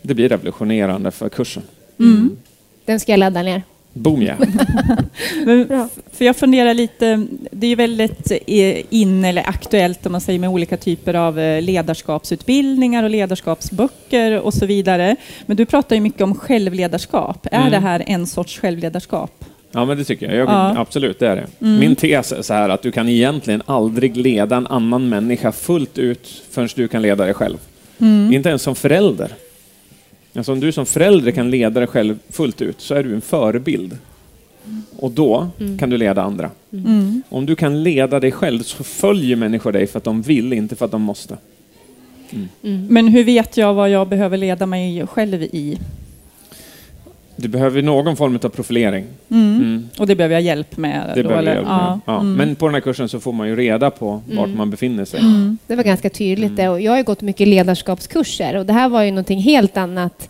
det 0.01 0.13
blir 0.13 0.29
revolutionerande 0.29 1.11
för 1.11 1.29
kursen. 1.29 1.63
Mm. 1.99 2.37
Den 2.85 2.99
ska 2.99 3.11
jag 3.11 3.19
ladda 3.19 3.41
ner. 3.43 3.61
Boom 3.93 4.21
yeah! 4.21 4.39
Men, 5.45 5.89
för 6.11 6.25
jag 6.25 6.35
funderar 6.35 6.73
lite, 6.73 7.25
det 7.51 7.67
är 7.67 7.69
ju 7.69 7.75
väldigt 7.75 8.31
eh, 8.47 8.83
in 8.89 9.25
eller 9.25 9.49
aktuellt 9.49 10.05
om 10.05 10.11
man 10.11 10.21
säger 10.21 10.39
med 10.39 10.49
olika 10.49 10.77
typer 10.77 11.13
av 11.13 11.39
eh, 11.39 11.61
ledarskapsutbildningar 11.61 13.03
och 13.03 13.09
ledarskapsböcker 13.09 14.39
och 14.39 14.53
så 14.53 14.65
vidare. 14.65 15.15
Men 15.45 15.57
du 15.57 15.65
pratar 15.65 15.95
ju 15.95 16.01
mycket 16.01 16.21
om 16.21 16.35
självledarskap. 16.35 17.47
Är 17.51 17.57
Mm. 17.59 17.71
det 17.71 17.79
här 17.79 18.03
en 18.07 18.27
sorts 18.27 18.59
självledarskap? 18.59 19.45
Ja, 19.71 19.85
men 19.85 19.97
det 19.97 20.03
tycker 20.03 20.25
jag. 20.25 20.35
jag 20.35 20.49
Ja. 20.49 20.77
Absolut, 20.77 21.19
det 21.19 21.27
är 21.27 21.35
det. 21.35 21.65
Mm. 21.65 21.79
Min 21.79 21.95
tes 21.95 22.31
är 22.31 22.41
så 22.41 22.53
här 22.53 22.69
att 22.69 22.81
du 22.81 22.91
kan 22.91 23.09
egentligen 23.09 23.61
aldrig 23.65 24.17
leda 24.17 24.55
en 24.55 24.67
annan 24.67 25.09
människa 25.09 25.51
fullt 25.51 25.97
ut 25.97 26.43
förrän 26.49 26.69
du 26.75 26.87
kan 26.87 27.01
leda 27.01 27.25
dig 27.25 27.33
själv. 27.33 27.57
Mm. 27.99 28.33
Inte 28.33 28.49
ens 28.49 28.61
som 28.61 28.75
förälder. 28.75 29.31
Alltså 30.35 30.51
om 30.51 30.59
du 30.59 30.71
som 30.71 30.85
förälder 30.85 31.31
kan 31.31 31.51
leda 31.51 31.79
dig 31.79 31.87
själv 31.87 32.19
fullt 32.29 32.61
ut 32.61 32.81
så 32.81 32.95
är 32.95 33.03
du 33.03 33.15
en 33.15 33.21
förebild. 33.21 33.97
Och 34.99 35.11
då 35.11 35.47
kan 35.79 35.89
du 35.89 35.97
leda 35.97 36.21
andra. 36.21 36.51
Mm. 36.73 37.21
Om 37.29 37.45
du 37.45 37.55
kan 37.55 37.83
leda 37.83 38.19
dig 38.19 38.31
själv 38.31 38.63
så 38.63 38.83
följer 38.83 39.35
människor 39.35 39.71
dig 39.71 39.87
för 39.87 39.97
att 39.97 40.03
de 40.03 40.21
vill, 40.21 40.53
inte 40.53 40.75
för 40.75 40.85
att 40.85 40.91
de 40.91 41.01
måste. 41.01 41.37
Men 42.61 43.07
hur 43.07 43.23
vet 43.23 43.57
jag 43.57 43.73
vad 43.73 43.89
jag 43.89 44.07
behöver 44.07 44.37
leda 44.37 44.65
mig 44.65 45.07
själv 45.07 45.43
i? 45.43 45.79
Du 47.39 47.47
behöver 47.47 47.81
någon 47.81 48.15
form 48.15 48.39
av 48.43 48.49
profilering. 48.49 49.05
Mm. 49.31 49.89
Och 49.99 50.07
det 50.07 50.15
behöver 50.15 50.35
jag 50.35 50.41
hjälp 50.41 50.77
med? 50.77 51.11
Det 51.15 51.23
då, 51.23 51.29
behöver 51.29 51.53
hjälp 51.55 51.67
med. 51.67 51.99
Ja. 52.05 52.19
Mm. 52.19 52.33
Men 52.33 52.55
på 52.55 52.65
den 52.65 52.73
här 52.73 52.81
kursen 52.81 53.09
så 53.09 53.19
får 53.19 53.33
man 53.33 53.47
ju 53.47 53.55
reda 53.55 53.89
på 53.91 54.21
vart 54.33 54.49
man 54.49 54.69
befinner 54.71 55.05
sig. 55.05 55.21
Det 55.67 55.75
var 55.75 55.83
ganska 55.83 56.09
tydligt 56.09 56.55
det. 56.55 56.69
Och 56.69 56.81
jag 56.81 56.91
har 56.91 56.97
ju 56.97 57.03
gått 57.03 57.21
mycket 57.21 57.47
ledarskapskurser 57.47 58.55
och 58.55 58.65
det 58.65 58.73
här 58.73 58.89
var 58.89 59.03
ju 59.03 59.11
någonting 59.11 59.39
helt 59.39 59.77
annat. 59.77 60.29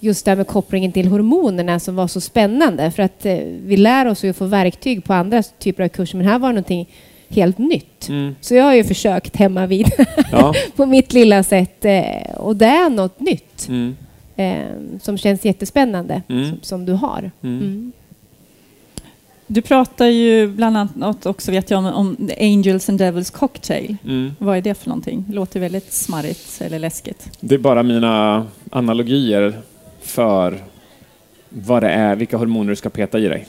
Just 0.00 0.24
det 0.24 0.30
här 0.30 0.36
med 0.36 0.46
kopplingen 0.46 0.92
till 0.92 1.08
hormonerna 1.08 1.80
som 1.80 1.96
var 1.96 2.06
så 2.08 2.20
spännande. 2.20 2.90
För 2.90 3.02
att 3.02 3.26
eh, 3.26 3.38
vi 3.64 3.76
lär 3.76 4.06
oss 4.06 4.24
ju 4.24 4.30
att 4.30 4.36
få 4.36 4.44
verktyg 4.44 5.04
på 5.04 5.14
andra 5.14 5.42
typer 5.42 5.84
av 5.84 5.88
kurser 5.88 6.18
men 6.18 6.26
här 6.26 6.38
var 6.38 6.48
någonting 6.48 6.88
helt 7.28 7.58
nytt. 7.58 8.08
Mm. 8.08 8.34
Så 8.40 8.54
jag 8.54 8.64
har 8.64 8.74
ju 8.74 8.84
försökt 8.84 9.36
hemma 9.36 9.66
vid 9.66 9.86
Ja. 10.32 10.54
på 10.76 10.86
mitt 10.86 11.12
lilla 11.12 11.42
sätt. 11.42 11.84
Eh, 11.84 12.34
och 12.36 12.56
det 12.56 12.66
är 12.66 12.90
något 12.90 13.20
nytt 13.20 13.68
Mm. 13.68 13.96
Eh, 14.38 14.66
som 15.00 15.18
känns 15.18 15.44
jättespännande 15.44 16.22
Mm. 16.28 16.48
som, 16.50 16.58
som 16.62 16.84
du 16.86 16.92
har. 16.92 17.30
Mm. 17.42 17.58
Mm. 17.60 17.92
Du 19.46 19.62
pratar 19.62 20.06
ju 20.06 20.46
bland 20.48 20.76
annat 20.76 21.26
också, 21.26 21.50
vet 21.50 21.70
jag, 21.70 21.78
om, 21.78 21.86
om 21.86 22.28
The 22.28 22.44
Angels 22.46 22.88
and 22.88 22.98
Devils 22.98 23.30
Cocktail. 23.30 23.96
Mm. 24.04 24.32
Vad 24.38 24.56
är 24.56 24.60
det 24.62 24.74
för 24.74 24.88
någonting? 24.88 25.24
Låter 25.32 25.60
väldigt 25.60 25.92
smarrigt 25.92 26.60
eller 26.60 26.78
läskigt. 26.78 27.30
Det 27.40 27.54
är 27.54 27.58
bara 27.58 27.82
mina 27.82 28.46
analogier 28.70 29.58
för 30.00 30.58
vad 31.48 31.82
det 31.82 31.88
är, 31.90 32.16
vilka 32.16 32.36
hormoner 32.36 32.70
du 32.70 32.76
ska 32.76 32.88
peta 32.90 33.18
i 33.18 33.28
dig. 33.28 33.46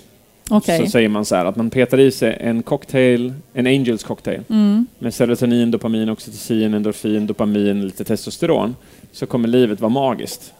Okej. 0.49 0.79
Så 0.85 0.91
säger 0.91 1.09
man 1.09 1.25
så 1.25 1.35
här 1.35 1.45
att 1.45 1.55
man 1.55 1.69
petar 1.69 1.99
i 1.99 2.11
sig 2.11 2.37
en 2.41 2.63
cocktail, 2.63 3.33
en 3.53 3.67
Angels 3.67 4.03
cocktail 4.03 4.41
Mm. 4.49 4.85
med 4.99 5.13
serotonin, 5.13 5.71
dopamin, 5.71 6.09
oxytocin, 6.09 6.73
endorfin, 6.73 7.27
dopamin, 7.27 7.85
lite 7.85 8.03
testosteron 8.03 8.75
så 9.11 9.25
kommer 9.25 9.47
livet 9.47 9.79
vara 9.81 9.89
magiskt. 9.89 10.53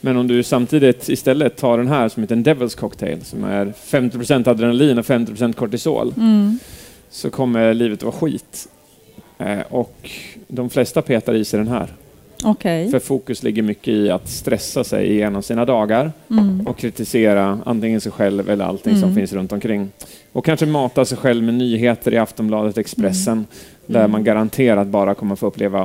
Men 0.00 0.16
om 0.16 0.26
du 0.26 0.42
samtidigt 0.42 1.08
istället 1.08 1.56
tar 1.56 1.78
den 1.78 1.88
här 1.88 2.08
som 2.08 2.22
heter 2.22 2.36
en 2.36 2.44
Devil's 2.44 2.78
cocktail 2.78 3.24
som 3.24 3.44
är 3.44 3.66
50% 3.84 4.48
adrenalin 4.48 4.98
och 4.98 5.04
50% 5.06 5.52
kortisol 5.52 6.14
Mm. 6.16 6.58
så 7.10 7.30
kommer 7.30 7.74
livet 7.74 8.02
vara 8.02 8.12
skit. 8.12 8.68
Eh, 9.38 9.58
och 9.70 10.10
de 10.48 10.70
flesta 10.70 11.02
petar 11.02 11.34
i 11.34 11.44
sig 11.44 11.58
den 11.58 11.68
här. 11.68 11.88
Okej. 12.44 12.90
För 12.90 12.98
fokus 12.98 13.42
ligger 13.42 13.62
mycket 13.62 13.88
i 13.88 14.10
att 14.10 14.28
stressa 14.28 14.84
sig 14.84 15.10
igenom 15.12 15.42
sina 15.42 15.64
dagar 15.64 16.12
Mm. 16.30 16.66
och 16.66 16.78
kritisera 16.78 17.58
antingen 17.66 18.00
sig 18.00 18.12
själv 18.12 18.50
eller 18.50 18.64
allting 18.64 18.94
som 18.94 19.02
Mm. 19.02 19.14
finns 19.16 19.32
runt 19.32 19.52
omkring. 19.52 19.88
Och 20.32 20.44
kanske 20.44 20.66
mata 20.66 21.04
sig 21.04 21.18
själv 21.18 21.44
med 21.44 21.54
nyheter 21.54 22.14
i 22.14 22.18
Aftonbladet, 22.18 22.78
Expressen, 22.78 23.32
Mm. 23.32 23.46
där 23.86 24.08
man 24.08 24.24
garanterat 24.24 24.86
bara 24.86 25.14
kommer 25.14 25.36
få 25.36 25.46
uppleva 25.46 25.84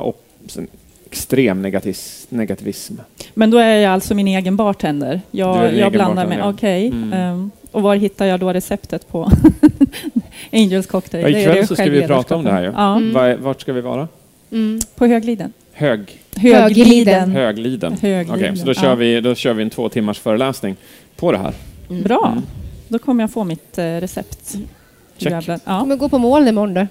extrem 1.12 1.66
negatis- 1.66 2.26
negativism. 2.30 2.94
Men 3.34 3.52
då 3.52 3.58
är 3.58 3.76
jag 3.76 3.94
alltså 3.94 4.14
min 4.16 4.28
egen 4.28 4.56
bartender. 4.56 5.22
Jag, 5.32 5.58
jag 5.58 5.74
egen 5.74 5.92
blandar 5.92 6.16
bartender, 6.16 6.38
med, 6.38 6.46
ja. 6.46 6.50
okej. 6.50 6.88
Mm. 6.88 7.14
Ehm, 7.14 7.52
och 7.72 7.82
var 7.82 7.96
hittar 7.96 8.26
jag 8.26 8.40
då 8.40 8.54
receptet 8.54 9.08
på 9.08 9.32
Angels 10.52 10.88
cocktail? 10.88 11.24
Ja, 11.24 11.30
Det 11.30 11.38
är 11.38 11.42
ikväll 11.42 11.56
det 11.56 11.68
så 11.68 11.76
ska 11.76 11.86
vi 11.90 12.08
prata 12.08 12.36
om 12.36 12.44
det 12.44 12.52
här. 12.52 12.64
Ja, 12.64 12.96
Mm. 12.98 13.14
Va- 13.14 13.36
Vart 13.36 13.62
ska 13.62 13.74
vi 13.74 13.82
vara? 13.82 14.08
Mm. 14.52 14.80
på 14.96 15.06
Högliden. 15.08 15.54
Hög, 15.74 16.00
Högliden. 16.36 17.32
högliden. 17.32 17.94
Högliden. 18.02 18.34
Okej, 18.36 18.58
så 18.58 18.66
då 18.66 18.72
Ja. 18.72 18.76
kör, 18.82 18.96
vi, 18.96 19.22
då 19.22 19.36
kör 19.36 19.54
vi 19.54 19.64
en 19.64 19.70
två 19.70 19.90
timmars 19.90 20.20
föreläsning 20.20 20.76
på 21.16 21.32
det 21.32 21.38
här. 21.38 21.54
Bra. 22.04 22.28
Mm. 22.32 22.44
Då 22.88 23.00
kommer 23.00 23.24
jag 23.24 23.32
få 23.32 23.44
mitt 23.44 23.78
eh, 23.78 23.84
recept. 23.84 24.56
Check. 25.24 25.60
Ja. 25.66 25.80
kommer 25.80 25.96
gå 25.96 26.10
på 26.10 26.18
moln 26.18 26.48
imorgon 26.48 26.74
då. 26.74 26.88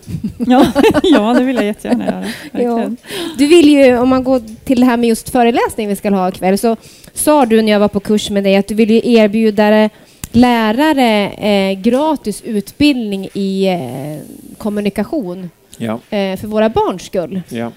Ja. 0.47 0.67
ja, 1.03 1.35
det 1.35 1.45
vill 1.45 1.57
jag 1.57 1.65
jättegärna 1.65 2.05
göra. 2.05 2.25
Verkligen. 2.53 2.97
Du 3.39 3.47
vill 3.47 3.69
ju, 3.69 3.99
om 3.99 4.09
man 4.09 4.25
går 4.25 4.43
till 4.65 4.81
det 4.81 4.87
här 4.87 4.97
med 4.97 5.09
just 5.09 5.31
föreläsning 5.31 5.89
vi 5.89 5.97
ska 5.97 6.11
ha 6.11 6.29
ikväll, 6.29 6.59
så 6.59 6.77
sa 7.13 7.47
du 7.47 7.63
när 7.63 7.73
jag 7.73 7.81
var 7.81 7.89
på 7.89 8.01
kurs 8.01 8.31
med 8.31 8.45
dig 8.45 8.57
att 8.57 8.69
du 8.69 8.75
vill 8.75 8.91
ju 8.91 9.01
erbjuda 9.05 9.91
lärare 10.33 11.29
eh, 11.31 11.81
gratis 11.81 12.43
utbildning 12.43 13.29
i 13.35 13.67
eh, 13.67 14.57
kommunikation 14.59 15.51
Ja, 15.77 15.93
eh, 16.11 16.37
för 16.39 16.47
våra 16.47 16.69
barns 16.69 17.03
skull. 17.03 17.43
ja. 17.49 17.73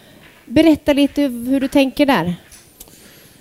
Berätta 0.46 0.94
lite 0.94 1.22
hur 1.22 1.60
du 1.60 1.68
tänker 1.68 2.06
där. 2.06 2.36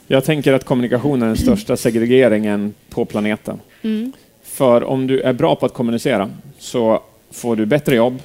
Jag 0.07 0.25
tänker 0.25 0.53
att 0.53 0.64
kommunikation 0.64 1.22
är 1.22 1.27
den 1.27 1.37
största 1.37 1.77
segregeringen 1.77 2.75
på 2.90 3.05
planeten. 3.05 3.61
Mm. 3.83 4.12
För 4.53 4.85
om 4.85 5.07
du 5.07 5.21
är 5.21 5.33
bra 5.33 5.57
på 5.57 5.67
att 5.67 5.75
kommunicera 5.75 6.31
så 6.59 7.03
får 7.31 7.57
du 7.57 7.67
bättre 7.67 7.97
jobb, 7.97 8.23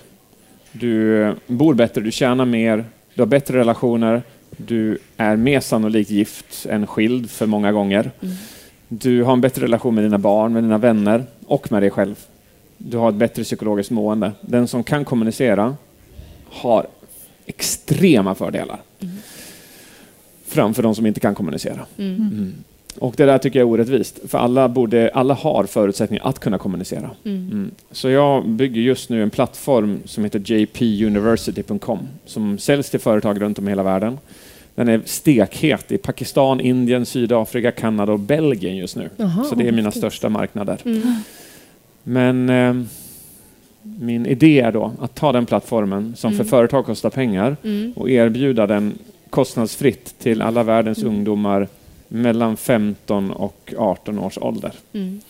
du 0.72 1.36
bor 1.48 1.74
bättre, 1.74 2.02
du 2.02 2.12
tjänar 2.12 2.46
mer, 2.46 2.86
du 3.13 3.22
har 3.22 3.28
bättre 3.28 3.58
relationer, 3.58 4.22
du 4.58 4.98
är 5.18 5.36
mer 5.36 5.60
sannolikt 5.60 6.10
gift 6.10 6.66
än 6.70 6.88
skild 6.88 7.30
för 7.30 7.46
många 7.46 7.72
gånger. 7.72 8.12
Du 8.88 9.24
har 9.24 9.34
en 9.34 9.42
bättre 9.42 9.63
relation 9.63 9.96
med 9.96 10.04
dina 10.04 10.18
barn, 10.18 10.54
med 10.54 10.63
dina 10.63 10.78
vänner 10.78 11.24
och 11.46 11.72
med 11.72 11.84
dig 11.84 11.90
själv. 11.90 12.16
Du 12.78 12.98
har 12.98 13.10
ett 13.10 13.16
bättre 13.16 13.44
psykologiskt 13.44 13.92
mående. 13.92 14.32
Den 14.42 14.68
som 14.68 14.84
kan 14.84 15.06
kommunicera 15.06 15.76
har 16.50 16.88
extrema 17.46 18.36
fördelar 18.36 18.80
framför 20.48 20.84
de 20.84 20.96
som 20.96 21.06
inte 21.06 21.20
kan 21.20 21.36
kommunicera. 21.36 21.86
Mm. 21.98 22.54
Och 23.00 23.14
det 23.18 23.26
där 23.26 23.38
tycker 23.38 23.60
jag 23.60 23.68
är 23.68 23.72
orättvist, 23.72 24.20
för 24.28 24.38
alla, 24.38 24.70
borde, 24.70 25.12
alla 25.14 25.34
har 25.34 25.64
förutsättningar 25.64 26.28
att 26.28 26.40
kunna 26.40 26.58
kommunicera. 26.58 27.10
Mm. 27.26 27.72
Så 27.92 28.10
jag 28.10 28.48
bygger 28.50 28.82
just 28.82 29.10
nu 29.10 29.24
en 29.24 29.30
plattform 29.30 30.00
som 30.06 30.24
heter 30.24 30.40
jpuniversity.com 30.52 32.00
som 32.26 32.58
säljs 32.58 32.90
till 32.90 33.00
företag 33.00 33.42
runt 33.42 33.60
om 33.60 33.68
i 33.68 33.72
hela 33.72 33.84
världen. 33.84 34.18
Den 34.76 34.88
är 34.88 35.02
stekhet 35.06 35.92
i 35.92 35.98
Pakistan, 35.98 36.60
Indien, 36.60 37.06
Sydafrika, 37.06 37.72
Kanada 37.72 38.12
och 38.14 38.20
Belgien 38.20 38.76
just 38.78 38.96
nu. 38.96 39.10
Jaha, 39.18 39.44
Så 39.44 39.56
det 39.56 39.68
är 39.68 39.72
mina 39.72 39.92
största 39.92 40.30
marknader. 40.30 40.78
Mm. 40.86 41.02
Men 42.04 42.50
eh, 42.50 42.86
min 43.82 44.26
idé 44.26 44.60
är 44.60 44.72
då 44.72 44.92
att 45.02 45.16
ta 45.16 45.32
den 45.32 45.46
plattformen 45.46 46.14
som 46.18 46.32
för 46.32 46.36
Mm. 46.40 46.48
företag 46.48 46.86
kostar 46.86 47.10
pengar 47.10 47.58
Mm. 47.64 47.94
och 47.96 48.10
erbjuda 48.10 48.68
den 48.68 48.94
kostnadsfritt 49.30 50.16
till 50.20 50.42
alla 50.42 50.64
världens 50.64 50.98
Mm. 50.98 51.14
ungdomar 51.16 51.68
mellan 52.08 52.58
15 52.58 53.32
och 53.32 53.74
18 53.78 54.20
års 54.20 54.38
ålder. 54.38 54.72
Mm. 54.93 55.22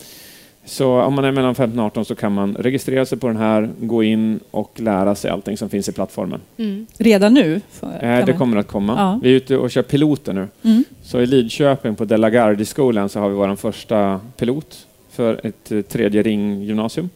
Så 0.64 1.00
om 1.00 1.14
man 1.14 1.24
är 1.24 1.32
mellan 1.32 1.54
15 1.54 1.78
och 1.78 1.86
18 1.86 2.04
så 2.04 2.14
kan 2.14 2.32
man 2.34 2.54
registrera 2.58 3.06
sig 3.06 3.18
på 3.18 3.26
den 3.26 3.36
här, 3.36 3.70
gå 3.80 4.02
in 4.02 4.40
och 4.50 4.80
lära 4.80 5.14
sig 5.14 5.30
allting 5.30 5.56
som 5.56 5.68
finns 5.68 5.88
i 5.88 5.92
plattformen. 5.92 6.40
Mm. 6.56 6.86
Redan 6.98 7.34
nu? 7.34 7.60
Eh, 7.82 7.90
det 8.00 8.26
man- 8.26 8.38
kommer 8.38 8.56
att 8.56 8.66
komma. 8.66 8.94
Ja. 8.96 9.20
Vi 9.22 9.30
är 9.30 9.34
ute 9.34 9.56
och 9.56 9.70
kör 9.70 9.82
piloter 9.82 10.32
nu. 10.32 10.48
Mm. 10.62 10.84
Så 11.02 11.20
i 11.20 11.26
Lidköping 11.26 11.94
på 11.94 12.04
De 12.04 12.16
la 12.16 12.30
Gardie-skolan 12.30 13.08
så 13.08 13.20
har 13.20 13.28
vi 13.28 13.34
vår 13.34 13.56
första 13.56 14.20
pilot 14.36 14.86
för 15.10 15.40
ett 15.46 15.88
tredje 15.88 16.22
ring-gymnasium. 16.22 17.10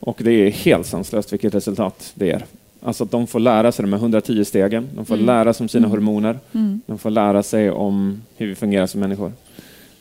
Och 0.00 0.20
det 0.24 0.30
är 0.32 0.50
helt 0.50 0.86
sanslöst 0.86 1.32
vilket 1.32 1.54
resultat 1.54 2.12
det 2.14 2.30
är. 2.30 2.44
Alltså 2.84 3.04
att 3.04 3.10
de 3.10 3.26
får 3.26 3.40
lära 3.40 3.72
sig 3.72 3.82
de 3.82 3.92
här 3.92 4.00
110 4.00 4.44
stegen, 4.44 4.88
de 4.96 5.04
får 5.04 5.14
Mm. 5.14 5.26
lära 5.26 5.52
sig 5.52 5.64
om 5.64 5.68
sina 5.68 5.86
Mm. 5.86 5.90
hormoner, 5.90 6.38
Mm. 6.52 6.80
de 6.86 6.98
får 6.98 7.10
lära 7.10 7.42
sig 7.42 7.70
om 7.70 8.22
hur 8.36 8.46
vi 8.46 8.54
fungerar 8.54 8.86
som 8.86 9.00
människor. 9.00 9.32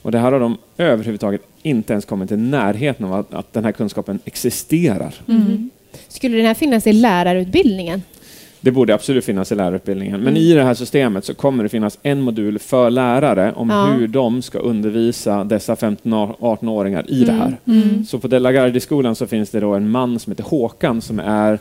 Och 0.01 0.11
det 0.11 0.17
här 0.19 0.31
har 0.31 0.39
de 0.39 0.57
överhuvudtaget 0.77 1.41
inte 1.63 1.93
ens 1.93 2.05
kommit 2.05 2.31
i 2.31 2.37
närheten 2.37 3.05
av 3.05 3.13
att, 3.13 3.33
att 3.33 3.53
den 3.53 3.65
här 3.65 3.71
kunskapen 3.71 4.19
existerar. 4.25 5.13
Mm. 5.27 5.69
Skulle 6.07 6.37
den 6.37 6.45
här 6.45 6.53
finnas 6.53 6.87
i 6.87 6.93
lärarutbildningen? 6.93 8.01
Det 8.63 8.71
borde 8.71 8.93
absolut 8.93 9.25
finnas 9.25 9.51
i 9.51 9.55
lärarutbildningen. 9.55 10.19
Men 10.19 10.27
Mm. 10.33 10.41
i 10.43 10.53
det 10.53 10.63
här 10.63 10.73
systemet 10.73 11.25
så 11.25 11.33
kommer 11.33 11.63
det 11.63 11.69
finnas 11.69 11.97
en 12.03 12.21
modul 12.21 12.59
för 12.59 12.89
lärare 12.89 13.53
om 13.55 13.69
Ja. 13.69 13.85
hur 13.85 14.07
de 14.07 14.41
ska 14.41 14.59
undervisa 14.59 15.43
dessa 15.43 15.75
15-18-åringar 15.75 17.05
i 17.11 17.23
det 17.23 17.31
här. 17.31 17.57
Mm. 17.67 18.05
Så 18.05 18.19
på 18.19 18.27
De 18.27 18.39
la 18.39 18.51
Gardie-skolan 18.51 19.15
så 19.15 19.27
finns 19.27 19.49
det 19.49 19.59
då 19.59 19.73
en 19.73 19.89
man 19.91 20.19
som 20.19 20.31
heter 20.31 20.43
Håkan 20.43 21.01
som 21.01 21.19
är 21.19 21.59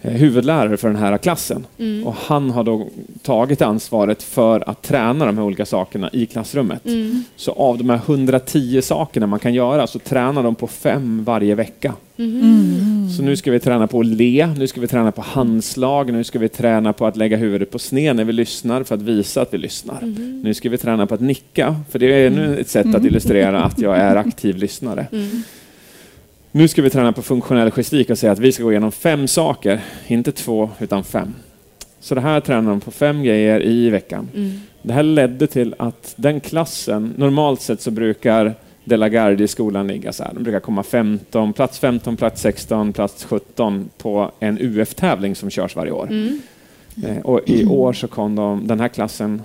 huvudlärare 0.00 0.76
för 0.76 0.88
den 0.88 0.96
här 0.96 1.18
klassen. 1.18 1.66
Mm. 1.78 2.06
Och 2.06 2.14
han 2.14 2.50
har 2.50 2.64
då 2.64 2.86
tagit 3.22 3.62
ansvaret 3.62 4.22
för 4.22 4.68
att 4.68 4.82
träna 4.82 5.26
de 5.26 5.38
här 5.38 5.44
olika 5.44 5.66
sakerna 5.66 6.10
i 6.12 6.26
klassrummet. 6.26 6.86
Mm. 6.86 7.24
Så 7.36 7.52
av 7.52 7.78
de 7.78 7.90
här 7.90 8.00
110 8.06 8.82
sakerna 8.82 9.26
man 9.26 9.38
kan 9.38 9.54
göra 9.54 9.86
så 9.86 9.98
tränar 9.98 10.42
de 10.42 10.54
på 10.54 10.66
fem 10.66 11.24
varje 11.24 11.54
vecka. 11.54 11.94
Mm. 12.16 13.10
Så 13.16 13.22
nu 13.22 13.36
ska 13.36 13.50
vi 13.50 13.60
träna 13.60 13.86
på 13.86 14.00
att 14.00 14.06
le, 14.06 14.46
nu 14.58 14.66
ska 14.66 14.80
vi 14.80 14.86
träna 14.86 15.12
på 15.12 15.22
handslag, 15.22 16.12
nu 16.12 16.24
ska 16.24 16.38
vi 16.38 16.48
träna 16.48 16.92
på 16.92 17.06
att 17.06 17.16
lägga 17.16 17.36
huvudet 17.36 17.70
på 17.70 17.78
sned 17.78 18.16
när 18.16 18.24
vi 18.24 18.32
lyssnar 18.32 18.82
för 18.82 18.94
att 18.94 19.02
visa 19.02 19.42
att 19.42 19.54
vi 19.54 19.58
lyssnar. 19.58 20.02
Mm. 20.02 20.42
Nu 20.42 20.54
ska 20.54 20.68
vi 20.68 20.78
träna 20.78 21.06
på 21.06 21.14
att 21.14 21.20
nicka, 21.20 21.76
för 21.90 21.98
det 21.98 22.06
är 22.06 22.26
ännu 22.26 22.58
ett 22.58 22.68
sätt 22.68 22.94
att 22.94 23.04
illustrera 23.04 23.62
att 23.62 23.78
jag 23.78 23.96
är 23.96 24.16
aktiv 24.16 24.56
lyssnare. 24.56 25.06
Nu 26.52 26.68
ska 26.68 26.82
vi 26.82 26.90
träna 26.90 27.12
på 27.12 27.22
funktionell 27.22 27.70
gestik 27.70 28.10
och 28.10 28.18
säga 28.18 28.32
att 28.32 28.38
vi 28.38 28.52
ska 28.52 28.62
gå 28.62 28.70
igenom 28.70 28.92
fem 28.92 29.28
saker, 29.28 29.80
inte 30.06 30.32
två 30.32 30.70
utan 30.78 31.04
fem. 31.04 31.34
Så 32.00 32.14
det 32.14 32.20
här 32.20 32.40
tränar 32.40 32.70
de 32.70 32.80
på 32.80 32.90
fem 32.90 33.22
grejer 33.22 33.62
i 33.62 33.90
veckan. 33.90 34.28
Mm. 34.34 34.50
Det 34.82 34.92
här 34.92 35.02
ledde 35.02 35.46
till 35.46 35.74
att 35.78 36.14
den 36.16 36.40
klassen, 36.40 37.14
normalt 37.16 37.60
sett 37.60 37.80
så 37.80 37.90
brukar 37.90 38.54
De 38.84 38.96
la 38.96 39.08
Garde 39.08 39.44
i 39.44 39.48
skolan 39.48 39.86
ligga 39.86 40.12
så 40.12 40.24
här. 40.24 40.34
De 40.34 40.42
brukar 40.42 40.60
komma 40.60 40.82
15, 40.82 41.52
plats 41.52 41.78
15, 41.78 42.16
plats 42.16 42.42
16, 42.42 42.92
plats 42.92 43.24
17 43.24 43.90
på 43.98 44.30
en 44.40 44.58
UF-tävling 44.60 45.34
som 45.34 45.50
körs 45.50 45.76
varje 45.76 45.92
år. 45.92 46.06
Mm. 46.10 46.40
Eh, 47.06 47.18
och 47.18 47.40
i 47.46 47.66
år 47.66 47.92
så 47.92 48.08
kom 48.08 48.34
de, 48.34 48.66
den 48.66 48.80
här 48.80 48.88
klassen 48.88 49.42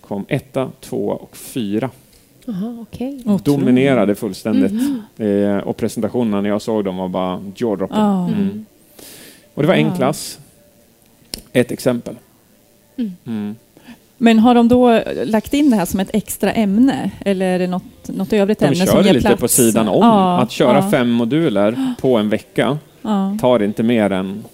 kom 0.00 0.24
etta, 0.28 0.70
två 0.80 1.08
och 1.08 1.36
fyra. 1.36 1.90
Okej. 2.80 3.18
Otroligt. 3.24 3.44
Dominerade 3.44 4.14
fullständigt. 4.14 4.72
Mhm. 4.72 5.02
Eh, 5.16 5.56
och 5.58 5.76
presentationerna 5.76 6.40
när 6.40 6.48
jag 6.48 6.62
såg 6.62 6.84
dem 6.84 6.96
var 6.96 7.08
bara 7.08 7.36
jaw-dropping. 7.56 7.96
Ja. 7.98 8.28
Mm. 8.28 8.64
Och 9.54 9.62
det 9.62 9.68
var 9.68 9.74
en 9.74 9.86
Ja. 9.86 9.94
klass. 9.96 10.38
Ett 11.52 11.70
exempel. 11.72 12.14
Mm. 12.96 13.12
Mm. 13.26 13.54
Men 14.18 14.38
har 14.38 14.54
de 14.54 14.68
då 14.68 15.00
lagt 15.24 15.54
in 15.54 15.70
det 15.70 15.76
här 15.76 15.84
som 15.84 16.00
ett 16.00 16.10
extra 16.12 16.52
ämne? 16.52 17.10
Eller 17.24 17.46
är 17.46 17.58
det 17.58 17.66
något, 17.66 17.82
något 18.08 18.32
övrigt 18.32 18.58
De 18.58 18.64
ämne 18.64 18.76
som 18.76 18.86
kör 18.86 18.96
ger 18.96 19.02
det 19.04 19.12
lite 19.12 19.26
plats? 19.26 19.40
på 19.40 19.48
sidan 19.48 19.88
om. 19.88 20.02
Ja, 20.02 20.38
att 20.40 20.50
köra 20.50 20.76
ja, 20.76 20.90
fem 20.90 21.10
moduler 21.10 21.94
på 22.00 22.16
en 22.16 22.28
vecka 22.28 22.78
Ja, 23.02 23.36
tar 23.40 23.62
inte 23.62 23.82
mer 23.82 24.10
än 24.12 24.44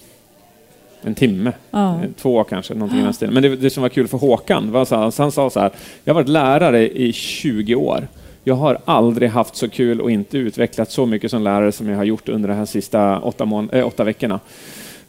en 1.03 1.15
timme. 1.15 1.53
ja. 1.71 1.95
Eh, 2.03 2.09
Två 2.21 2.43
kanske, 2.43 2.73
någonting 2.73 2.99
i 2.99 3.03
den 3.03 3.13
stilen. 3.13 3.33
Men 3.33 3.43
det, 3.43 3.55
det 3.55 3.69
som 3.69 3.81
var 3.81 3.89
kul 3.89 4.07
för 4.07 4.17
Håkan 4.17 4.71
var 4.71 4.85
så 4.85 4.95
här, 4.95 5.01
han 5.17 5.31
sa 5.31 5.49
så 5.49 5.59
här, 5.59 5.71
jag 6.03 6.13
har 6.13 6.21
varit 6.21 6.29
lärare 6.29 6.89
i 6.89 7.13
20 7.13 7.75
år. 7.75 8.07
Jag 8.43 8.55
har 8.55 8.77
aldrig 8.85 9.29
haft 9.29 9.55
så 9.55 9.69
kul 9.69 10.01
och 10.01 10.11
inte 10.11 10.37
utvecklat 10.37 10.91
så 10.91 11.05
mycket 11.05 11.31
som 11.31 11.41
lärare 11.41 11.71
som 11.71 11.89
jag 11.89 11.97
har 11.97 12.03
gjort 12.03 12.29
under 12.29 12.49
de 12.49 12.55
här 12.55 12.65
sista 12.65 13.19
åtta, 13.19 13.45
mån- 13.45 13.69
äh, 13.73 13.87
åtta 13.87 14.03
veckorna. 14.03 14.39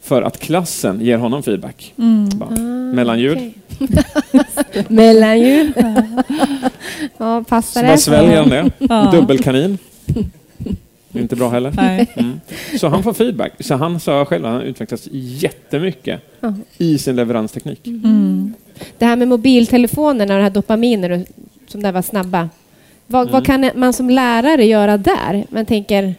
För 0.03 0.23
att 0.23 0.39
klassen 0.41 1.01
ger 1.01 1.17
honom 1.19 1.43
feedback. 1.43 1.95
Mm. 1.99 2.29
Bara, 2.39 2.51
Ah, 2.51 2.95
Mellanljud. 2.95 3.37
okej. 3.37 3.55
Mellanljud. 4.89 5.73
ja, 7.19 7.45
passar 7.49 7.81
Så 7.81 7.87
bara 7.87 7.93
det? 7.93 7.99
sväljer 7.99 8.37
han 8.37 8.49
det. 8.49 8.71
Dubbelkanin. 9.17 9.79
Inte 11.13 11.37
bra 11.37 11.49
heller. 11.49 11.73
Nej. 11.77 12.07
Mm. 12.17 12.41
Så 12.79 12.89
han 12.89 13.03
får 13.03 13.13
feedback. 13.13 13.53
Så 13.61 13.75
han 13.75 14.01
sa 14.01 14.25
själv 14.25 14.47
att 14.47 14.53
han 14.53 14.63
utvecklats 14.63 15.09
jättemycket 15.13 16.21
Ja. 16.41 16.55
i 16.79 16.99
sin 16.99 17.17
leveransteknik. 17.17 17.87
Mm. 17.87 18.53
Det 18.99 19.05
här 19.07 19.17
med 19.17 19.29
mobiltelefonerna 19.29 20.35
och 20.35 20.39
det 20.39 20.43
här 20.45 20.51
dopaminer 20.51 21.25
som 21.67 21.83
där 21.83 21.93
var 21.93 22.03
snabba. 22.03 22.49
Vad, 23.07 23.31
vad 23.31 23.49
Mm. 23.49 23.71
kan 23.71 23.81
man 23.81 23.93
som 23.93 24.11
lärare 24.11 24.65
göra 24.65 24.97
där? 24.99 25.45
Man 25.51 25.67
tänker 25.67 26.15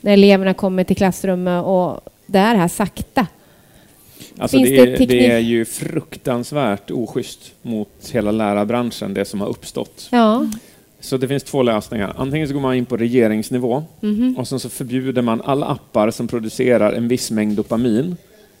när 0.00 0.12
eleverna 0.12 0.54
kommer 0.54 0.84
till 0.84 0.96
klassrummet 0.96 1.64
och 1.64 2.00
det 2.26 2.38
är 2.38 2.54
här 2.54 2.68
sakta. 2.68 3.26
Alltså 4.38 4.56
Finns 4.56 4.68
det, 4.70 4.76
det 4.76 4.82
är, 4.92 4.96
teknik- 4.96 5.08
det 5.08 5.30
är 5.30 5.38
ju 5.38 5.64
fruktansvärt 5.64 6.90
oschysst 6.90 7.52
mot 7.62 8.10
hela 8.12 8.30
lärarbranschen, 8.30 9.14
det 9.14 9.24
som 9.24 9.40
har 9.40 9.48
uppstått. 9.48 10.08
Ja. 10.10 10.46
Så 11.00 11.16
det 11.16 11.28
finns 11.28 11.42
två 11.42 11.62
lösningar. 11.62 12.12
Antingen 12.16 12.48
så 12.48 12.54
går 12.54 12.60
man 12.60 12.74
in 12.74 12.84
på 12.86 12.96
regeringsnivå 12.96 13.82
Mhm. 14.00 14.34
och 14.38 14.48
sen 14.48 14.60
så 14.60 14.68
förbjuder 14.68 15.22
man 15.22 15.42
alla 15.44 15.66
appar 15.66 16.10
som 16.10 16.28
producerar 16.28 16.92
en 16.92 17.08
viss 17.08 17.30
mängd 17.30 17.56
dopamin 17.56 18.16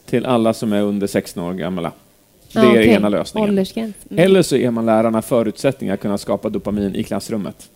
till 0.06 0.26
alla 0.26 0.54
som 0.54 0.72
är 0.72 0.82
under 0.82 1.06
16 1.06 1.42
år 1.42 1.52
gamla. 1.54 1.92
Det 2.52 2.58
är 2.58 2.70
okej. 2.70 2.88
ena 2.88 3.08
lösningen. 3.08 3.50
Mm. 4.10 4.24
Eller 4.24 4.42
så 4.42 4.56
ger 4.56 4.70
man 4.70 4.86
lärarna 4.86 5.22
förutsättningar 5.22 5.94
att 5.94 6.00
kunna 6.00 6.18
skapa 6.18 6.48
dopamin 6.48 6.94
i 6.94 7.02
klassrummet. 7.02 7.68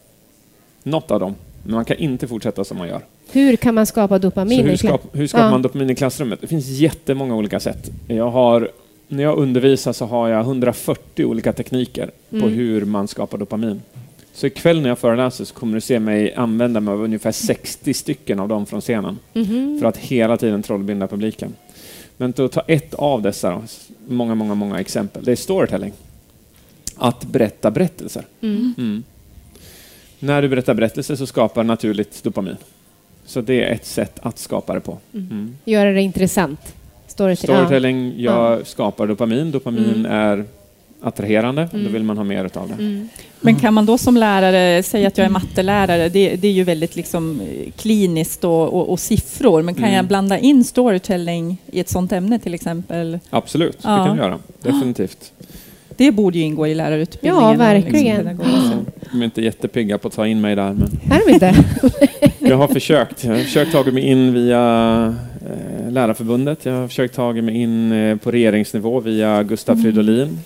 Något 0.83 1.11
av 1.11 1.21
dem. 1.21 1.35
Men 1.65 1.75
man 1.75 1.85
kan 1.85 1.97
inte 1.97 2.27
fortsätta 2.29 2.65
som 2.65 2.79
man 2.79 2.89
gör. 2.89 3.01
Hur 3.33 3.57
kan 3.57 3.75
man 3.75 3.87
skapa 3.87 4.19
dopamin? 4.19 4.59
Så 4.59 4.65
hur, 4.65 4.77
skap, 4.77 5.03
hur 5.13 5.27
skapar 5.27 5.45
Ja. 5.45 5.51
man 5.51 5.63
dopamin 5.63 5.91
i 5.91 5.95
klassrummet? 5.95 6.41
Det 6.41 6.47
finns 6.47 6.67
jättemånga 6.69 7.37
olika 7.37 7.61
sätt. 7.61 7.91
Jag 8.09 8.31
har, 8.31 8.69
när 9.09 9.23
jag 9.23 9.39
undervisar 9.39 9.93
så 9.93 10.07
har 10.07 10.29
jag 10.29 10.41
140 10.41 11.25
olika 11.25 11.53
tekniker 11.53 12.11
på 12.31 12.37
Mm. 12.37 12.53
hur 12.53 12.85
man 12.85 13.09
skapar 13.09 13.39
dopamin. 13.39 13.83
Så 14.35 14.47
ikväll 14.47 14.81
när 14.81 14.89
jag 14.89 14.99
föreläser 14.99 15.45
så 15.45 15.55
kommer 15.55 15.75
du 15.75 15.81
se 15.81 16.01
mig 16.01 16.35
använda 16.35 16.81
mig 16.81 16.93
av 16.93 17.03
ungefär 17.05 17.33
60 17.33 17.95
stycken 17.95 18.41
av 18.41 18.49
dem 18.49 18.67
från 18.67 18.81
scenen 18.81 19.19
Mhm. 19.33 19.79
för 19.81 19.87
att 19.89 19.97
hela 19.97 20.37
tiden 20.37 20.63
trollbinda 20.63 21.07
publiken. 21.09 21.55
Men 22.17 22.31
att 22.39 22.53
ta 22.53 22.61
ett 22.61 22.95
av 22.95 23.23
dessa, 23.23 23.51
då, 23.51 23.63
många, 24.09 24.35
många, 24.35 24.55
många 24.55 24.81
exempel, 24.81 25.25
det 25.25 25.33
är 25.33 25.37
storytelling. 25.37 25.93
Att 26.97 27.25
berätta 27.25 27.71
berättelser. 27.71 28.25
Mm. 28.41 28.75
Mm. 28.79 29.03
När 30.19 30.43
du 30.43 30.49
berättar 30.49 30.75
berättelser 30.75 31.17
så 31.17 31.27
skapar 31.27 31.65
naturligt 31.65 32.23
dopamin. 32.23 32.57
Så 33.27 33.41
det 33.41 33.65
är 33.65 33.73
ett 33.75 33.87
sätt 33.87 34.19
att 34.23 34.39
skapa 34.39 34.75
det 34.75 34.81
på. 34.81 34.99
Mm. 35.15 35.57
Göra 35.65 35.93
det 35.93 36.01
intressant. 36.03 36.61
Storytelling. 37.07 37.57
Storytelling 37.57 38.15
jag 38.21 38.67
skapar 38.67 39.07
dopamin. 39.07 39.51
Dopamin 39.51 39.85
Mm. 39.95 40.07
är 40.13 40.45
attraherande. 41.03 41.69
Då 41.73 41.79
Mm. 41.79 41.93
vill 41.93 42.03
man 42.05 42.17
ha 42.17 42.25
mer 42.25 42.45
utav 42.45 42.69
det. 42.69 42.75
Mm. 42.75 43.09
Men 43.41 43.57
kan 43.57 43.75
man 43.75 43.87
då 43.87 43.99
som 43.99 44.17
lärare 44.17 44.83
säga 44.83 45.09
att 45.09 45.19
jag 45.19 45.25
är 45.25 45.31
mattelärare? 45.31 46.09
Det, 46.09 46.37
det 46.37 46.49
är 46.49 46.53
ju 46.53 46.65
väldigt 46.65 46.97
liksom 46.97 47.41
eh, 47.41 47.73
kliniskt 47.77 48.45
och, 48.45 48.75
och, 48.75 48.89
och 48.91 49.01
siffror. 49.01 49.63
Men 49.63 49.75
kan 49.75 49.85
Mm. 49.85 49.97
jag 49.97 50.05
blanda 50.05 50.39
in 50.39 50.65
storytelling 50.65 51.57
i 51.73 51.81
ett 51.81 51.89
sådant 51.89 52.13
ämne 52.13 52.39
till 52.39 52.55
exempel? 52.55 53.19
Absolut, 53.31 53.83
det 53.83 53.89
Ja. 53.89 54.07
kan 54.07 54.17
du 54.17 54.23
göra. 54.23 54.39
Definitivt. 54.63 55.33
Det 55.97 56.13
borde 56.13 56.39
ju 56.39 56.45
ingå 56.45 56.67
i 56.67 56.75
lärarutbildningen. 56.75 57.43
Ja, 57.45 57.51
och 57.55 57.61
verkligen. 57.61 58.17
pedagogiskt. 58.17 58.73
De 59.13 59.21
är 59.21 59.25
inte 59.25 59.43
jättepigga 59.43 59.99
på 59.99 60.09
att 60.09 60.15
ta 60.15 60.27
in 60.27 60.41
mig 60.41 60.57
där, 60.57 60.73
men 60.73 60.91
Är 61.11 61.27
de 61.27 61.33
inte? 61.33 61.55
jag 62.39 62.57
har 62.57 62.69
försökt. 62.69 63.25
Jag 63.25 63.33
har 63.33 63.39
försökt 63.39 63.73
ta 63.73 63.85
mig 63.85 64.03
in 64.03 64.33
via 64.35 65.15
eh, 65.87 65.93
Lärarförbundet. 65.93 66.65
Jag 66.67 66.73
har 66.73 66.89
försökt 66.89 67.15
ta 67.15 67.33
mig 67.33 67.55
in 67.57 67.93
eh, 67.93 68.17
på 68.17 68.31
regeringsnivå 68.31 69.01
via 69.01 69.43
Gustaf 69.43 69.73
Mm. 69.75 69.83
Fridolin. 69.85 70.39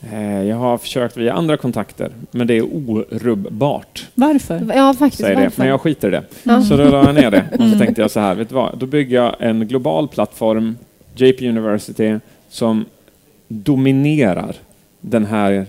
Eh, 0.00 0.42
jag 0.42 0.56
har 0.56 0.78
försökt 0.78 1.16
via 1.16 1.32
andra 1.34 1.56
kontakter, 1.56 2.10
men 2.30 2.46
det 2.46 2.54
är 2.54 2.62
orubbbart. 2.62 4.06
Varför? 4.14 4.72
Ja, 4.76 4.94
faktiskt. 4.98 5.22
Säger 5.22 5.36
det. 5.36 5.42
Varför? 5.42 5.62
Men 5.62 5.68
jag 5.68 5.80
skiter 5.80 6.08
i 6.08 6.10
det. 6.10 6.24
Ja. 6.42 6.62
Så 6.62 6.76
då 6.76 6.84
la 6.84 7.04
jag 7.04 7.14
ner 7.14 7.30
det. 7.30 7.44
Och 7.52 7.56
så 7.58 7.62
Mm. 7.64 7.78
tänkte 7.78 8.00
jag 8.02 8.10
så 8.10 8.20
här, 8.20 8.34
vet 8.34 8.48
du 8.48 8.54
vad? 8.54 8.78
Då 8.78 8.86
bygger 8.86 9.16
jag 9.22 9.34
en 9.38 9.66
global 9.68 10.08
plattform, 10.08 10.76
JP 11.16 11.48
University, 11.48 12.18
som 12.48 12.84
dominerar 13.48 14.54
den 15.00 15.24
här 15.26 15.66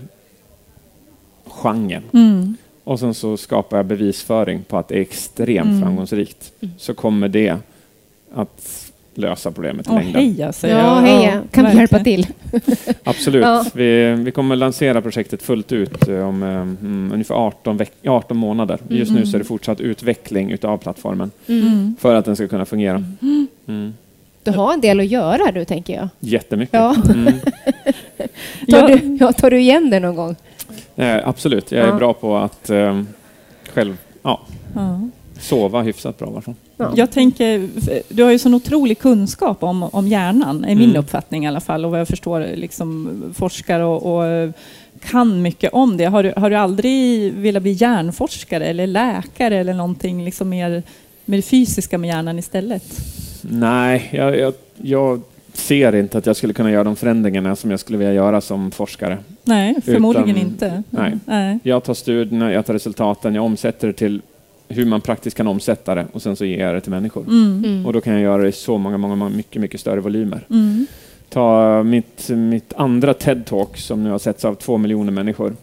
genren. 1.46 2.02
Mm. 2.12 2.56
Och 2.84 2.98
sen 3.00 3.14
så 3.14 3.36
skapar 3.36 3.76
jag 3.76 3.86
bevisföring 3.86 4.62
på 4.68 4.78
att 4.78 4.88
det 4.88 4.96
är 4.96 5.00
extremt 5.00 5.68
Mm. 5.68 5.80
framgångsrikt. 5.82 6.52
Så 6.78 6.94
kommer 6.94 7.28
det 7.28 7.56
att 8.34 8.79
lösa 9.14 9.50
problemet 9.50 9.86
i 9.86 9.90
längden. 9.90 10.14
heja 10.22 10.52
säger 10.52 10.78
Ja, 10.78 11.06
jag. 11.06 11.16
heja. 11.18 11.42
Kan 11.50 11.66
vi 11.70 11.76
hjälpa 11.76 11.98
till? 11.98 12.26
Absolut. 13.04 13.42
Ja. 13.44 13.64
Vi, 13.74 14.12
vi 14.14 14.30
kommer 14.30 14.56
lansera 14.56 15.00
projektet 15.02 15.42
fullt 15.42 15.72
ut 15.72 16.08
eh, 16.08 16.28
om 16.28 16.42
mm, 16.42 17.10
ungefär 17.14 17.34
18, 17.34 17.78
veck- 17.80 18.08
18 18.08 18.36
månader. 18.36 18.78
Just 18.88 19.12
nu 19.12 19.26
så 19.26 19.36
är 19.36 19.38
det 19.38 19.44
fortsatt 19.44 19.80
utveckling 19.80 20.50
utav 20.50 20.78
plattformen 20.78 21.30
Mm. 21.48 21.96
för 22.00 22.14
att 22.14 22.24
den 22.24 22.36
ska 22.36 22.48
kunna 22.48 22.64
fungera. 22.64 23.04
Mm. 23.66 23.94
Du 24.42 24.50
har 24.50 24.72
en 24.72 24.80
del 24.80 25.00
att 25.00 25.06
göra 25.06 25.52
du, 25.52 25.64
tänker 25.64 25.94
jag. 25.96 26.08
Jättemycket. 26.20 26.74
Ja. 26.74 26.96
Mm. 27.14 27.24
Tar, 28.70 28.88
Ja. 28.90 28.96
du, 28.96 29.16
ja, 29.20 29.32
tar 29.32 29.50
du 29.50 29.58
igen 29.60 29.90
det 29.90 30.00
någon 30.00 30.14
gång? 30.16 30.36
Eh, 30.96 31.28
absolut, 31.28 31.72
jag 31.72 31.82
är 31.84 31.88
Ja. 31.88 31.94
bra 31.96 32.12
på 32.12 32.36
att 32.36 32.70
eh, 32.70 33.02
själv 33.74 33.96
ja, 34.22 34.40
Ja. 34.74 35.00
Sova 35.40 35.82
hyfsat 35.82 36.18
bra. 36.18 36.42
Ja. 36.76 36.92
Jag 36.96 37.10
tänker, 37.10 37.68
du 38.08 38.22
har 38.22 38.30
ju 38.30 38.38
sån 38.38 38.54
otrolig 38.54 38.98
kunskap 38.98 39.62
om, 39.62 39.82
om 39.82 40.08
hjärnan, 40.08 40.64
är 40.64 40.74
min 40.74 40.84
Mm. 40.90 40.96
uppfattning 41.00 41.44
i 41.44 41.48
alla 41.48 41.60
fall. 41.60 41.84
Och 41.84 41.90
vad 41.90 42.00
jag 42.00 42.08
förstår 42.08 42.46
liksom, 42.54 43.22
forskar 43.36 43.80
och, 43.80 44.16
och 44.16 44.52
kan 45.10 45.42
mycket 45.42 45.72
om 45.72 45.96
det. 45.96 46.04
Har 46.04 46.22
du, 46.22 46.32
har 46.36 46.50
du 46.50 46.56
aldrig 46.56 47.32
velat 47.32 47.62
bli 47.62 47.72
hjärnforskare 47.72 48.66
eller 48.66 48.86
läkare 48.86 49.56
eller 49.56 49.74
någonting 49.74 50.24
liksom 50.24 50.48
mer 50.48 50.82
med 51.24 51.38
det 51.38 51.42
fysiska 51.42 51.98
med 51.98 52.08
hjärnan 52.08 52.38
istället? 52.38 52.84
Nej, 53.42 54.08
jag, 54.12 54.38
jag, 54.38 54.54
jag 54.82 55.20
ser 55.52 55.94
inte 55.94 56.18
att 56.18 56.26
jag 56.26 56.36
skulle 56.36 56.52
kunna 56.52 56.70
göra 56.70 56.84
de 56.84 56.96
förändringarna 56.96 57.56
som 57.56 57.70
jag 57.70 57.80
skulle 57.80 57.98
vilja 57.98 58.12
göra 58.14 58.40
som 58.40 58.70
forskare. 58.70 59.18
Nej, 59.44 59.74
förmodligen 59.84 60.36
Utan- 60.36 60.48
inte. 60.48 60.82
nej. 60.90 61.18
nej. 61.24 61.58
Jag 61.62 61.84
tar 61.84 61.94
studierna, 61.94 62.52
jag 62.52 62.66
tar 62.66 62.74
resultaten, 62.74 63.34
jag 63.34 63.44
omsätter 63.44 63.86
det 63.86 63.92
till 63.92 64.22
hur 64.70 64.84
man 64.86 65.00
praktiskt 65.00 65.36
kan 65.36 65.46
omsätta 65.46 65.94
det 65.94 66.06
och 66.12 66.22
sen 66.22 66.36
så 66.36 66.44
ger 66.44 66.66
jag 66.66 66.74
det 66.74 66.80
till 66.80 66.90
människor. 66.90 67.22
Mm. 67.28 67.62
Mm. 67.64 67.86
Och 67.86 67.92
då 67.92 68.00
kan 68.00 68.12
jag 68.12 68.22
göra 68.22 68.42
det 68.42 68.48
i 68.48 68.52
så 68.52 68.78
många, 68.78 68.98
många, 68.98 69.14
många 69.14 69.36
mycket, 69.36 69.62
mycket 69.62 69.80
större 69.80 70.00
volymer. 70.00 70.46
Mm. 70.50 70.86
Ta 71.28 71.82
mitt, 71.82 72.28
mitt 72.28 72.72
andra 72.76 73.12
TED-talk 73.12 73.76
som 73.76 74.04
nu 74.04 74.10
har 74.10 74.18
setts 74.18 74.44
av 74.44 74.54
två 74.54 74.78
miljoner 74.78 75.12
människor. 75.12 75.56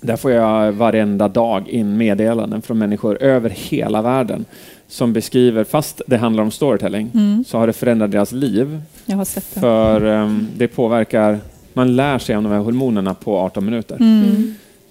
Där 0.00 0.16
får 0.16 0.30
jag 0.30 0.72
varenda 0.72 1.28
dag 1.28 1.68
in 1.68 1.96
meddelanden 1.96 2.62
från 2.62 2.78
människor 2.78 3.22
över 3.22 3.50
hela 3.50 4.02
världen 4.02 4.44
som 4.88 5.12
beskriver, 5.12 5.64
fast 5.64 6.02
det 6.06 6.16
handlar 6.16 6.42
om 6.42 6.50
storytelling, 6.50 7.10
Mm. 7.14 7.44
så 7.48 7.58
har 7.58 7.66
det 7.66 7.72
förändrat 7.72 8.10
deras 8.10 8.32
liv. 8.32 8.80
Jag 9.06 9.16
har 9.16 9.24
sett 9.24 9.54
det. 9.54 9.60
För 9.60 10.04
ehm, 10.06 10.48
det 10.56 10.68
påverkar, 10.68 11.38
man 11.72 11.96
lär 11.96 12.18
sig 12.18 12.36
om 12.36 12.44
de 12.44 12.52
här 12.52 12.58
hormonerna 12.60 13.14
på 13.14 13.38
18 13.38 13.64
minuter. 13.64 13.96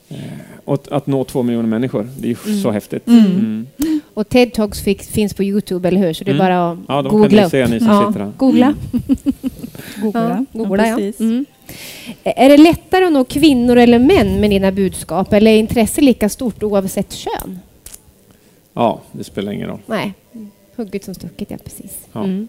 Mm. 0.10 0.22
Och 0.66 0.74
att- 0.74 0.88
att 0.88 1.08
nå 1.08 1.24
två 1.24 1.44
miljoner 1.44 1.70
människor, 1.70 2.10
det 2.20 2.28
är 2.28 2.30
ju 2.30 2.36
Mm. 2.46 2.62
så 2.62 2.72
häftigt. 2.72 3.08
Mm. 3.08 3.68
Mm. 3.80 4.00
Och 4.14 4.30
TED 4.30 4.54
Talks 4.54 4.82
fick, 4.82 5.04
finns 5.04 5.34
på 5.34 5.44
Youtube, 5.44 5.88
eller 5.88 6.00
hur? 6.00 6.14
Så 6.14 6.24
det 6.24 6.32
är 6.32 6.36
Mm. 6.36 6.46
bara 6.48 6.72
att 6.72 6.78
Ja, 6.88 7.02
de 7.02 7.12
googla 7.12 7.30
kan 7.30 7.44
ni 7.44 7.50
se, 7.50 7.68
ni 7.68 7.80
som 7.80 7.88
ja, 7.88 8.08
sitter 8.08 8.26
här. 8.26 8.32
Googla. 8.38 8.66
Mm. 8.66 8.76
Googla. 10.02 10.46
Ja, 10.54 10.60
googla, 10.60 10.88
ja. 10.88 10.96
precis. 10.96 11.20
Mm. 11.20 11.46
Är 12.24 12.50
det 12.50 12.58
lättare 12.58 13.06
att 13.06 13.12
nå 13.14 13.24
kvinnor 13.24 13.78
eller 13.78 14.00
män 14.00 14.40
med 14.42 14.50
dina 14.50 14.72
budskap 14.72 15.34
eller 15.34 15.52
är 15.52 15.58
intresset 15.58 16.04
lika 16.04 16.30
stort 16.30 16.64
oavsett 16.64 17.14
kön? 17.14 17.60
Ja, 18.74 19.02
det 19.12 19.24
spelar 19.24 19.52
ingen 19.52 19.68
roll. 19.68 19.80
Nej, 19.86 20.14
hugget 20.76 21.04
som 21.04 21.14
stucket, 21.14 21.52
ja 21.52 21.58
precis. 21.64 21.98
Ja. 22.14 22.24
Mm. 22.24 22.48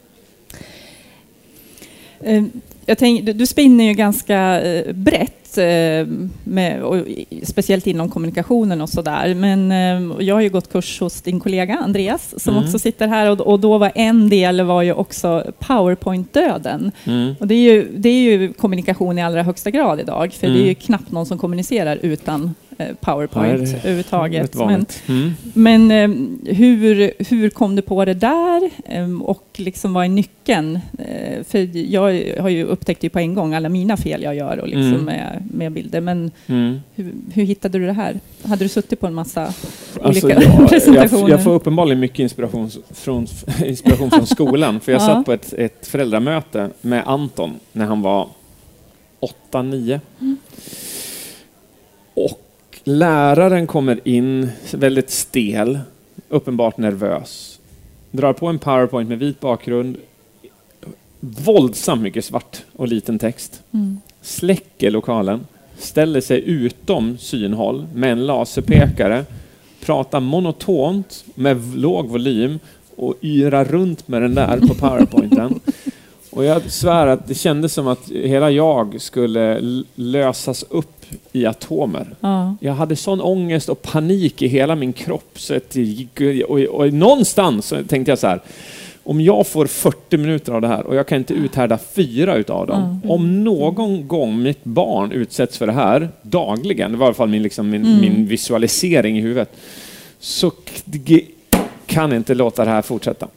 Jag 2.86 2.98
tänk, 2.98 3.26
du, 3.26 3.32
du 3.32 3.46
spinner 3.46 3.84
ju 3.84 3.92
ganska 3.92 4.60
eh, 4.62 4.92
brett, 4.92 5.58
eh, 5.58 6.06
med, 6.44 6.82
och, 6.82 6.96
speciellt 7.42 7.86
inom 7.86 8.08
kommunikationen 8.10 8.80
och 8.80 8.88
sådär. 8.88 9.34
Men 9.34 9.72
eh, 9.72 10.16
jag 10.26 10.34
har 10.34 10.40
ju 10.40 10.48
gått 10.48 10.72
kurs 10.72 11.00
hos 11.00 11.22
din 11.22 11.40
kollega 11.40 11.74
Andreas 11.76 12.42
som 12.42 12.54
Mm. 12.54 12.64
också 12.64 12.78
sitter 12.78 13.08
här 13.08 13.30
och, 13.30 13.40
och 13.40 13.60
då 13.60 13.78
var 13.78 13.92
en 13.94 14.28
del 14.28 14.60
var 14.62 14.82
ju 14.82 14.92
också 14.92 15.44
Powerpoint-döden. 15.58 16.92
Mm. 17.04 17.34
Och 17.40 17.46
det, 17.46 17.54
är 17.54 17.72
ju, 17.72 17.88
det 17.96 18.08
är 18.08 18.22
ju 18.22 18.52
kommunikation 18.52 19.18
i 19.18 19.22
allra 19.22 19.42
högsta 19.42 19.70
grad 19.70 20.00
idag, 20.00 20.32
för 20.32 20.46
det 20.46 20.52
är 20.52 20.56
Mm. 20.56 20.68
ju 20.68 20.74
knappt 20.74 21.10
någon 21.12 21.26
som 21.26 21.38
kommunicerar 21.38 21.98
utan 22.02 22.54
Powerpoint 23.00 23.60
Nej, 23.62 23.74
överhuvudtaget. 23.74 24.54
Men. 24.54 24.86
Mm. 25.08 25.32
men 25.54 25.90
eh, 25.90 26.54
hur, 26.54 27.12
hur 27.30 27.50
kom 27.50 27.76
du 27.76 27.82
på 27.82 28.04
det 28.04 28.14
där 28.14 28.70
eh, 28.84 29.20
och 29.22 29.44
liksom 29.56 29.92
vad 29.94 30.04
är 30.04 30.08
nyckeln? 30.08 30.78
Eh, 30.98 31.42
för 31.44 31.76
jag 31.92 32.00
har 32.42 32.48
ju 32.48 32.64
upptäckt 32.64 33.04
ju 33.04 33.08
på 33.08 33.18
en 33.18 33.34
gång 33.34 33.54
alla 33.54 33.68
mina 33.68 33.96
fel 33.96 34.22
jag 34.22 34.34
gör 34.34 34.58
och 34.58 34.68
liksom 34.68 34.84
Mm. 34.92 35.04
med, 35.04 35.42
med 35.54 35.72
bilder. 35.72 36.00
Men 36.00 36.30
Mm. 36.46 36.80
hur, 36.94 37.12
hur 37.34 37.44
hittade 37.44 37.78
du 37.78 37.86
det 37.86 37.92
här? 37.92 38.20
Hade 38.42 38.64
du 38.64 38.68
suttit 38.68 39.00
på 39.00 39.06
en 39.06 39.14
massa 39.14 39.42
Alltså, 40.02 40.26
olika 40.26 40.42
jag, 40.42 40.68
presentationer? 40.68 41.20
jag, 41.20 41.30
jag 41.30 41.44
får 41.44 41.50
uppenbarligen 41.54 42.00
mycket 42.00 42.18
inspiration 42.18 42.70
från, 42.90 43.26
inspiration 43.64 44.10
från 44.10 44.26
skolan. 44.26 44.80
För 44.80 44.92
jag 44.92 45.00
Ja. 45.02 45.06
satt 45.06 45.24
på 45.26 45.32
ett, 45.32 45.52
ett 45.52 45.86
föräldramöte 45.86 46.70
med 46.80 47.02
Anton 47.06 47.52
när 47.72 47.84
han 47.86 48.02
var 48.02 48.28
åtta, 49.20 49.62
nio. 49.62 50.00
Och 52.14 52.40
läraren 52.84 53.66
kommer 53.66 54.08
in 54.08 54.50
väldigt 54.72 55.10
stel, 55.10 55.80
uppenbart 56.28 56.78
nervös. 56.78 57.60
Drar 58.10 58.32
på 58.32 58.46
en 58.46 58.58
powerpoint 58.58 59.08
med 59.08 59.18
vit 59.18 59.40
bakgrund, 59.40 59.96
våldsamt 61.20 62.02
mycket 62.02 62.24
svart 62.24 62.62
och 62.76 62.88
liten 62.88 63.18
text. 63.18 63.62
Mm. 63.70 64.00
Släcker 64.22 64.90
lokalen, 64.90 65.46
ställer 65.78 66.20
sig 66.20 66.42
utom 66.46 67.18
synhåll 67.18 67.86
med 67.94 68.12
en 68.12 68.26
laserpekare, 68.26 69.24
pratar 69.84 70.20
monotont 70.20 71.24
med 71.34 71.76
låg 71.76 72.08
volym 72.08 72.58
och 72.96 73.14
yrar 73.22 73.64
runt 73.64 74.08
med 74.08 74.22
den 74.22 74.34
där 74.34 74.60
på 74.60 74.74
powerpointen. 74.74 75.60
Och 76.34 76.44
jag 76.44 76.70
svär 76.70 77.06
att 77.06 77.28
det 77.28 77.34
kändes 77.34 77.72
som 77.72 77.88
att 77.88 78.10
hela 78.10 78.50
jag 78.50 79.00
skulle 79.00 79.60
lösas 79.94 80.64
upp 80.70 80.93
i 81.32 81.46
atomer. 81.46 82.06
Ja. 82.20 82.56
Jag 82.60 82.72
hade 82.74 82.96
sån 82.96 83.20
ångest 83.20 83.68
och 83.68 83.82
panik 83.82 84.42
i 84.42 84.46
hela 84.48 84.74
min 84.74 84.92
kropp 84.92 85.30
så 85.34 85.54
att 85.56 85.76
gick, 85.76 86.20
och, 86.48 86.58
och 86.60 86.92
någonstans 86.92 87.74
tänkte 87.88 88.10
jag 88.10 88.18
så 88.18 88.26
här. 88.26 88.40
Om 89.06 89.20
jag 89.20 89.46
får 89.46 89.66
40 89.66 90.16
minuter 90.16 90.52
av 90.52 90.60
det 90.60 90.68
här 90.68 90.86
och 90.86 90.96
jag 90.96 91.06
kan 91.08 91.18
inte 91.18 91.34
uthärda 91.34 91.78
fyra 91.78 92.36
utav 92.36 92.66
dem. 92.66 93.00
Om 93.08 93.44
någon 93.44 94.08
gång 94.08 94.42
mitt 94.42 94.64
barn 94.64 95.12
utsätts 95.12 95.58
för 95.58 95.66
det 95.66 95.72
här 95.72 96.08
dagligen, 96.22 96.92
det 96.92 96.98
var 96.98 97.06
i 97.06 97.08
alla 97.08 97.14
fall 97.14 97.28
min, 97.28 97.42
liksom, 97.42 97.70
min, 97.70 97.84
Mm. 97.86 98.00
min 98.00 98.26
visualisering 98.26 99.18
i 99.18 99.20
huvudet, 99.20 99.50
så 100.18 100.52
kan 101.86 102.12
inte 102.12 102.34
låta 102.34 102.64
det 102.64 102.70
här 102.70 102.82
fortsätta. 102.82 103.28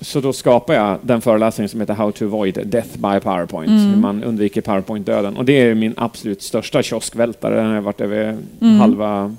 Så 0.00 0.20
då 0.20 0.32
skapar 0.32 0.74
jag 0.74 0.98
den 1.02 1.20
föreläsningen 1.20 1.68
som 1.68 1.80
heter 1.80 1.94
How 1.94 2.12
to 2.12 2.24
avoid 2.24 2.58
death 2.66 2.88
by 2.92 3.20
PowerPoint. 3.20 3.68
Mm. 3.70 3.90
Hur 3.90 3.96
man 3.96 4.24
undviker 4.24 4.60
PowerPoint-döden. 4.60 5.36
Och 5.36 5.44
det 5.44 5.52
är 5.52 5.74
min 5.74 5.94
absolut 5.96 6.42
största 6.42 6.82
kioskvältare. 6.82 7.54
Den 7.56 7.66
har 7.66 7.74
jag 7.74 7.82
varit 7.82 8.00
över 8.00 8.36
Mm. 8.60 8.80
halva, 8.80 9.36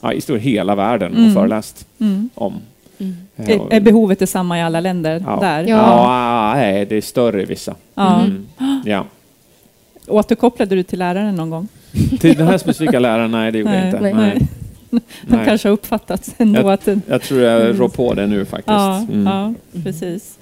ja, 0.00 0.12
i 0.12 0.20
stort 0.20 0.40
hela 0.40 0.74
världen 0.74 1.12
och 1.12 1.18
Mm. 1.18 1.34
föreläst 1.34 1.86
Mm. 2.00 2.28
om. 2.34 2.54
Mm. 2.98 3.14
Är, 3.36 3.72
är 3.74 3.80
behovet 3.80 4.18
detsamma 4.18 4.58
i 4.58 4.62
alla 4.62 4.80
länder 4.80 5.22
Ja. 5.26 5.38
där? 5.40 5.62
Ja. 5.62 5.76
Ja, 5.76 6.52
nej, 6.54 6.86
det 6.86 6.96
är 6.96 7.00
större 7.00 7.42
i 7.42 7.44
vissa. 7.44 7.74
Ja. 7.94 8.20
Mm. 8.20 8.46
Ja. 8.84 9.04
Återkopplade 10.06 10.74
du 10.76 10.82
till 10.82 10.98
läraren 10.98 11.34
någon 11.36 11.50
gång? 11.50 11.68
Till 12.20 12.36
den 12.36 12.46
här 12.46 12.58
specifika 12.58 12.98
läraren, 12.98 13.30
nej 13.30 13.52
det 13.52 13.58
gjorde 13.58 13.74
jag 13.74 13.80
Nej, 13.80 13.90
inte. 13.90 14.00
nej. 14.02 14.14
Nej. 14.14 14.48
De 14.90 15.00
Nej. 15.36 15.46
kanske 15.46 15.68
har 15.68 15.72
uppfattat 15.72 16.34
ändå 16.38 16.68
att 16.68 16.84
den 16.84 17.02
Jag 17.08 17.22
tror 17.22 17.40
jag 17.40 17.80
rår 17.80 17.88
på 17.88 18.14
det 18.14 18.26
nu 18.26 18.44
faktiskt. 18.44 18.66
Ja, 18.68 19.06
Mm. 19.12 19.26
ja, 19.26 19.54
precis. 19.84 20.38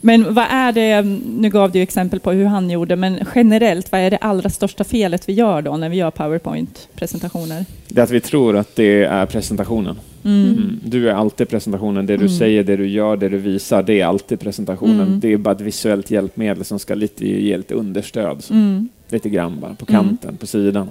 Men 0.00 0.34
vad 0.34 0.44
är 0.50 0.72
det, 0.72 1.02
nu 1.38 1.50
gav 1.50 1.70
du 1.72 1.80
exempel 1.82 2.20
på 2.20 2.32
hur 2.32 2.44
han 2.44 2.70
gjorde, 2.70 2.96
men 2.96 3.18
generellt, 3.34 3.92
vad 3.92 4.00
är 4.00 4.10
det 4.10 4.16
allra 4.16 4.50
största 4.50 4.84
felet 4.84 5.28
vi 5.28 5.32
gör 5.32 5.62
då 5.62 5.76
när 5.76 5.88
vi 5.88 5.96
gör 5.96 6.10
PowerPoint-presentationer? 6.10 7.64
Det 7.88 8.00
är 8.00 8.04
att 8.04 8.10
vi 8.10 8.20
tror 8.20 8.56
att 8.56 8.76
det 8.76 9.04
är 9.04 9.26
presentationen. 9.26 9.96
Mm. 10.24 10.48
Mm. 10.52 10.80
Du 10.84 11.10
är 11.10 11.14
alltid 11.14 11.48
presentationen. 11.48 12.06
Det 12.06 12.16
du 12.16 12.24
Mm. 12.26 12.38
säger, 12.38 12.64
det 12.64 12.76
du 12.76 12.86
gör, 12.88 13.16
det 13.16 13.28
du 13.28 13.38
visar, 13.38 13.82
det 13.82 14.00
är 14.00 14.06
alltid 14.06 14.40
presentationen. 14.40 15.00
Mm. 15.06 15.20
Det 15.20 15.32
är 15.32 15.36
bara 15.36 15.54
ett 15.54 15.60
visuellt 15.60 16.10
hjälpmedel 16.10 16.64
som 16.64 16.78
ska 16.78 16.94
lite, 16.94 17.26
ge 17.28 17.56
lite 17.56 17.74
understöd. 17.74 18.44
Mm. 18.50 18.88
Lite 19.08 19.28
grann 19.28 19.60
bara, 19.60 19.74
på 19.74 19.84
Mm. 19.88 20.00
kanten, 20.02 20.36
på 20.36 20.46
sidan. 20.46 20.88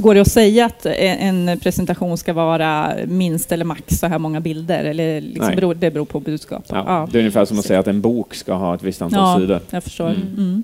Går 0.00 0.14
det 0.14 0.20
att 0.20 0.30
säga 0.30 0.66
att 0.66 0.86
en 0.86 1.58
presentation 1.62 2.18
ska 2.18 2.32
vara 2.32 2.92
minst 3.06 3.52
eller 3.52 3.64
max 3.64 3.98
så 3.98 4.06
här 4.06 4.18
många 4.18 4.40
bilder? 4.40 4.84
Eller 4.84 5.20
liksom 5.20 5.54
beror, 5.54 5.74
det 5.74 5.90
beror 5.90 6.04
på 6.04 6.20
budskapet? 6.20 6.70
Ja, 6.70 7.08
Det 7.12 7.18
är 7.18 7.20
ungefär 7.20 7.44
som 7.44 7.58
att 7.58 7.64
säga 7.64 7.80
att 7.80 7.86
en 7.86 8.00
bok 8.00 8.34
ska 8.34 8.52
ha 8.54 8.74
ett 8.74 8.82
visst 8.82 9.02
antal 9.02 9.18
Ja. 9.20 9.40
sidor. 9.40 9.60
jag 9.70 9.84
förstår. 9.84 10.08
Mm. 10.08 10.22
Mm. 10.36 10.62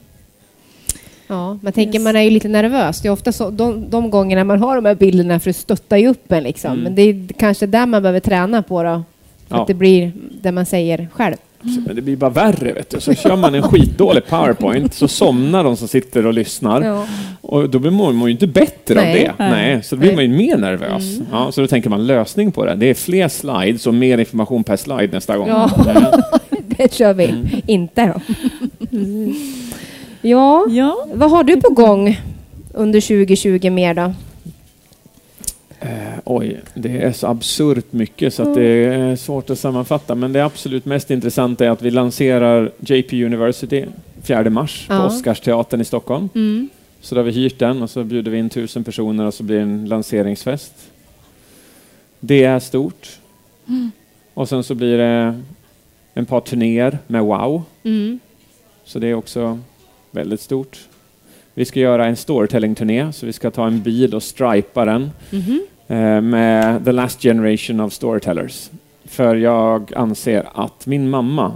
Ja, 1.26 1.58
man 1.62 1.72
tänker 1.72 1.94
Yes. 1.98 2.04
man 2.04 2.16
är 2.16 2.20
ju 2.22 2.30
lite 2.30 2.48
nervös. 2.48 3.00
Det 3.00 3.08
är 3.08 3.12
ofta 3.12 3.32
så, 3.32 3.50
de, 3.50 3.90
de 3.90 4.10
gångerna 4.10 4.44
man 4.44 4.62
har 4.62 4.76
de 4.76 4.84
här 4.84 4.94
bilderna 4.94 5.40
för 5.40 5.50
det 5.50 5.54
stöttar 5.54 5.96
ju 5.96 6.08
upp 6.08 6.32
en 6.32 6.42
liksom. 6.42 6.70
Mm. 6.72 6.82
Men 6.84 6.94
det 6.94 7.02
är 7.02 7.26
kanske 7.38 7.66
där 7.66 7.86
man 7.86 8.02
behöver 8.02 8.20
träna 8.20 8.62
på 8.62 8.82
då. 8.82 9.02
För 9.48 9.56
Ja. 9.56 9.62
att 9.62 9.66
det 9.68 9.74
blir 9.74 10.12
det 10.42 10.52
man 10.52 10.66
säger 10.66 11.08
själv. 11.12 11.36
Men 11.86 11.96
det 11.96 12.02
blir 12.02 12.16
bara 12.16 12.30
värre, 12.30 12.72
vet 12.72 12.90
du. 12.90 13.00
Så 13.00 13.14
kör 13.14 13.36
man 13.36 13.54
en 13.54 13.62
skitdålig 13.62 14.26
powerpoint 14.26 14.94
så 14.94 15.08
somnar 15.08 15.64
de 15.64 15.76
som 15.76 15.88
sitter 15.88 16.26
och 16.26 16.34
lyssnar. 16.34 16.82
Ja. 16.82 17.06
Och 17.40 17.70
då 17.70 17.78
blir 17.78 17.90
man 17.90 18.16
man 18.16 18.26
ju 18.28 18.32
inte 18.32 18.46
bättre 18.46 18.98
av 18.98 19.04
Nej. 19.04 19.14
det. 19.38 19.44
Nej. 19.44 19.50
Nej. 19.50 19.82
så 19.82 19.94
då 19.94 20.00
blir 20.00 20.16
Nej. 20.16 20.28
man 20.28 20.38
ju 20.38 20.46
mer 20.46 20.56
nervös. 20.56 21.14
Mm. 21.16 21.26
Ja, 21.32 21.52
så 21.52 21.60
då 21.60 21.66
tänker 21.66 21.90
man 21.90 22.06
lösning 22.06 22.52
på 22.52 22.64
det. 22.64 22.74
Det 22.74 22.86
är 22.90 22.94
fler 22.94 23.28
slides 23.28 23.86
och 23.86 23.94
mer 23.94 24.18
information 24.18 24.64
per 24.64 24.76
slide 24.76 25.08
nästa 25.12 25.36
gång. 25.38 25.48
Ja. 25.48 25.70
Det 26.76 26.92
kör 26.92 27.14
vi 27.14 27.24
Mm. 27.24 27.46
inte 27.66 28.06
då. 28.06 28.20
Ja, 30.20 30.66
Ja, 30.70 31.06
vad 31.14 31.30
har 31.30 31.44
du 31.44 31.56
på 31.60 31.68
gång 31.74 32.20
under 32.74 33.00
2020 33.00 33.70
mer 33.70 33.94
då? 33.94 34.14
Eh, 35.84 36.18
oj, 36.24 36.60
det 36.74 37.02
är 37.02 37.12
så 37.12 37.26
absurt 37.26 37.92
mycket 37.92 38.34
så 38.34 38.42
att 38.42 38.54
det 38.54 38.62
är 38.64 39.16
svårt 39.16 39.50
att 39.50 39.58
sammanfatta. 39.58 40.14
Men 40.14 40.32
det 40.32 40.44
absolut 40.44 40.84
mest 40.84 41.10
intressanta 41.10 41.64
är 41.66 41.70
att 41.70 41.82
vi 41.82 41.90
lanserar 41.90 42.70
JP 42.80 43.24
University 43.24 43.84
4 44.22 44.50
mars 44.50 44.86
på 44.88 44.94
Ja. 44.94 45.06
Oscarsteatern 45.06 45.80
i 45.80 45.84
Stockholm. 45.84 46.28
Mm. 46.34 46.68
Så 47.00 47.14
då 47.14 47.18
har 47.20 47.24
vi 47.24 47.32
hyrt 47.32 47.58
den 47.58 47.82
och 47.82 47.90
så 47.90 48.04
bjuder 48.04 48.30
vi 48.30 48.38
in 48.38 48.50
tusen 48.50 48.84
personer 48.84 49.24
och 49.24 49.34
så 49.34 49.42
blir 49.42 49.56
det 49.56 49.62
en 49.62 49.86
lanseringsfest. 49.88 50.72
Det 52.20 52.44
är 52.44 52.58
stort. 52.60 53.08
Och 54.34 54.48
sen 54.48 54.64
så 54.64 54.74
blir 54.74 54.98
det 54.98 55.40
en 56.14 56.26
par 56.26 56.40
turnéer 56.40 56.98
med 57.06 57.22
Wow. 57.24 57.62
Mm. 57.82 58.18
Så 58.84 58.98
det 58.98 59.06
är 59.08 59.14
också 59.14 59.58
väldigt 60.10 60.40
stort. 60.40 60.78
Vi 61.54 61.64
ska 61.64 61.80
göra 61.80 62.06
en 62.06 62.16
storytelling-turné, 62.16 63.12
så 63.12 63.26
vi 63.26 63.32
ska 63.32 63.50
ta 63.50 63.66
en 63.66 63.82
bil 63.82 64.14
och 64.14 64.22
stripa 64.22 64.84
den 64.84 65.10
Mhm. 65.30 65.40
eh, 65.42 65.73
med 66.22 66.84
the 66.84 66.92
last 66.92 67.22
generation 67.22 67.80
of 67.80 67.92
storytellers. 67.92 68.70
För 69.04 69.34
jag 69.36 69.92
anser 69.96 70.44
att 70.54 70.86
min 70.86 71.10
mamma, 71.10 71.52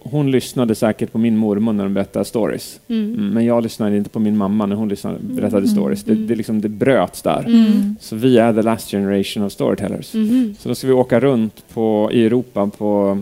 hon 0.00 0.30
lyssnade 0.30 0.74
säkert 0.74 1.12
på 1.12 1.18
min 1.18 1.36
mormor 1.36 1.72
när 1.72 1.84
hon 1.84 1.94
berättade 1.94 2.24
stories. 2.24 2.80
Mm. 2.88 3.14
Mm, 3.14 3.28
Men 3.28 3.44
jag 3.44 3.62
lyssnade 3.62 3.96
inte 3.96 4.10
på 4.10 4.18
min 4.18 4.36
mamma 4.36 4.66
när 4.66 4.76
hon 4.76 4.88
lyssnade, 4.88 5.18
berättade 5.22 5.62
Mm. 5.62 5.68
stories. 5.74 6.04
Det, 6.04 6.14
det, 6.14 6.34
liksom, 6.34 6.60
det 6.60 6.68
bröts 6.68 7.22
där. 7.22 7.44
Mm. 7.46 7.96
Så 8.00 8.16
vi 8.16 8.38
är 8.38 8.52
the 8.54 8.62
last 8.62 8.90
generation 8.90 9.44
of 9.44 9.52
storytellers. 9.52 10.06
Så 10.58 10.68
då 10.68 10.74
ska 10.74 10.86
vi 10.86 10.92
åka 10.92 11.20
runt 11.20 11.64
på, 11.74 12.10
i 12.12 12.26
Europa 12.26 12.70
på 12.78 13.18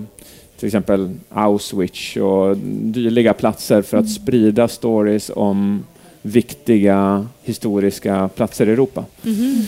till 0.58 0.66
exempel 0.66 1.10
Auschwitz 1.28 2.16
och 2.16 2.56
dylika 2.56 3.32
platser 3.34 3.82
för 3.82 3.96
att 3.98 4.10
sprida 4.10 4.68
stories 4.68 5.30
om 5.34 5.82
viktiga 6.22 7.26
historiska 7.42 8.28
platser 8.36 8.68
i 8.68 8.72
Europa. 8.72 9.04
Mhm. 9.22 9.62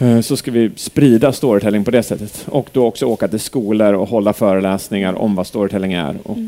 Eh, 0.00 0.20
Så 0.20 0.36
ska 0.36 0.50
vi 0.50 0.70
sprida 0.76 1.32
storytelling 1.32 1.84
på 1.84 1.90
det 1.90 2.02
sättet 2.02 2.46
och 2.48 2.68
då 2.72 2.86
också 2.86 3.06
åka 3.06 3.28
till 3.28 3.40
skolor 3.40 3.92
och 3.94 4.08
hålla 4.08 4.32
föreläsningar 4.32 5.14
om 5.14 5.34
vad 5.34 5.46
storytelling 5.46 5.92
är 5.92 6.16
och 6.22 6.38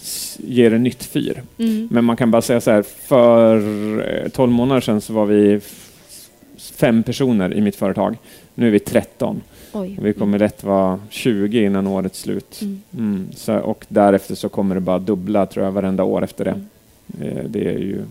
s- 0.00 0.38
ge 0.44 0.68
det 0.68 0.78
nytt 0.78 1.04
fyr. 1.04 1.42
Mm. 1.58 1.88
Men 1.90 2.04
man 2.04 2.16
kan 2.16 2.30
bara 2.30 2.42
säga 2.42 2.60
så 2.60 2.70
här, 2.70 2.82
för 2.82 3.56
eh, 4.24 4.28
12 4.28 4.52
månader 4.52 4.80
sedan 4.80 5.00
så 5.00 5.12
var 5.12 5.26
vi 5.26 5.60
fem 6.58 7.02
personer 7.02 7.54
i 7.54 7.60
mitt 7.60 7.76
företag. 7.76 8.16
Nu 8.54 8.66
är 8.66 8.70
vi 8.70 8.78
13. 8.78 9.40
Oj. 9.72 9.98
Vi 10.02 10.12
kommer 10.12 10.38
rätt 10.38 10.64
vara 10.64 11.00
20 11.10 11.64
innan 11.64 11.86
årets 11.86 12.20
slut. 12.20 12.58
Mm. 12.62 12.80
Mm. 12.98 13.28
Så, 13.36 13.56
och 13.58 13.84
därefter 13.88 14.34
så 14.34 14.48
kommer 14.48 14.74
det 14.74 14.80
bara 14.80 14.98
dubbla 14.98 15.46
tror 15.46 15.64
jag 15.64 15.72
varenda 15.72 16.04
år 16.04 16.24
efter 16.24 16.44
det. 16.44 16.60
Mm. 17.20 17.38
Eh, 17.38 17.44
Det 17.44 17.66
är 17.68 17.78
ju... 17.78 18.02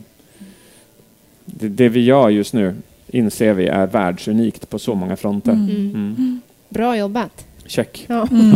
Det, 1.46 1.68
det 1.70 1.90
vi 1.90 2.00
gör 2.04 2.30
just 2.30 2.54
nu 2.54 2.76
inser 3.14 3.54
vi 3.54 3.68
är 3.68 3.88
världsunikt 3.88 4.70
på 4.70 4.80
så 4.80 4.96
många 4.96 5.16
fronter. 5.16 5.52
Mm. 5.52 5.70
Mm. 5.70 5.94
Mm. 5.96 6.42
Bra 6.70 6.98
jobbat. 6.98 7.46
Check. 7.66 8.06
Ja. 8.08 8.28
Mm. 8.32 8.56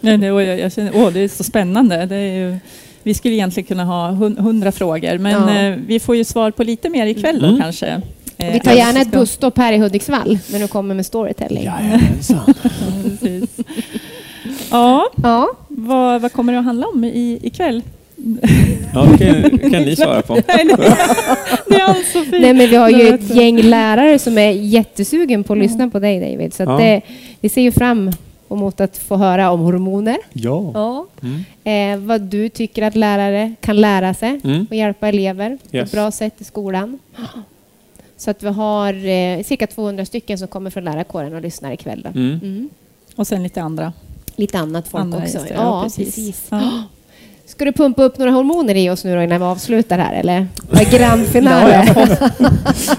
Nej, 0.00 0.18
det, 0.18 0.26
jag, 0.26 0.58
jag 0.60 0.72
känner, 0.72 0.92
åh, 0.94 1.12
det 1.12 1.20
är 1.20 1.28
så 1.28 1.44
spännande. 1.44 2.06
Det 2.06 2.16
är 2.16 2.34
ju, 2.36 2.56
vi 3.02 3.14
skulle 3.14 3.34
egentligen 3.34 3.66
kunna 3.66 3.84
ha 3.84 4.10
hun- 4.10 4.38
hundra 4.38 4.72
frågor, 4.72 5.18
men 5.18 5.32
Ja. 5.32 5.60
eh, 5.62 5.76
vi 5.86 6.00
får 6.00 6.16
ju 6.16 6.24
svar 6.24 6.50
på 6.50 6.64
lite 6.64 6.88
mer 6.88 7.06
ikväll 7.06 7.40
då 7.40 7.56
kanske. 7.62 7.86
Eh, 8.36 8.52
Vi 8.52 8.60
tar 8.60 8.72
gärna 8.72 9.00
ett 9.00 9.10
busstopp 9.12 9.58
här 9.58 9.72
i 9.72 9.78
Hudiksvall 9.78 10.38
när 10.52 10.58
du 10.58 10.68
kommer 10.68 10.94
med 10.94 11.06
storytelling. 11.06 11.64
Jajamensan. 11.64 12.54
Ja, 14.70 15.08
Ja. 15.22 15.48
vad, 15.68 16.20
vad 16.22 16.32
kommer 16.32 16.52
det 16.52 16.58
att 16.58 16.64
handla 16.64 16.86
om 16.86 17.04
i, 17.04 17.38
ikväll? 17.42 17.82
Ja, 18.94 19.04
det 19.18 19.18
kan, 19.58 19.70
kan 19.70 19.82
ni 19.82 19.96
svara 19.96 20.22
på. 20.22 20.34
Nej, 20.48 20.64
det, 20.64 20.76
det 21.68 21.74
är 21.76 21.88
Ann-Sofie. 21.88 22.40
Nej, 22.40 22.54
men 22.54 22.70
vi 22.70 22.76
har 22.76 22.88
ju 22.90 23.08
ett 23.08 23.34
gäng 23.34 23.62
lärare 23.62 24.18
som 24.18 24.38
är 24.38 24.50
jättesugen 24.50 25.44
på 25.44 25.52
att 25.52 25.58
lyssna 25.58 25.88
på 25.90 25.98
dig 25.98 26.20
David. 26.32 26.54
Så 26.54 26.62
att 26.62 26.68
Ja. 26.68 26.76
det, 26.78 27.00
vi 27.40 27.48
ser 27.48 27.62
ju 27.62 27.72
fram 27.72 28.10
emot 28.50 28.80
att 28.80 28.98
få 28.98 29.16
höra 29.16 29.50
om 29.50 29.60
hormoner. 29.60 30.16
Ja. 30.32 30.70
Ja. 30.74 31.06
Mm. 31.22 31.44
Eh, 32.02 32.06
vad 32.06 32.20
du 32.20 32.48
tycker 32.48 32.82
att 32.82 32.94
lärare 32.94 33.54
kan 33.60 33.80
lära 33.80 34.14
sig 34.14 34.40
Mm. 34.44 34.66
och 34.70 34.76
hjälpa 34.76 35.08
elever 35.08 35.58
på 35.70 35.76
Yes. 35.76 35.86
ett 35.86 35.92
bra 35.92 36.10
sätt 36.10 36.34
i 36.38 36.44
skolan. 36.44 36.98
Så 38.16 38.30
att 38.30 38.42
vi 38.42 38.48
har 38.48 38.92
eh, 39.06 39.42
cirka 39.42 39.66
200 39.66 40.04
stycken 40.04 40.38
som 40.38 40.48
kommer 40.48 40.70
från 40.70 40.84
lärarkåren 40.84 41.34
och 41.34 41.40
lyssnar 41.42 41.72
ikväll. 41.72 42.08
Mm. 42.14 42.38
Mm. 42.42 42.68
Och 43.16 43.26
sen 43.26 43.42
lite 43.42 43.62
andra. 43.62 43.92
Lite 44.36 44.58
annat 44.58 44.88
folk 44.88 45.02
andra 45.02 45.18
också. 45.18 45.38
gäster, 45.38 45.54
Ja, 45.54 45.82
precis. 45.82 46.46
Ja. 46.50 46.82
Ska 47.46 47.64
du 47.64 47.72
pumpa 47.72 48.02
upp 48.02 48.18
några 48.18 48.32
hormoner 48.32 48.74
i 48.74 48.90
oss 48.90 49.04
nu 49.04 49.14
då 49.16 49.22
innan 49.22 49.38
vi 49.40 49.44
avslutar 49.46 49.98
här 49.98 50.14
eller? 50.14 50.46
Vad 50.70 50.80
är 50.80 50.98
grandfinale? 50.98 51.86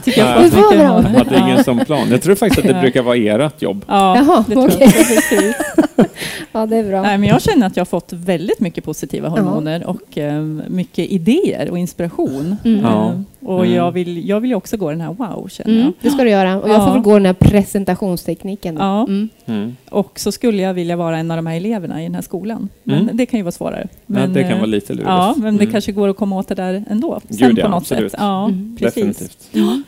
Tycker 0.03 0.21
jag 0.21 0.43
jag. 0.75 1.03
Jag 1.03 1.03
hade 1.03 1.37
ingen 1.37 1.63
sån 1.63 1.85
plan. 1.85 2.07
Jag 2.11 2.21
tror 2.21 2.35
faktiskt 2.35 2.59
att 2.67 2.73
det 2.75 2.81
brukar 2.81 3.01
vara 3.01 3.15
ert 3.17 3.61
jobb. 3.61 3.85
Ja, 3.87 4.17
Jaha, 4.17 4.45
det 4.47 4.53
tror 4.53 4.67
okej. 4.67 4.77
jag. 4.81 4.93
Precis. 4.93 5.55
ja, 6.51 6.65
det 6.65 6.77
är 6.77 6.83
bra. 6.89 7.01
Nej, 7.01 7.17
men 7.17 7.29
jag 7.29 7.41
känner 7.41 7.67
att 7.67 7.75
jag 7.77 7.81
har 7.81 7.85
fått 7.85 8.13
väldigt 8.13 8.59
mycket 8.59 8.83
positiva 8.83 9.29
hormoner 9.29 9.85
och 9.87 10.17
eh, 10.17 10.41
mycket 10.67 11.11
idéer 11.11 11.69
och 11.71 11.77
inspiration. 11.77 12.55
Mm. 12.65 12.79
Ja. 12.83 13.09
Eh, 13.09 13.19
och 13.47 13.65
Mm. 13.65 13.75
jag, 13.75 13.91
vill, 13.91 14.29
jag 14.29 14.39
vill 14.39 14.49
ju 14.49 14.55
också 14.55 14.77
gå 14.77 14.89
den 14.89 15.01
här 15.01 15.13
wow, 15.13 15.47
känner 15.49 15.71
Mm, 15.73 15.83
jag. 15.83 15.93
det 16.01 16.09
ska 16.09 16.23
du 16.23 16.29
göra. 16.29 16.61
Och 16.61 16.69
jag 16.69 16.75
Ja. 16.81 16.85
får 16.85 16.93
väl 16.93 17.01
gå 17.01 17.13
den 17.13 17.25
här 17.25 17.33
presentationstekniken. 17.33 18.75
Ja. 18.79 19.03
Mm. 19.07 19.29
Mm. 19.45 19.75
Och 19.89 20.19
så 20.19 20.31
skulle 20.31 20.61
jag 20.61 20.73
vilja 20.73 20.95
vara 20.95 21.17
en 21.17 21.31
av 21.31 21.37
de 21.37 21.47
här 21.47 21.55
eleverna 21.57 22.01
i 22.01 22.03
den 22.03 22.15
här 22.15 22.21
skolan. 22.21 22.69
Men 22.83 22.99
Mm. 23.01 23.17
det 23.17 23.25
kan 23.25 23.39
ju 23.39 23.43
vara 23.43 23.51
svårare. 23.51 23.87
Men, 24.05 24.21
ja, 24.21 24.27
det 24.27 24.41
kan 24.43 24.51
eh, 24.51 24.57
vara 24.57 24.65
lite 24.65 24.93
lurigt. 24.93 25.09
Ja, 25.09 25.35
men 25.37 25.57
det 25.57 25.65
kanske 25.65 25.91
går 25.91 26.07
att 26.09 26.17
komma 26.17 26.37
åt 26.37 26.47
det 26.47 26.55
där 26.55 26.83
ändå. 26.89 27.19
Sen 27.29 27.37
Gud, 27.49 27.59
ja, 27.59 27.63
på 27.63 27.69
något 27.69 27.81
absolut. 27.81 28.11
sätt. 28.11 28.19
Ja, 28.23 28.45
Mm. 28.45 28.75
precis. 28.79 28.95
Definitivt. 28.95 29.85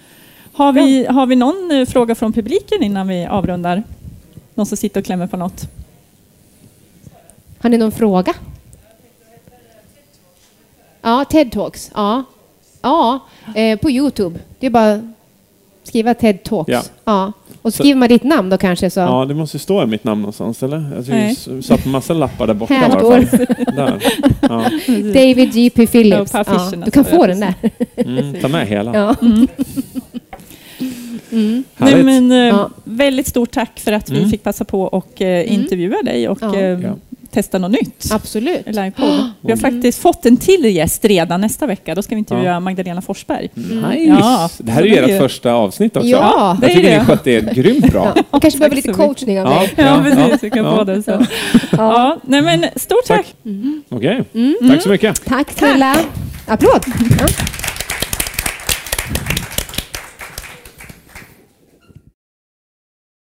Har, 0.54 0.74
vi, 0.74 1.06
har 1.06 1.26
vi 1.26 1.36
någon 1.36 1.72
eh, 1.72 1.86
fråga 1.86 2.16
från 2.16 2.34
publiken 2.34 2.84
innan 2.84 3.08
vi 3.08 3.26
avrundar? 3.26 3.84
Någon 4.56 4.66
som 4.66 4.78
sitter 4.78 5.00
och 5.02 5.06
klämmer 5.06 5.28
på 5.28 5.38
något? 5.38 5.70
Har 7.62 7.70
ni 7.70 7.78
någon 7.78 7.92
fråga? 7.92 8.34
Ja, 11.02 11.26
TED 11.30 11.52
Talks. 11.52 11.92
Ja, 11.96 12.24
ja 12.82 13.20
eh, 13.56 13.80
på 13.80 13.92
Youtube. 13.92 14.40
Det 14.60 14.66
är 14.66 14.70
bara 14.72 14.92
att 14.94 15.02
skriva 15.84 16.14
TED 16.14 16.44
Talks. 16.44 16.72
Ja. 16.72 16.82
Ja. 17.06 17.32
Och 17.62 17.74
skriver 17.74 17.96
man 18.00 18.10
ditt 18.10 18.24
namn 18.24 18.50
då 18.50 18.58
kanske 18.58 18.90
så. 18.90 19.00
Ja, 19.00 19.26
det 19.26 19.34
måste 19.34 19.60
stå 19.60 19.84
i 19.84 19.86
mitt 19.86 20.04
namn 20.04 20.22
någonstans, 20.22 20.64
eller? 20.64 20.92
Jag 20.96 21.06
tycker 21.06 21.18
Nej. 21.18 21.38
jag 21.48 21.64
satt 21.64 21.86
massa 21.86 22.14
lappar 22.14 22.48
där 22.48 22.54
borta 22.54 22.74
i 22.74 22.78
Här 22.78 22.90
alla 22.90 23.00
fall. 23.00 23.48
Där. 23.76 24.04
Ja. 24.42 24.64
David 25.14 25.54
G.P. 25.54 25.88
Phillips. 25.88 26.34
Ja, 26.34 26.72
du 26.86 26.92
kan 26.92 27.06
få 27.06 27.26
det, 27.28 27.34
den 27.34 27.40
där. 27.40 27.54
Mm, 27.96 28.42
ta 28.42 28.48
med 28.48 28.68
hela. 28.68 28.96
Ja. 28.96 29.16
Mm. 29.22 29.48
Mm. 31.32 31.64
Nej, 31.78 32.04
men, 32.04 32.32
eh, 32.32 32.38
Ja. 32.38 32.70
Väldigt 32.84 33.28
stort 33.28 33.52
tack 33.52 33.80
för 33.80 33.92
att 33.92 34.10
vi 34.10 34.18
Mm. 34.18 34.30
fick 34.30 34.44
passa 34.44 34.66
på 34.66 34.82
och 34.82 35.22
eh, 35.22 35.54
intervjua 35.54 36.02
dig 36.02 36.30
och 36.30 36.38
Ja. 36.42 36.96
Ja. 37.30 37.34
testa 37.34 37.58
något 37.58 37.72
nytt. 37.72 38.12
Absolut. 38.12 38.66
Livepodd. 38.66 39.30
Vi 39.42 39.52
har 39.52 39.58
Mm. 39.58 39.60
faktiskt 39.60 40.02
fått 40.02 40.26
en 40.26 40.38
till 40.38 40.66
gäst 40.76 41.06
redan 41.06 41.42
nästa 41.42 41.66
vecka. 41.68 41.96
Då 41.96 42.02
ska 42.02 42.16
vi 42.16 42.20
intervjua 42.20 42.60
Magdalena 42.60 43.02
Forsberg. 43.02 43.50
Nice! 43.54 43.98
Ja, 44.20 44.50
det 44.58 44.72
här 44.72 44.82
är 44.82 44.86
ju 44.86 44.96
så 44.96 45.02
det 45.06 45.12
är- 45.12 45.16
ert 45.16 45.22
första 45.22 45.54
avsnitt 45.54 45.98
också. 45.98 46.10
Ja, 46.10 46.58
det 46.62 46.68
jag 46.68 46.72
är 46.72 46.76
tycker 46.76 46.92
det. 46.92 47.00
ni 47.00 47.06
skötte 47.06 47.32
er 47.32 47.42
grymt 47.54 47.92
bra. 47.92 48.12
Ja. 48.16 48.24
Och 48.32 48.42
kanske 48.42 48.58
behöver 48.60 48.76
lite 48.76 48.94
coachning 48.94 49.40
av 49.42 49.46
Ja, 49.46 49.60
mig. 49.60 49.74
Ja, 49.76 50.02
precis. 50.04 50.44
Vi 50.44 50.50
kan 50.50 50.66
ja. 50.66 50.78
få 50.78 50.84
det 50.84 51.04
så. 51.04 51.12
Ja. 51.12 51.26
Ja, 51.72 52.18
nej, 52.24 52.42
men 52.42 52.66
stort 52.76 53.06
tack. 53.08 53.26
Okej, 53.90 54.24
Mm. 54.36 54.56
tack 54.70 54.82
så 54.82 54.90
mycket. 54.90 55.26
Tack 55.26 55.52
snälla. 55.52 55.96
Applåd. 56.48 56.84
Ja. 57.20 57.28